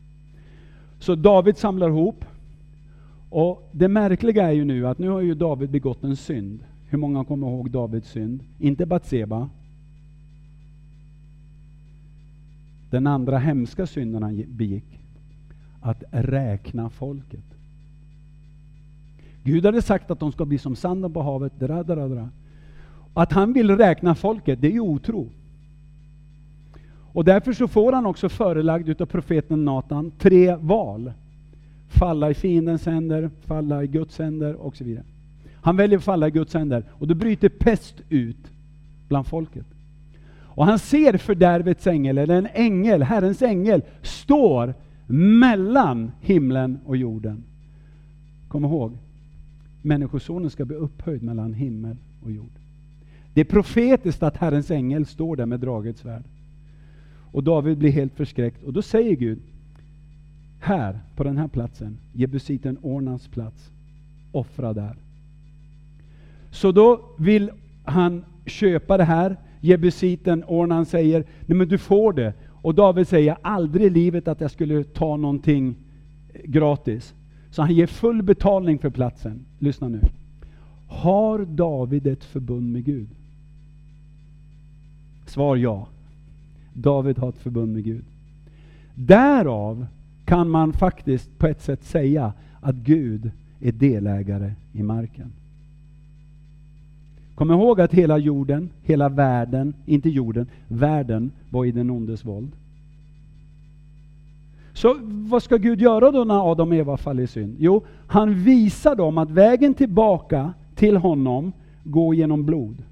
Så 0.99 1.15
David 1.15 1.57
samlar 1.57 1.89
ihop. 1.89 2.25
Och 3.31 3.69
det 3.73 3.89
märkliga 3.89 4.49
är 4.49 4.53
ju 4.53 4.65
nu 4.65 4.87
att 4.87 4.99
nu 4.99 5.09
har 5.09 5.21
ju 5.21 5.35
David 5.35 5.71
begått 5.71 6.05
en 6.05 6.17
synd. 6.17 6.65
Hur 6.89 6.99
många 6.99 7.25
kommer 7.25 7.47
ihåg 7.47 7.71
Davids 7.71 8.11
synd? 8.11 8.45
Inte 8.59 8.87
Batseba. 8.87 9.49
Den 12.91 13.07
andra 13.07 13.39
hemska 13.39 13.87
synden 13.87 14.23
han 14.23 14.45
begick. 14.49 14.99
Att 15.81 16.05
räkna 16.11 16.91
folket. 16.91 17.45
Gud 19.43 19.65
hade 19.65 19.83
sagt 19.83 20.11
att 20.11 20.21
de 20.21 20.33
ska 20.33 20.45
bli 20.45 20.59
som 20.59 20.77
sanden 20.77 21.13
på 21.13 21.23
havet. 21.23 21.61
Dra, 21.61 21.83
dra, 21.83 22.09
dra. 22.09 22.29
Att 23.15 23.33
han 23.33 23.53
vill 23.53 23.77
räkna 23.77 24.15
folket, 24.15 24.61
det 24.61 24.67
är 24.67 24.73
ju 24.73 24.81
otro. 24.81 25.29
Och 27.13 27.25
därför 27.25 27.53
så 27.53 27.69
får 27.69 27.93
han 27.93 28.07
också 28.07 28.29
förelagd 28.29 28.89
utav 28.89 29.07
profeten 29.07 29.65
Natan 29.65 30.13
tre 30.19 30.57
val. 30.57 31.13
Falla 31.89 32.31
i 32.31 32.35
fiendens 32.35 32.87
händer, 32.87 33.31
falla 33.41 33.85
i 33.85 33.87
Guds 33.87 34.19
händer 34.19 34.55
och 34.55 34.77
så 34.77 34.85
vidare. 34.85 35.05
Han 35.55 35.77
väljer 35.77 35.99
att 35.99 36.05
falla 36.05 36.29
i 36.29 36.31
Guds 36.31 36.55
händer 36.55 36.85
och 36.91 37.07
då 37.07 37.15
bryter 37.15 37.49
pest 37.49 37.95
ut 38.09 38.53
bland 39.09 39.27
folket. 39.27 39.67
Och 40.61 40.67
han 40.67 40.79
ser 40.79 41.19
fördärvets 41.19 41.87
ängel, 41.87 42.19
eller 42.19 42.37
en 42.37 42.49
ängel, 42.55 43.03
Herrens 43.03 43.43
ängel, 43.43 43.83
står 44.03 44.75
mellan 45.07 46.13
himlen 46.21 46.79
och 46.87 46.97
jorden. 46.97 47.45
Kom 48.49 48.65
ihåg, 48.65 48.99
Människosonen 49.83 50.51
ska 50.51 50.65
bli 50.65 50.77
upphöjd 50.77 51.23
mellan 51.23 51.55
himmel 51.55 51.97
och 52.25 52.31
jord. 52.31 52.60
Det 53.41 53.43
är 53.43 53.51
profetiskt 53.53 54.23
att 54.23 54.37
Herrens 54.37 54.71
ängel 54.71 55.07
står 55.07 55.37
där 55.37 55.47
med 55.47 55.61
draget 55.61 55.99
svärd. 55.99 56.23
Och 57.33 57.45
David 57.45 57.79
blir 57.79 57.91
helt 57.91 58.15
förskräckt. 58.15 58.65
Och 58.65 58.73
då 58.73 58.83
säger 58.83 59.17
Gud, 59.17 59.39
här, 60.59 61.01
på 61.17 61.25
den 61.25 61.37
här 61.37 61.49
platsen, 61.49 61.99
Jebusiten 62.13 62.79
Ornans 62.83 63.29
plats, 63.29 63.71
offra 64.33 64.73
där. 64.73 64.97
Så 66.51 66.73
då 66.73 67.01
vill 67.19 67.51
han 67.85 68.25
köpa 68.47 68.97
det 68.97 69.05
här. 69.05 69.37
Jebusiten 69.61 70.45
Ornan 70.47 70.87
säger, 70.87 71.25
nej 71.47 71.59
men 71.59 71.69
du 71.69 71.79
får 71.79 72.13
det. 72.13 72.35
Och 72.49 72.75
David 72.75 73.09
säger, 73.09 73.37
aldrig 73.43 73.87
i 73.87 73.91
livet 73.91 74.29
att 74.29 74.41
jag 74.41 74.51
skulle 74.51 74.85
ta 74.85 75.17
någonting 75.17 75.75
eh, 76.33 76.41
gratis. 76.45 77.15
Så 77.51 77.63
han 77.63 77.75
ger 77.75 77.87
full 77.87 78.23
betalning 78.23 78.79
för 78.79 78.91
platsen. 78.91 79.47
Lyssna 79.59 79.89
nu. 79.89 80.01
Har 80.89 81.39
David 81.39 82.07
ett 82.07 82.25
förbund 82.25 82.73
med 82.73 82.85
Gud? 82.85 83.09
Svar 85.31 85.57
ja. 85.57 85.87
David 86.73 87.19
har 87.19 87.29
ett 87.29 87.39
förbund 87.39 87.73
med 87.73 87.85
Gud. 87.85 88.05
Därav 88.95 89.87
kan 90.25 90.51
man 90.51 90.73
faktiskt 90.73 91.39
på 91.39 91.47
ett 91.47 91.63
sätt 91.63 91.85
säga 91.85 92.33
att 92.61 92.75
Gud 92.75 93.31
är 93.61 93.73
delägare 93.73 94.53
i 94.73 94.83
marken. 94.83 95.33
Kom 97.35 97.51
ihåg 97.51 97.81
att 97.81 97.95
hela 97.95 98.19
jorden, 98.19 98.71
hela 98.83 99.09
världen, 99.09 99.75
inte 99.87 100.09
jorden, 100.09 100.47
världen 100.69 101.31
var 101.51 101.65
i 101.65 101.73
den 101.73 101.91
ondes 101.91 102.25
våld. 102.25 102.53
Så 104.73 104.97
vad 105.03 105.43
ska 105.43 105.57
Gud 105.57 105.81
göra 105.81 106.11
då 106.11 106.25
när 106.25 106.51
Adam 106.53 106.69
och 106.69 106.75
Eva 106.75 106.97
faller 106.97 107.23
i 107.23 107.27
synd? 107.27 107.57
Jo, 107.59 107.83
han 108.07 108.35
visar 108.35 108.97
dem 108.97 109.19
att 109.19 109.31
vägen 109.31 109.75
tillbaka 109.75 110.53
till 110.75 110.97
honom 110.97 111.53
går 111.85 112.15
genom 112.15 112.47
blod. 112.47 112.83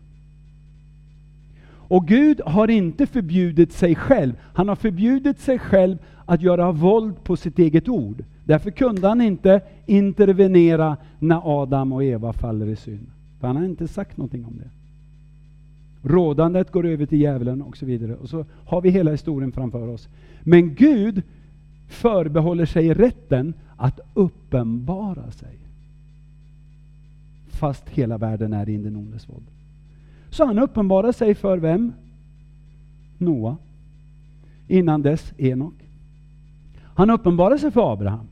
Och 1.89 2.07
Gud 2.07 2.41
har 2.47 2.71
inte 2.71 3.07
förbjudit 3.07 3.73
sig 3.73 3.95
själv. 3.95 4.33
Han 4.55 4.69
har 4.69 4.77
förbjudit 4.77 5.41
sig 5.41 5.59
själv 5.59 5.99
att 6.27 6.43
göra 6.43 6.73
våld 6.73 7.25
på 7.25 7.37
sitt 7.37 7.59
eget 7.59 7.89
ord. 7.89 8.25
Därför 8.45 8.71
kunde 8.71 9.09
han 9.09 9.21
inte 9.21 9.61
intervenera 9.87 10.97
när 11.19 11.63
Adam 11.63 11.93
och 11.93 12.05
Eva 12.05 12.33
faller 12.33 12.67
i 12.67 12.77
synd. 12.77 13.07
För 13.41 13.47
han 13.47 13.57
har 13.57 13.65
inte 13.65 13.89
sagt 13.89 14.17
någonting 14.17 14.45
om 14.45 14.59
det. 14.59 14.71
Rådandet 16.09 16.73
går 16.73 16.87
över 16.87 17.07
till 17.07 17.21
djävulen 17.21 17.63
och 17.63 17.77
så 17.77 17.87
vidare. 17.87 18.15
Och 18.15 18.29
så 18.29 18.45
har 18.67 18.81
vi 18.81 18.91
hela 18.91 19.11
historien 19.11 19.53
framför 19.53 19.89
oss. 19.89 20.09
Men 20.43 20.75
Gud 20.75 21.23
förbehåller 21.89 22.67
sig 22.67 22.95
rätten 22.95 23.55
att 23.77 24.01
uppenbara 24.15 25.31
sig. 25.31 25.59
Fast 27.49 27.89
hela 27.89 28.19
världen 28.19 28.53
är 28.53 28.69
i 28.69 28.77
den 28.77 28.97
ondes 28.97 29.29
våld. 29.29 29.47
Så 30.31 30.45
han 30.45 30.59
uppenbarar 30.59 31.13
sig 31.13 31.35
för 31.35 31.59
vem? 31.59 31.93
Noa. 33.19 33.57
Innan 34.69 35.03
dess 35.03 35.33
Enok. 35.39 35.75
Han 36.95 37.11
uppenbarar 37.11 37.57
sig 37.57 37.71
för 37.71 37.93
Abraham. 37.93 38.29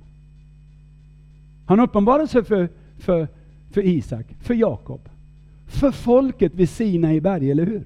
Han 1.66 1.80
uppenbarar 1.80 2.26
sig 2.26 2.44
för, 2.44 2.68
för, 2.98 3.28
för 3.70 3.80
Isak, 3.80 4.26
för 4.40 4.54
Jakob. 4.54 5.08
För 5.66 5.90
folket 5.90 6.54
vid 6.54 6.68
Sina 6.68 7.14
i 7.14 7.20
berg, 7.20 7.50
eller 7.50 7.66
hur? 7.66 7.84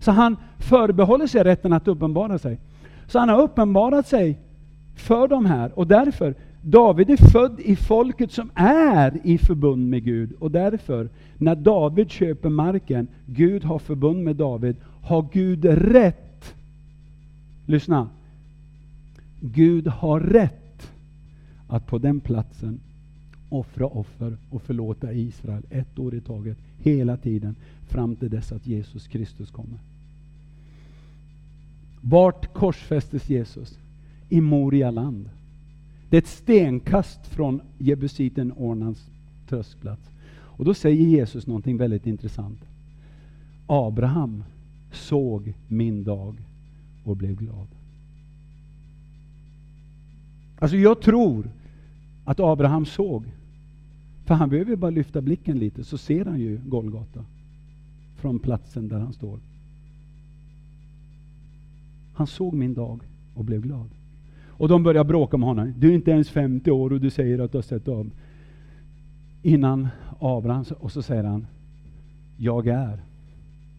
Så 0.00 0.10
han 0.10 0.36
förbehåller 0.58 1.26
sig 1.26 1.44
rätten 1.44 1.72
att 1.72 1.88
uppenbara 1.88 2.38
sig. 2.38 2.58
Så 3.06 3.18
han 3.18 3.28
har 3.28 3.42
uppenbarat 3.42 4.06
sig 4.06 4.38
för 4.96 5.28
de 5.28 5.46
här 5.46 5.78
och 5.78 5.86
därför 5.86 6.34
David 6.62 7.10
är 7.10 7.16
född 7.16 7.60
i 7.60 7.76
folket 7.76 8.32
som 8.32 8.50
är 8.54 9.20
i 9.24 9.38
förbund 9.38 9.90
med 9.90 10.04
Gud. 10.04 10.32
Och 10.38 10.50
därför, 10.50 11.08
när 11.38 11.54
David 11.54 12.10
köper 12.10 12.48
marken, 12.48 13.08
Gud 13.26 13.64
har 13.64 13.78
förbund 13.78 14.24
med 14.24 14.36
David, 14.36 14.76
har 15.02 15.26
Gud 15.32 15.64
rätt. 15.64 16.54
Lyssna. 17.66 18.08
Gud 19.40 19.86
har 19.86 20.20
rätt 20.20 20.90
att 21.68 21.86
på 21.86 21.98
den 21.98 22.20
platsen 22.20 22.80
offra 23.48 23.86
offer 23.86 24.36
och 24.50 24.62
förlåta 24.62 25.12
Israel 25.12 25.62
ett 25.70 25.98
år 25.98 26.14
i 26.14 26.20
taget, 26.20 26.58
hela 26.78 27.16
tiden, 27.16 27.56
fram 27.88 28.16
till 28.16 28.30
dess 28.30 28.52
att 28.52 28.66
Jesus 28.66 29.08
Kristus 29.08 29.50
kommer. 29.50 29.78
Vart 32.00 32.54
korsfästes 32.54 33.28
Jesus? 33.28 33.78
I 34.28 34.40
Moria 34.40 34.90
land. 34.90 35.28
Det 36.10 36.16
är 36.16 36.18
ett 36.18 36.26
stenkast 36.26 37.26
från 37.26 37.60
jebusiten 37.78 38.52
Ornans 38.56 39.10
tröskplats. 39.48 40.10
Och 40.32 40.64
då 40.64 40.74
säger 40.74 41.06
Jesus 41.06 41.46
någonting 41.46 41.76
väldigt 41.76 42.06
intressant. 42.06 42.60
Abraham 43.66 44.44
såg 44.92 45.54
min 45.68 46.04
dag 46.04 46.36
och 47.04 47.16
blev 47.16 47.36
glad. 47.36 47.66
Alltså 50.58 50.76
jag 50.76 51.00
tror 51.00 51.50
att 52.24 52.40
Abraham 52.40 52.86
såg. 52.86 53.24
För 54.24 54.34
han 54.34 54.50
behöver 54.50 54.76
bara 54.76 54.90
lyfta 54.90 55.20
blicken 55.20 55.58
lite 55.58 55.84
så 55.84 55.98
ser 55.98 56.24
han 56.24 56.40
ju 56.40 56.60
Golgata. 56.66 57.24
Från 58.16 58.38
platsen 58.38 58.88
där 58.88 58.98
han 58.98 59.12
står. 59.12 59.40
Han 62.14 62.26
såg 62.26 62.54
min 62.54 62.74
dag 62.74 63.00
och 63.34 63.44
blev 63.44 63.60
glad. 63.60 63.90
Och 64.60 64.68
de 64.68 64.82
börjar 64.82 65.04
bråka 65.04 65.36
med 65.36 65.48
honom. 65.48 65.74
Du 65.78 65.90
är 65.90 65.94
inte 65.94 66.10
ens 66.10 66.30
50 66.30 66.70
år 66.70 66.92
och 66.92 67.00
du 67.00 67.10
säger 67.10 67.38
att 67.38 67.52
du 67.52 67.58
har 67.58 67.62
sett 67.62 67.88
av. 67.88 68.10
Innan 69.42 69.88
Abraham, 70.18 70.64
och 70.78 70.92
så 70.92 71.02
säger 71.02 71.24
han, 71.24 71.46
jag 72.36 72.66
är 72.66 72.98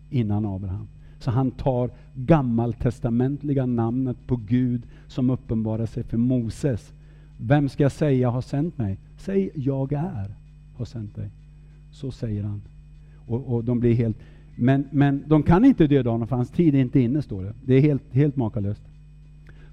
innan 0.10 0.46
Abraham. 0.46 0.88
Så 1.20 1.32
han 1.32 1.52
tar 1.52 1.90
gammaltestamentliga 2.16 3.66
namnet 3.66 4.18
på 4.28 4.36
Gud 4.36 4.84
som 5.08 5.30
uppenbarar 5.30 5.86
sig 5.86 6.04
för 6.04 6.18
Moses. 6.18 6.94
Vem 7.38 7.70
ska 7.70 7.84
jag 7.84 7.92
säga 7.92 8.30
har 8.30 8.42
sänt 8.42 8.78
mig? 8.78 8.98
Säg 9.18 9.52
jag 9.56 9.94
är 9.94 10.36
har 10.76 10.86
sänt 10.86 11.16
dig. 11.16 11.30
Så 11.92 12.12
säger 12.12 12.44
han. 12.44 12.62
Och, 13.28 13.54
och 13.54 13.64
de 13.64 13.80
blir 13.80 13.94
helt... 13.94 14.18
Men, 14.56 14.88
men 14.92 15.24
de 15.28 15.44
kan 15.44 15.66
inte 15.66 15.88
döda 15.88 16.10
honom 16.10 16.28
för 16.28 16.36
hans 16.36 16.52
tid 16.52 16.76
är 16.76 16.80
inte 16.80 17.00
inne, 17.00 17.22
står 17.22 17.44
det. 17.44 17.54
Det 17.66 17.74
är 17.74 17.82
helt, 17.82 18.14
helt 18.14 18.36
makalöst. 18.36 18.91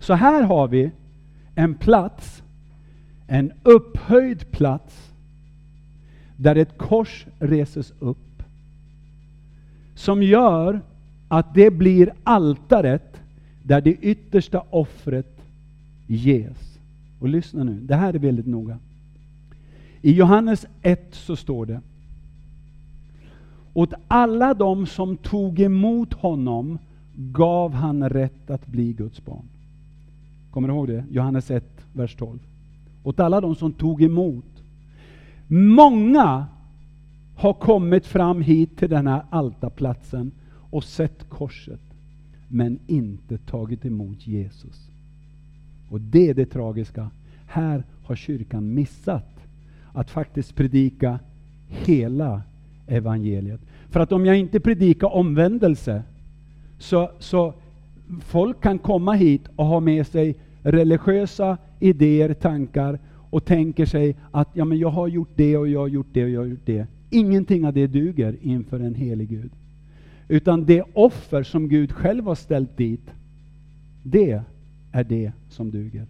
Så 0.01 0.15
här 0.15 0.43
har 0.43 0.69
vi 0.69 0.91
en 1.55 1.75
plats, 1.75 2.43
en 3.27 3.53
upphöjd 3.63 4.51
plats, 4.51 5.13
där 6.37 6.57
ett 6.57 6.79
kors 6.79 7.27
reses 7.39 7.93
upp, 7.99 8.43
som 9.95 10.23
gör 10.23 10.81
att 11.29 11.55
det 11.55 11.71
blir 11.71 12.13
altaret 12.25 13.21
där 13.63 13.81
det 13.81 13.95
yttersta 13.95 14.63
offret 14.71 15.41
ges. 16.07 16.79
Och 17.21 17.29
lyssna 17.29 17.65
nu, 17.65 17.81
det 17.81 17.97
här 17.97 18.15
är 18.15 18.19
väldigt 18.19 18.47
noga. 18.47 18.79
I 20.03 20.13
Johannes 20.13 20.67
1 20.83 21.09
så 21.11 21.37
står 21.37 21.67
det 21.67 21.81
Åt 23.75 23.95
alla 24.09 24.55
de 24.55 24.87
som 24.87 25.17
tog 25.17 25.61
emot 25.61 26.13
honom 26.13 26.79
gav 27.15 27.73
han 27.73 28.09
rätt 28.09 28.51
att 28.51 28.67
bli 28.67 28.93
Guds 28.93 29.25
barn. 29.25 29.49
Kommer 30.51 30.69
du 30.69 30.75
ihåg 30.75 30.89
det? 30.89 31.05
Johannes 31.11 31.51
1, 31.51 31.65
vers 31.93 32.17
12. 32.17 32.39
Åt 33.03 33.21
alla 33.21 33.41
de 33.41 33.55
som 33.55 33.73
tog 33.73 34.03
emot. 34.03 34.45
Många 35.49 36.47
har 37.37 37.53
kommit 37.53 38.07
fram 38.07 38.43
hit 38.43 38.79
till 38.79 38.91
den 38.91 39.07
här 39.07 39.23
altarplatsen 39.31 40.33
och 40.71 40.85
sett 40.85 41.29
korset, 41.29 41.81
men 42.49 42.79
inte 42.87 43.39
tagit 43.39 43.85
emot 43.85 44.27
Jesus. 44.27 44.89
Och 45.91 46.01
det 46.01 46.29
är 46.29 46.35
det 46.35 46.47
tragiska. 46.47 47.11
Här 47.47 47.85
har 48.05 48.17
kyrkan 48.17 48.75
missat 48.75 49.39
att 49.93 50.11
faktiskt 50.11 50.57
predika 50.57 51.19
hela 51.69 52.43
evangeliet. 52.87 53.61
För 53.91 54.01
att 54.01 54.13
om 54.13 54.27
jag 54.27 54.39
inte 54.39 54.61
predikar 54.61 55.15
omvändelse, 55.15 56.03
så, 56.79 57.11
så 57.19 57.55
folk 58.21 58.61
kan 58.61 58.79
komma 58.79 59.13
hit 59.13 59.43
och 59.57 59.67
ha 59.67 59.81
med 59.81 60.07
sig 60.07 60.35
religiösa 60.63 61.59
idéer, 61.81 62.35
tankar 62.35 62.99
och 63.31 63.45
tänker 63.45 63.87
sig 63.87 64.17
att 64.31 64.49
ja, 64.53 64.65
men 64.65 64.79
jag 64.79 64.91
har 64.91 65.09
gjort 65.09 65.31
det 65.35 65.57
och 65.57 65.69
jag 65.69 65.81
har 65.81 65.89
gjort 65.89 66.09
det 66.13 66.25
och 66.25 66.31
jag 66.31 66.41
har 66.41 66.47
gjort 66.47 66.67
det. 66.67 66.87
Ingenting 67.11 67.67
av 67.67 67.73
det 67.73 67.87
duger 67.87 68.37
inför 68.43 68.81
en 68.81 68.95
helig 68.95 69.29
Gud. 69.29 69.51
Utan 70.29 70.65
det 70.65 70.83
offer 70.93 71.43
som 71.43 71.69
Gud 71.69 71.93
själv 71.93 72.25
har 72.25 72.35
ställt 72.35 72.77
dit, 72.77 73.11
det 74.03 74.43
är 74.93 75.05
det 75.05 75.33
som 75.49 75.71
duger. 75.71 76.07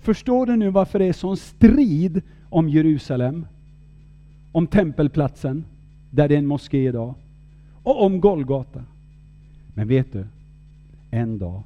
Förstår 0.00 0.46
du 0.46 0.56
nu 0.56 0.70
varför 0.70 0.98
det 0.98 1.04
är 1.04 1.12
sån 1.12 1.36
strid 1.36 2.22
om 2.48 2.68
Jerusalem? 2.68 3.46
Om 4.52 4.66
tempelplatsen, 4.66 5.64
där 6.10 6.28
det 6.28 6.34
är 6.34 6.38
en 6.38 6.46
moské 6.46 6.88
idag. 6.88 7.14
Och 7.82 8.04
om 8.04 8.20
Golgata. 8.20 8.84
Men 9.74 9.88
vet 9.88 10.12
du? 10.12 10.26
En 11.16 11.38
dag 11.38 11.62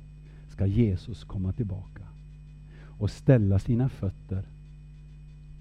ska 0.49 0.67
Jesus 0.67 1.25
komma 1.25 1.53
tillbaka 1.53 2.03
och 2.83 3.11
ställa 3.11 3.59
sina 3.59 3.89
fötter 3.89 4.45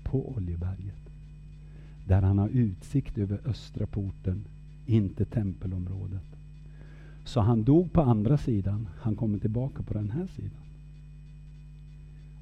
på 0.03 0.29
Oljeberget. 0.35 1.09
Där 2.07 2.21
han 2.21 2.37
har 2.37 2.49
utsikt 2.49 3.17
över 3.17 3.41
östra 3.45 3.87
porten 3.87 4.45
inte 4.85 5.25
tempelområdet. 5.25 6.23
Så 7.25 7.39
han 7.39 7.63
dog 7.63 7.93
på 7.93 8.01
andra 8.01 8.37
sidan, 8.37 8.87
han 8.97 9.15
kommer 9.15 9.37
tillbaka 9.39 9.83
på 9.83 9.93
den 9.93 10.11
här 10.11 10.27
sidan. 10.27 10.61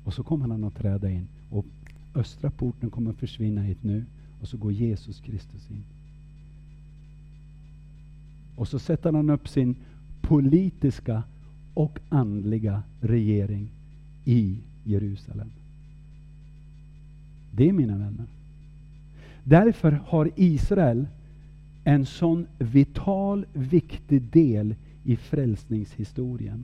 Och 0.03 0.13
så 0.13 0.23
kommer 0.23 0.47
han 0.47 0.63
att 0.63 0.75
träda 0.75 1.09
in 1.09 1.27
och 1.49 1.65
östra 2.15 2.51
porten 2.51 2.89
kommer 2.89 3.09
att 3.09 3.17
försvinna 3.17 3.61
hit 3.61 3.83
nu 3.83 4.05
och 4.41 4.47
så 4.47 4.57
går 4.57 4.71
Jesus 4.71 5.19
Kristus 5.19 5.71
in. 5.71 5.83
Och 8.55 8.67
så 8.67 8.79
sätter 8.79 9.13
han 9.13 9.29
upp 9.29 9.47
sin 9.47 9.75
politiska 10.21 11.23
och 11.77 11.99
andliga 12.09 12.83
regering 13.01 13.71
i 14.25 14.57
Jerusalem. 14.83 15.51
Det, 17.51 17.73
mina 17.73 17.97
vänner. 17.97 18.25
Därför 19.43 19.91
har 19.91 20.31
Israel 20.35 21.07
en 21.83 22.05
sån 22.05 22.47
vital, 22.57 23.45
viktig 23.53 24.21
del 24.21 24.75
i 25.03 25.15
frälsningshistorien. 25.15 26.63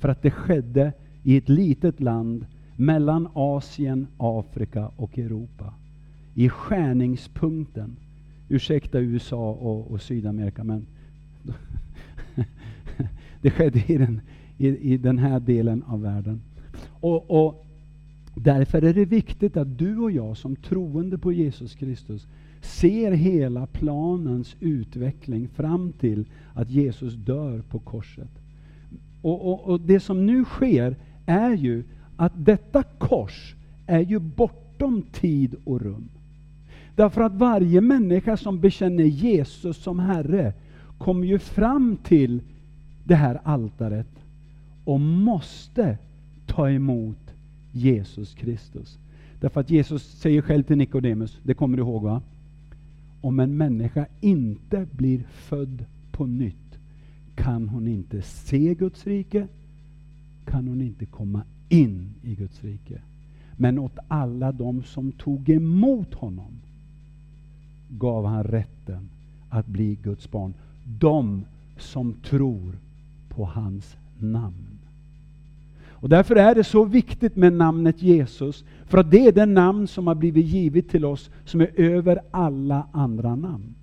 För 0.00 0.08
att 0.08 0.22
det 0.22 0.30
skedde 0.30 0.92
i 1.22 1.36
ett 1.36 1.48
litet 1.48 2.00
land 2.00 2.46
mellan 2.76 3.28
Asien, 3.32 4.06
Afrika 4.16 4.90
och 4.96 5.18
Europa. 5.18 5.74
I 6.34 6.48
skärningspunkten. 6.48 7.96
Ursäkta 8.48 9.00
USA 9.00 9.50
och, 9.50 9.90
och 9.90 10.02
Sydamerika, 10.02 10.64
men 10.64 10.86
det 13.48 13.52
skedde 13.52 13.82
i 13.86 13.98
den, 13.98 14.20
i, 14.58 14.68
i 14.68 14.96
den 14.96 15.18
här 15.18 15.40
delen 15.40 15.82
av 15.82 16.02
världen. 16.02 16.40
Och, 17.00 17.44
och 17.44 17.64
Därför 18.40 18.82
är 18.82 18.94
det 18.94 19.04
viktigt 19.04 19.56
att 19.56 19.78
du 19.78 19.98
och 19.98 20.10
jag 20.10 20.36
som 20.36 20.56
troende 20.56 21.18
på 21.18 21.32
Jesus 21.32 21.74
Kristus 21.74 22.26
ser 22.60 23.12
hela 23.12 23.66
planens 23.66 24.56
utveckling 24.60 25.48
fram 25.48 25.92
till 25.92 26.24
att 26.54 26.70
Jesus 26.70 27.14
dör 27.14 27.62
på 27.70 27.78
korset. 27.78 28.30
Och, 29.22 29.52
och, 29.52 29.68
och, 29.68 29.80
Det 29.80 30.00
som 30.00 30.26
nu 30.26 30.44
sker 30.44 30.96
är 31.26 31.52
ju 31.52 31.84
att 32.16 32.32
detta 32.36 32.82
kors 32.82 33.54
är 33.86 34.00
ju 34.00 34.18
bortom 34.18 35.02
tid 35.12 35.54
och 35.64 35.80
rum. 35.80 36.08
Därför 36.96 37.20
att 37.20 37.34
varje 37.34 37.80
människa 37.80 38.36
som 38.36 38.60
bekänner 38.60 39.04
Jesus 39.04 39.76
som 39.76 39.98
Herre 39.98 40.52
kommer 40.98 41.26
ju 41.26 41.38
fram 41.38 41.96
till 41.96 42.40
det 43.08 43.14
här 43.14 43.40
altaret 43.44 44.24
och 44.84 45.00
måste 45.00 45.98
ta 46.46 46.70
emot 46.70 47.34
Jesus 47.72 48.34
Kristus. 48.34 48.98
Därför 49.40 49.60
att 49.60 49.70
Jesus 49.70 50.02
säger 50.02 50.42
själv 50.42 50.62
till 50.62 50.78
Nikodemus, 50.78 51.38
det 51.42 51.54
kommer 51.54 51.76
du 51.76 51.82
ihåg 51.82 52.02
va? 52.02 52.22
Om 53.20 53.40
en 53.40 53.56
människa 53.56 54.06
inte 54.20 54.86
blir 54.92 55.22
född 55.30 55.84
på 56.10 56.26
nytt 56.26 56.78
kan 57.34 57.68
hon 57.68 57.88
inte 57.88 58.22
se 58.22 58.74
Guds 58.74 59.06
rike, 59.06 59.48
kan 60.44 60.68
hon 60.68 60.80
inte 60.80 61.06
komma 61.06 61.42
in 61.68 62.14
i 62.22 62.34
Guds 62.34 62.64
rike. 62.64 63.00
Men 63.56 63.78
åt 63.78 63.98
alla 64.08 64.52
de 64.52 64.82
som 64.82 65.12
tog 65.12 65.48
emot 65.48 66.14
honom 66.14 66.52
gav 67.88 68.26
han 68.26 68.44
rätten 68.44 69.08
att 69.48 69.66
bli 69.66 69.98
Guds 70.02 70.30
barn. 70.30 70.54
De 70.98 71.44
som 71.78 72.12
tror 72.12 72.78
på 73.38 73.44
hans 73.44 73.96
namn. 74.18 74.78
Och 75.90 76.08
därför 76.08 76.36
är 76.36 76.54
det 76.54 76.64
så 76.64 76.84
viktigt 76.84 77.36
med 77.36 77.52
namnet 77.52 78.02
Jesus, 78.02 78.64
för 78.86 78.98
att 78.98 79.10
det 79.10 79.26
är 79.26 79.32
det 79.32 79.46
namn 79.46 79.86
som 79.86 80.06
har 80.06 80.14
blivit 80.14 80.46
givet 80.46 80.88
till 80.88 81.04
oss, 81.04 81.30
som 81.44 81.60
är 81.60 81.80
över 81.80 82.20
alla 82.30 82.86
andra 82.92 83.36
namn. 83.36 83.74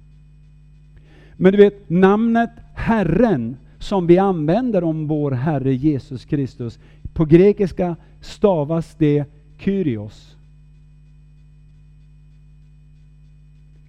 Men 1.38 1.51
du 1.51 1.58
vet, 1.58 1.89
namnet 1.89 2.49
Herren, 2.74 3.58
som 3.80 4.08
vi 4.08 4.18
använder 4.18 4.84
om 4.84 5.08
vår 5.08 5.32
Herre 5.32 5.74
Jesus 5.74 6.26
Kristus, 6.26 6.80
på 7.14 7.26
grekiska 7.26 7.95
stavas 8.22 8.95
det 8.97 9.26
Kyrios. 9.58 10.36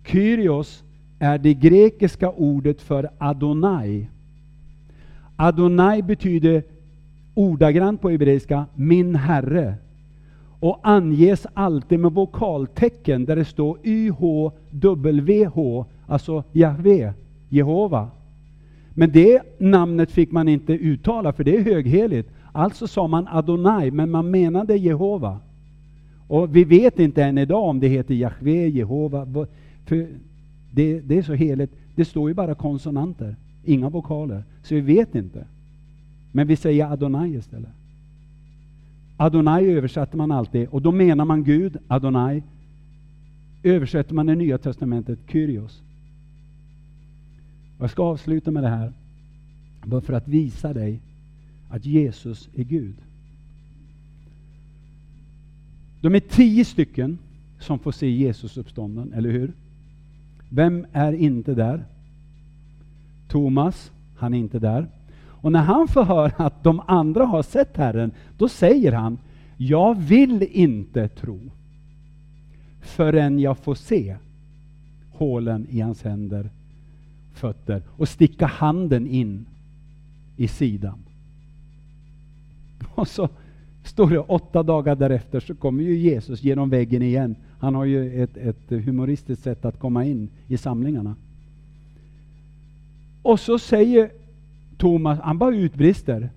Kyrios 0.04 0.84
är 1.18 1.38
det 1.38 1.54
grekiska 1.54 2.30
ordet 2.30 2.82
för 2.82 3.10
Adonai. 3.18 4.06
Adonai 5.36 6.02
betyder 6.02 6.62
ordagrant 7.34 8.00
på 8.00 8.10
hebreiska 8.10 8.66
min 8.74 9.14
Herre 9.14 9.74
och 10.60 10.80
anges 10.82 11.46
alltid 11.54 12.00
med 12.00 12.12
vokaltecken 12.12 13.24
där 13.24 13.36
det 13.36 13.44
står 13.44 13.78
YHWH, 13.84 15.84
alltså 16.06 16.44
Jahve, 16.52 17.14
Jehova. 17.48 18.08
Men 18.94 19.12
det 19.12 19.42
namnet 19.58 20.10
fick 20.10 20.32
man 20.32 20.48
inte 20.48 20.72
uttala 20.72 21.32
för 21.32 21.44
det 21.44 21.56
är 21.56 21.62
högheligt. 21.62 22.30
Alltså 22.52 22.86
sa 22.86 23.06
man 23.06 23.28
Adonai, 23.28 23.90
men 23.90 24.10
man 24.10 24.30
menade 24.30 24.76
Jehova. 24.76 25.38
Och 26.28 26.56
vi 26.56 26.64
vet 26.64 26.98
inte 26.98 27.24
än 27.24 27.38
idag 27.38 27.64
om 27.64 27.80
det 27.80 27.88
heter 27.88 28.14
Jahve, 28.14 28.68
Jehova. 28.68 29.46
För 29.84 30.06
det, 30.70 31.00
det 31.00 31.18
är 31.18 31.22
så 31.22 31.34
heligt. 31.34 31.72
Det 31.94 32.04
står 32.04 32.28
ju 32.28 32.34
bara 32.34 32.54
konsonanter, 32.54 33.36
inga 33.68 33.88
vokaler. 33.88 34.42
Så 34.62 34.74
vi 34.74 34.80
vet 34.80 35.14
inte. 35.14 35.46
Men 36.32 36.46
vi 36.46 36.56
säger 36.56 36.92
Adonai 36.92 37.36
istället. 37.36 37.70
Adonai 39.16 39.66
översätter 39.66 40.16
man 40.16 40.32
alltid, 40.32 40.68
och 40.68 40.82
då 40.82 40.92
menar 40.92 41.24
man 41.24 41.44
Gud, 41.44 41.76
Adonai. 41.88 42.42
Översätter 43.62 44.14
man 44.14 44.26
det 44.26 44.34
Nya 44.34 44.58
Testamentet, 44.58 45.18
Kyrios. 45.28 45.82
Jag 47.78 47.90
ska 47.90 48.02
avsluta 48.02 48.50
med 48.50 48.62
det 48.62 48.68
här, 48.68 48.92
bara 49.84 50.00
för 50.00 50.12
att 50.12 50.28
visa 50.28 50.72
dig 50.72 51.00
att 51.70 51.84
Jesus 51.84 52.48
är 52.54 52.64
Gud. 52.64 52.94
De 56.00 56.14
är 56.14 56.20
tio 56.20 56.64
stycken 56.64 57.18
som 57.60 57.78
får 57.78 57.92
se 57.92 58.10
Jesus 58.10 58.56
uppstånden, 58.56 59.12
eller 59.12 59.30
hur? 59.30 59.52
Vem 60.48 60.86
är 60.92 61.12
inte 61.12 61.54
där? 61.54 61.84
Thomas, 63.28 63.92
han 64.16 64.34
är 64.34 64.38
inte 64.38 64.58
där. 64.58 64.86
Och 65.46 65.52
när 65.52 65.62
han 65.62 65.88
får 65.88 66.04
höra 66.04 66.44
att 66.44 66.64
de 66.64 66.82
andra 66.86 67.24
har 67.24 67.42
sett 67.42 67.76
Herren, 67.76 68.10
då 68.38 68.48
säger 68.48 68.92
han, 68.92 69.18
jag 69.56 69.98
vill 69.98 70.42
inte 70.42 71.08
tro 71.08 71.40
förrän 72.80 73.38
jag 73.38 73.58
får 73.58 73.74
se 73.74 74.16
hålen 75.10 75.66
i 75.70 75.80
hans 75.80 76.02
händer, 76.02 76.50
fötter 77.32 77.82
och 77.88 78.08
sticka 78.08 78.46
handen 78.46 79.06
in 79.06 79.46
i 80.36 80.48
sidan. 80.48 80.98
Och 82.94 83.08
så 83.08 83.28
står 83.84 84.10
det 84.10 84.18
åtta 84.18 84.62
dagar 84.62 84.96
därefter 84.96 85.40
så 85.40 85.54
kommer 85.54 85.82
ju 85.82 85.96
Jesus 85.96 86.42
genom 86.42 86.70
väggen 86.70 87.02
igen. 87.02 87.36
Han 87.58 87.74
har 87.74 87.84
ju 87.84 88.22
ett, 88.22 88.36
ett 88.36 88.70
humoristiskt 88.70 89.44
sätt 89.44 89.64
att 89.64 89.78
komma 89.78 90.04
in 90.04 90.28
i 90.48 90.56
samlingarna. 90.56 91.14
Och 93.26 93.40
så 93.40 93.58
säger 93.58 94.10
Thomas, 94.76 95.18
han 95.20 95.38
bara 95.38 95.56
utbrister. 95.56 96.30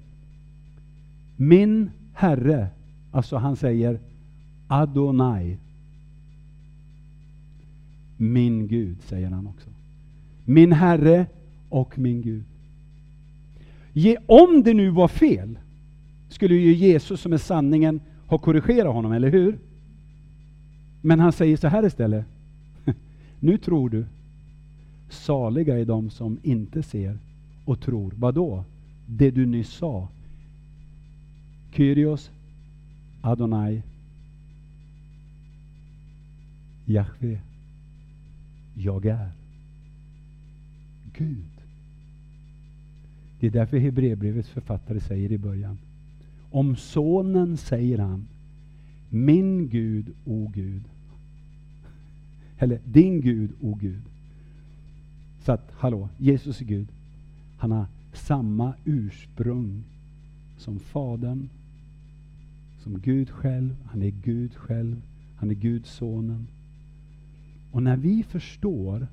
Min 1.35 1.91
Herre, 2.13 2.67
alltså 3.11 3.37
han 3.37 3.55
säger 3.55 3.99
Adonai. 4.67 5.57
Min 8.17 8.67
Gud, 8.67 8.97
säger 9.01 9.29
han 9.29 9.47
också. 9.47 9.69
Min 10.45 10.71
Herre 10.71 11.25
och 11.69 11.99
min 11.99 12.21
Gud. 12.21 12.43
Ge, 13.93 14.17
om 14.25 14.63
det 14.63 14.73
nu 14.73 14.89
var 14.89 15.07
fel, 15.07 15.59
skulle 16.29 16.55
ju 16.55 16.73
Jesus 16.73 17.21
som 17.21 17.33
är 17.33 17.37
sanningen 17.37 17.99
ha 18.27 18.37
korrigerat 18.37 18.93
honom, 18.93 19.11
eller 19.11 19.29
hur? 19.29 19.57
Men 21.01 21.19
han 21.19 21.31
säger 21.31 21.57
så 21.57 21.67
här 21.67 21.85
istället. 21.85 22.25
Nu 23.39 23.57
tror 23.57 23.89
du. 23.89 24.05
Saliga 25.09 25.79
är 25.79 25.85
de 25.85 26.09
som 26.09 26.39
inte 26.43 26.83
ser 26.83 27.17
och 27.65 27.81
tror. 27.81 28.13
Vad 28.15 28.35
då? 28.35 28.63
Det 29.05 29.31
du 29.31 29.45
nyss 29.45 29.69
sa. 29.69 30.07
Kyrios, 31.71 32.31
Adonai, 33.21 33.81
Jahve. 36.85 37.39
Jag 38.73 39.05
är 39.05 39.29
Gud. 41.13 41.45
Det 43.39 43.47
är 43.47 43.51
därför 43.51 43.77
Hebreerbrevets 43.77 44.49
författare 44.49 44.99
säger 44.99 45.31
i 45.31 45.37
början. 45.37 45.77
Om 46.51 46.75
sonen 46.75 47.57
säger 47.57 47.97
han, 47.97 48.27
min 49.09 49.69
Gud, 49.69 50.05
o 50.25 50.51
Gud. 50.55 50.83
Eller 52.57 52.79
din 52.85 53.21
Gud, 53.21 53.51
o 53.61 53.77
Gud. 53.81 54.01
Så 55.39 55.51
att, 55.51 55.71
hallå, 55.73 56.09
Jesus 56.17 56.61
är 56.61 56.65
Gud. 56.65 56.87
Han 57.57 57.71
har 57.71 57.85
samma 58.13 58.73
ursprung 58.85 59.83
som 60.57 60.79
Fadern, 60.79 61.49
som 62.83 62.99
Gud 62.99 63.29
själv. 63.29 63.75
Han 63.85 64.01
är 64.01 64.09
Gud 64.09 64.55
själv. 64.55 65.01
Han 65.35 65.49
är 65.49 65.55
Guds 65.55 65.91
sonen. 65.91 66.47
Och 67.71 67.83
när 67.83 67.97
vi 67.97 68.23
förstår 68.23 69.07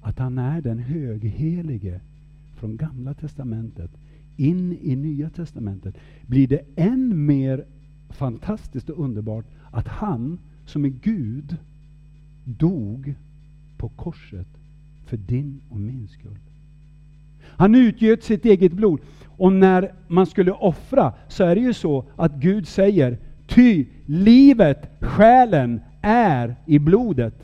att 0.00 0.18
han 0.18 0.38
är 0.38 0.60
den 0.60 0.78
höghelige 0.78 2.00
från 2.54 2.76
Gamla 2.76 3.14
Testamentet 3.14 3.90
in 4.36 4.78
i 4.82 4.96
Nya 4.96 5.30
Testamentet 5.30 5.94
blir 6.26 6.48
det 6.48 6.60
än 6.76 7.26
mer 7.26 7.64
fantastiskt 8.08 8.90
och 8.90 9.04
underbart 9.04 9.44
att 9.70 9.88
han 9.88 10.38
som 10.66 10.84
är 10.84 10.88
Gud 10.88 11.56
dog 12.44 13.14
på 13.76 13.88
korset 13.88 14.46
för 15.10 15.16
din 15.16 15.60
och 15.68 15.80
min 15.80 16.08
skull. 16.08 16.38
Han 17.42 17.74
utgöt 17.74 18.22
sitt 18.22 18.44
eget 18.44 18.72
blod. 18.72 19.00
Och 19.26 19.52
när 19.52 19.92
man 20.08 20.26
skulle 20.26 20.52
offra 20.52 21.12
så 21.28 21.44
är 21.44 21.54
det 21.54 21.60
ju 21.60 21.72
så 21.72 22.04
att 22.16 22.34
Gud 22.34 22.68
säger, 22.68 23.18
ty 23.46 23.86
livet, 24.06 24.90
själen, 25.00 25.80
är 26.02 26.56
i 26.66 26.78
blodet. 26.78 27.34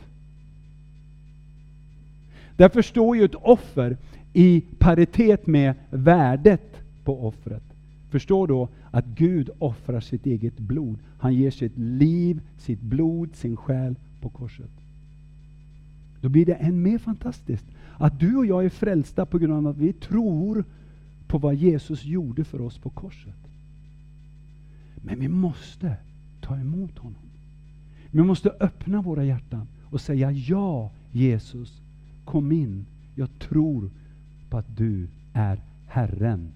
Därför 2.56 2.82
står 2.82 3.16
ju 3.16 3.24
ett 3.24 3.34
offer 3.34 3.96
i 4.32 4.64
paritet 4.78 5.46
med 5.46 5.74
värdet 5.90 6.80
på 7.04 7.26
offret. 7.26 7.62
Förstå 8.10 8.46
då 8.46 8.68
att 8.90 9.06
Gud 9.06 9.50
offrar 9.58 10.00
sitt 10.00 10.26
eget 10.26 10.58
blod. 10.58 10.98
Han 11.18 11.34
ger 11.34 11.50
sitt 11.50 11.78
liv, 11.78 12.40
sitt 12.58 12.80
blod, 12.80 13.36
sin 13.36 13.56
själ 13.56 13.94
på 14.20 14.28
korset. 14.28 14.70
Då 16.26 16.30
blir 16.30 16.46
det 16.46 16.54
än 16.54 16.82
mer 16.82 16.98
fantastiskt 16.98 17.66
att 17.98 18.20
du 18.20 18.36
och 18.36 18.46
jag 18.46 18.64
är 18.64 18.68
frälsta 18.68 19.26
på 19.26 19.38
grund 19.38 19.66
av 19.66 19.66
att 19.66 19.78
vi 19.78 19.92
tror 19.92 20.64
på 21.26 21.38
vad 21.38 21.54
Jesus 21.54 22.04
gjorde 22.04 22.44
för 22.44 22.60
oss 22.60 22.78
på 22.78 22.90
korset. 22.90 23.48
Men 24.96 25.20
vi 25.20 25.28
måste 25.28 25.96
ta 26.40 26.56
emot 26.56 26.98
honom. 26.98 27.22
Vi 28.10 28.22
måste 28.22 28.50
öppna 28.50 29.02
våra 29.02 29.24
hjärtan 29.24 29.68
och 29.84 30.00
säga 30.00 30.30
ja, 30.30 30.90
Jesus, 31.12 31.80
kom 32.24 32.52
in. 32.52 32.86
Jag 33.14 33.38
tror 33.38 33.90
på 34.50 34.58
att 34.58 34.76
du 34.76 35.08
är 35.32 35.60
Herren, 35.86 36.52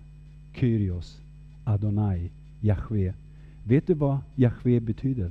Kyrios, 0.52 1.20
Adonai, 1.64 2.30
Jahve. 2.60 3.14
Vet 3.64 3.86
du 3.86 3.94
vad 3.94 4.18
Jahve 4.34 4.80
betyder? 4.80 5.30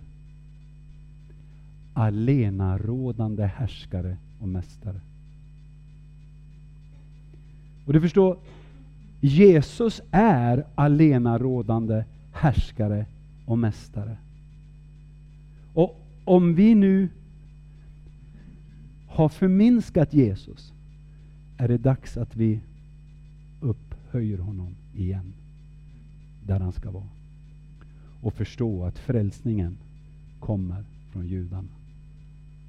Alenarådande 1.94 3.46
härskare 3.46 4.18
och 4.40 4.48
mästare. 4.48 5.02
Och 7.86 7.94
du 7.94 8.02
förstår, 8.02 8.38
Jesus 9.22 10.02
är 10.12 10.66
allenarådande 10.76 12.04
härskare 12.32 13.06
och 13.46 13.60
mästare. 13.60 14.18
Och 15.74 16.02
om 16.26 16.56
vi 16.56 16.76
nu 16.76 17.10
har 19.08 19.30
förminskat 19.30 20.14
Jesus, 20.14 20.74
är 21.58 21.68
det 21.68 21.78
dags 21.78 22.18
att 22.18 22.36
vi 22.36 22.60
upphöjer 23.62 24.38
honom 24.38 24.76
igen, 24.96 25.34
där 26.46 26.60
han 26.60 26.72
ska 26.72 26.92
vara. 26.92 27.10
Och 28.22 28.34
förstå 28.34 28.86
att 28.86 29.00
frälsningen 29.00 29.78
kommer 30.40 30.84
från 31.12 31.28
judarna. 31.28 31.68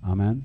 Amen. 0.00 0.44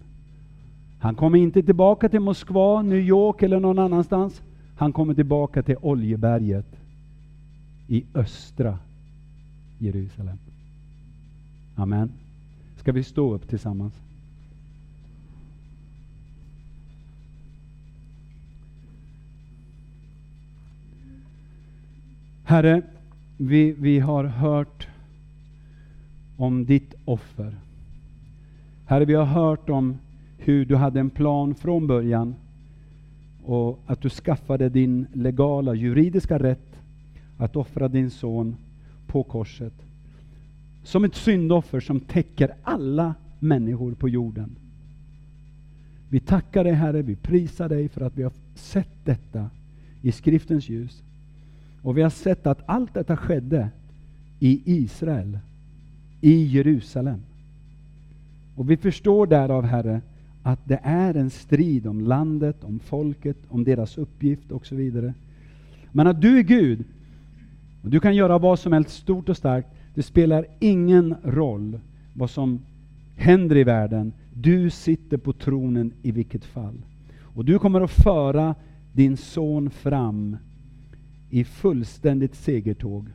Han 1.00 1.16
kommer 1.16 1.38
inte 1.38 1.64
tillbaka 1.64 2.10
till 2.10 2.20
Moskva, 2.20 2.82
New 2.82 3.00
York 3.00 3.44
eller 3.44 3.60
någon 3.60 3.80
annanstans. 3.80 4.42
Han 4.78 4.94
kommer 4.94 5.14
tillbaka 5.14 5.64
till 5.64 5.78
Oljeberget 5.82 6.66
i 7.88 8.04
östra 8.14 8.80
Jerusalem. 9.80 10.38
Amen. 11.76 12.12
Ska 12.78 12.92
vi 12.92 13.04
stå 13.04 13.34
upp 13.34 13.50
tillsammans? 13.50 13.94
Herre, 22.44 22.82
vi, 23.38 23.72
vi 23.72 24.00
har 24.00 24.24
hört 24.24 24.88
om 26.38 26.66
ditt 26.66 26.94
offer. 27.06 27.56
Herre, 28.86 29.06
vi 29.06 29.14
har 29.14 29.26
hört 29.26 29.70
om 29.70 29.98
hur 30.46 30.66
du 30.66 30.76
hade 30.76 31.00
en 31.00 31.10
plan 31.10 31.56
från 31.56 31.88
början 31.88 32.36
och 33.44 33.80
att 33.86 34.02
du 34.02 34.10
skaffade 34.10 34.70
din 34.70 35.06
legala, 35.14 35.74
juridiska 35.74 36.40
rätt 36.40 36.80
att 37.38 37.56
offra 37.56 37.88
din 37.88 38.12
son 38.12 38.56
på 39.08 39.24
korset. 39.24 39.74
Som 40.84 41.04
ett 41.04 41.16
syndoffer 41.16 41.80
som 41.80 42.00
täcker 42.00 42.54
alla 42.64 43.16
människor 43.40 43.94
på 43.94 44.10
jorden. 44.10 44.56
Vi 46.10 46.20
tackar 46.20 46.64
dig 46.64 46.74
Herre, 46.74 47.02
vi 47.02 47.16
prisar 47.16 47.70
dig 47.70 47.90
för 47.90 48.02
att 48.02 48.18
vi 48.18 48.24
har 48.24 48.34
sett 48.56 49.06
detta 49.06 49.50
i 50.02 50.12
skriftens 50.12 50.70
ljus. 50.70 51.04
Och 51.82 51.98
vi 51.98 52.02
har 52.02 52.10
sett 52.10 52.48
att 52.48 52.64
allt 52.66 52.94
detta 52.94 53.18
skedde 53.18 53.70
i 54.40 54.62
Israel, 54.66 55.40
i 56.22 56.46
Jerusalem. 56.46 57.22
Och 58.56 58.72
vi 58.72 58.78
förstår 58.78 59.28
därav, 59.28 59.64
Herre, 59.66 60.02
att 60.46 60.60
det 60.64 60.80
är 60.84 61.14
en 61.18 61.30
strid 61.30 61.88
om 61.88 62.02
landet, 62.02 62.64
om 62.64 62.80
folket, 62.80 63.38
om 63.50 63.64
deras 63.64 63.98
uppgift 63.98 64.52
och 64.52 64.66
så 64.66 64.76
vidare. 64.76 65.14
Men 65.92 66.08
att 66.08 66.22
du 66.22 66.40
är 66.40 66.44
Gud, 66.44 66.84
och 67.84 67.90
du 67.90 68.00
kan 68.00 68.16
göra 68.16 68.38
vad 68.38 68.60
som 68.60 68.74
helst 68.74 68.92
stort 68.92 69.30
och 69.30 69.38
starkt, 69.38 69.68
det 69.94 70.04
spelar 70.04 70.46
ingen 70.60 71.16
roll 71.24 71.80
vad 72.14 72.30
som 72.30 72.60
händer 73.16 73.56
i 73.58 73.64
världen. 73.64 74.14
Du 74.34 74.70
sitter 74.70 75.18
på 75.18 75.34
tronen 75.34 75.94
i 76.02 76.12
vilket 76.12 76.46
fall. 76.46 76.78
Och 77.20 77.46
du 77.46 77.60
kommer 77.60 77.82
att 77.82 77.92
föra 77.92 78.56
din 78.94 79.18
son 79.18 79.70
fram 79.70 80.38
i 81.30 81.44
fullständigt 81.44 82.36
segertåg. 82.36 83.08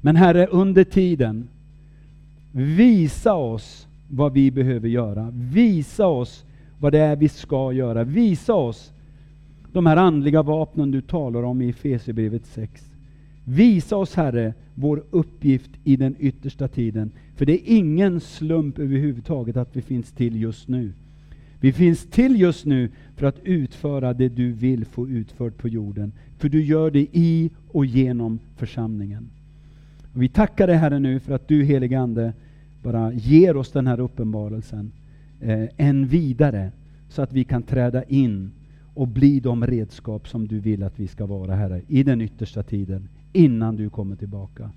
Men 0.00 0.16
Herre, 0.16 0.46
under 0.46 0.84
tiden, 0.84 1.48
visa 2.52 3.34
oss 3.34 3.86
vad 4.14 4.32
vi 4.32 4.50
behöver 4.50 4.88
göra. 4.88 5.32
Visa 5.34 6.06
oss 6.06 6.44
vad 6.78 6.92
det 6.92 6.98
är 6.98 7.16
vi 7.16 7.28
ska 7.28 7.72
göra. 7.72 8.04
Visa 8.04 8.54
oss 8.54 8.92
de 9.72 9.86
här 9.86 9.96
andliga 9.96 10.42
vapnen 10.42 10.90
du 10.90 11.00
talar 11.00 11.42
om 11.42 11.62
i 11.62 11.68
Efesierbrevet 11.68 12.46
6. 12.46 12.86
Visa 13.44 13.96
oss, 13.96 14.14
Herre, 14.14 14.54
vår 14.74 15.02
uppgift 15.10 15.70
i 15.84 15.96
den 15.96 16.16
yttersta 16.18 16.68
tiden. 16.68 17.10
För 17.36 17.46
det 17.46 17.52
är 17.52 17.76
ingen 17.76 18.20
slump 18.20 18.78
överhuvudtaget 18.78 19.56
att 19.56 19.76
vi 19.76 19.82
finns 19.82 20.12
till 20.12 20.40
just 20.40 20.68
nu. 20.68 20.92
Vi 21.60 21.72
finns 21.72 22.06
till 22.10 22.40
just 22.40 22.64
nu 22.64 22.90
för 23.16 23.26
att 23.26 23.44
utföra 23.44 24.12
det 24.12 24.28
du 24.28 24.52
vill 24.52 24.84
få 24.84 25.08
utfört 25.08 25.58
på 25.58 25.68
jorden. 25.68 26.12
För 26.38 26.48
du 26.48 26.64
gör 26.64 26.90
det 26.90 27.06
i 27.12 27.50
och 27.68 27.86
genom 27.86 28.38
församlingen. 28.56 29.30
Och 30.14 30.22
vi 30.22 30.28
tackar 30.28 30.66
dig 30.66 30.76
Herre 30.76 30.98
nu 30.98 31.20
för 31.20 31.34
att 31.34 31.48
du 31.48 31.64
helige 31.64 32.00
Ande 32.00 32.32
bara 32.82 33.12
ger 33.12 33.56
oss 33.56 33.72
den 33.72 33.86
här 33.86 34.00
uppenbarelsen 34.00 34.92
eh, 35.40 35.68
än 35.76 36.06
vidare 36.06 36.70
så 37.08 37.22
att 37.22 37.32
vi 37.32 37.44
kan 37.44 37.62
träda 37.62 38.02
in 38.04 38.50
och 38.94 39.08
bli 39.08 39.40
de 39.40 39.66
redskap 39.66 40.28
som 40.28 40.48
du 40.48 40.58
vill 40.58 40.82
att 40.82 41.00
vi 41.00 41.08
ska 41.08 41.26
vara 41.26 41.54
Herre 41.54 41.82
i 41.88 42.02
den 42.02 42.20
yttersta 42.20 42.62
tiden 42.62 43.08
innan 43.32 43.76
du 43.76 43.90
kommer 43.90 44.16
tillbaka. 44.16 44.70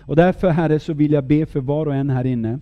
Och 0.00 0.16
därför 0.16 0.50
Herre 0.50 0.80
så 0.80 0.92
vill 0.92 1.12
jag 1.12 1.24
be 1.24 1.46
för 1.46 1.60
var 1.60 1.86
och 1.86 1.94
en 1.94 2.10
här 2.10 2.26
inne 2.26 2.58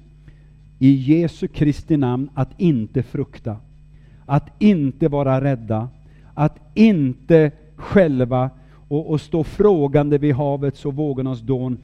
i 0.78 0.90
Jesu 0.90 1.48
Kristi 1.48 1.96
namn 1.96 2.30
att 2.34 2.60
inte 2.60 3.02
frukta, 3.02 3.56
att 4.26 4.50
inte 4.58 5.08
vara 5.08 5.40
rädda, 5.40 5.88
att 6.34 6.58
inte 6.74 7.50
själva 7.76 8.50
och, 8.88 9.10
och 9.10 9.20
stå 9.20 9.44
frågande 9.44 10.18
vid 10.18 10.34
havets 10.34 10.84
och 10.84 10.94
vågornas 10.94 11.40
dån, 11.40 11.78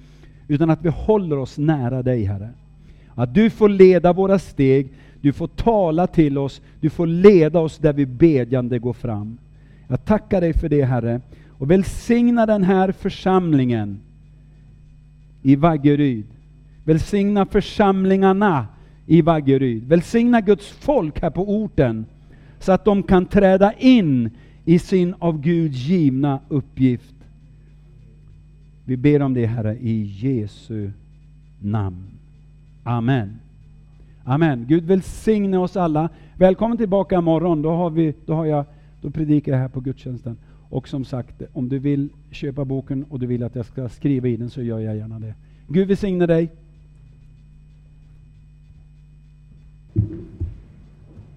utan 0.49 0.71
att 0.71 0.85
vi 0.85 0.89
håller 0.89 1.39
oss 1.39 1.59
nära 1.59 2.03
dig 2.03 2.25
Herre. 2.25 2.51
Att 3.19 3.35
du 3.35 3.51
får 3.51 3.69
leda 3.69 4.13
våra 4.13 4.39
steg, 4.39 4.89
du 5.21 5.33
får 5.33 5.47
tala 5.47 6.07
till 6.07 6.39
oss, 6.39 6.61
du 6.81 6.91
får 6.91 7.07
leda 7.07 7.61
oss 7.61 7.79
där 7.79 7.93
vi 7.93 8.07
bedjande 8.07 8.79
går 8.79 8.93
fram. 8.93 9.39
Jag 9.89 10.05
tackar 10.05 10.41
dig 10.41 10.53
för 10.53 10.69
det 10.69 10.85
Herre, 10.85 11.21
och 11.49 11.71
välsigna 11.71 12.47
den 12.47 12.65
här 12.65 12.93
församlingen 12.93 14.01
i 15.43 15.57
Vaggeryd. 15.57 16.27
Välsigna 16.85 17.47
församlingarna 17.47 18.67
i 19.07 19.23
Vaggeryd. 19.23 19.85
Välsigna 19.89 20.41
Guds 20.41 20.69
folk 20.69 21.23
här 21.23 21.31
på 21.31 21.63
orten, 21.63 22.07
så 22.59 22.73
att 22.73 22.85
de 22.85 23.03
kan 23.03 23.27
träda 23.27 23.73
in 23.73 24.31
i 24.65 24.79
sin 24.79 25.15
av 25.19 25.41
Gud 25.41 25.73
givna 25.73 26.41
uppgift. 26.49 27.15
Vi 28.85 28.97
ber 28.97 29.23
om 29.23 29.35
det 29.35 29.47
Herre 29.47 29.77
i 29.77 30.03
Jesu 30.03 30.91
namn. 31.61 32.18
Amen. 32.89 33.41
Amen. 34.25 34.67
Gud 34.69 34.85
välsigne 34.85 35.59
oss 35.59 35.77
alla. 35.77 36.09
Välkommen 36.37 36.79
tillbaka 36.79 37.19
imorgon. 37.19 37.63
Då, 37.63 37.71
har 37.71 37.91
vi, 37.91 38.15
då, 38.27 38.35
har 38.35 38.47
jag, 38.47 38.65
då 39.01 39.11
predikar 39.11 39.53
jag 39.53 39.59
här 39.59 39.69
på 39.69 39.81
gudstjänsten. 39.81 40.37
Och 40.71 40.89
som 40.89 41.05
sagt, 41.05 41.43
om 41.53 41.69
du 41.69 41.79
vill 41.79 42.09
köpa 42.31 42.65
boken 42.65 43.05
och 43.11 43.19
du 43.19 43.27
vill 43.27 43.43
att 43.43 43.55
jag 43.55 43.67
ska 43.67 43.89
skriva 43.89 44.29
i 44.29 44.37
den 44.37 44.51
så 44.51 44.63
gör 44.63 44.79
jag 44.79 44.97
gärna 44.97 45.19
det. 45.19 45.35
Gud 45.69 45.89
välsigne 45.89 46.27
dig. 46.27 46.51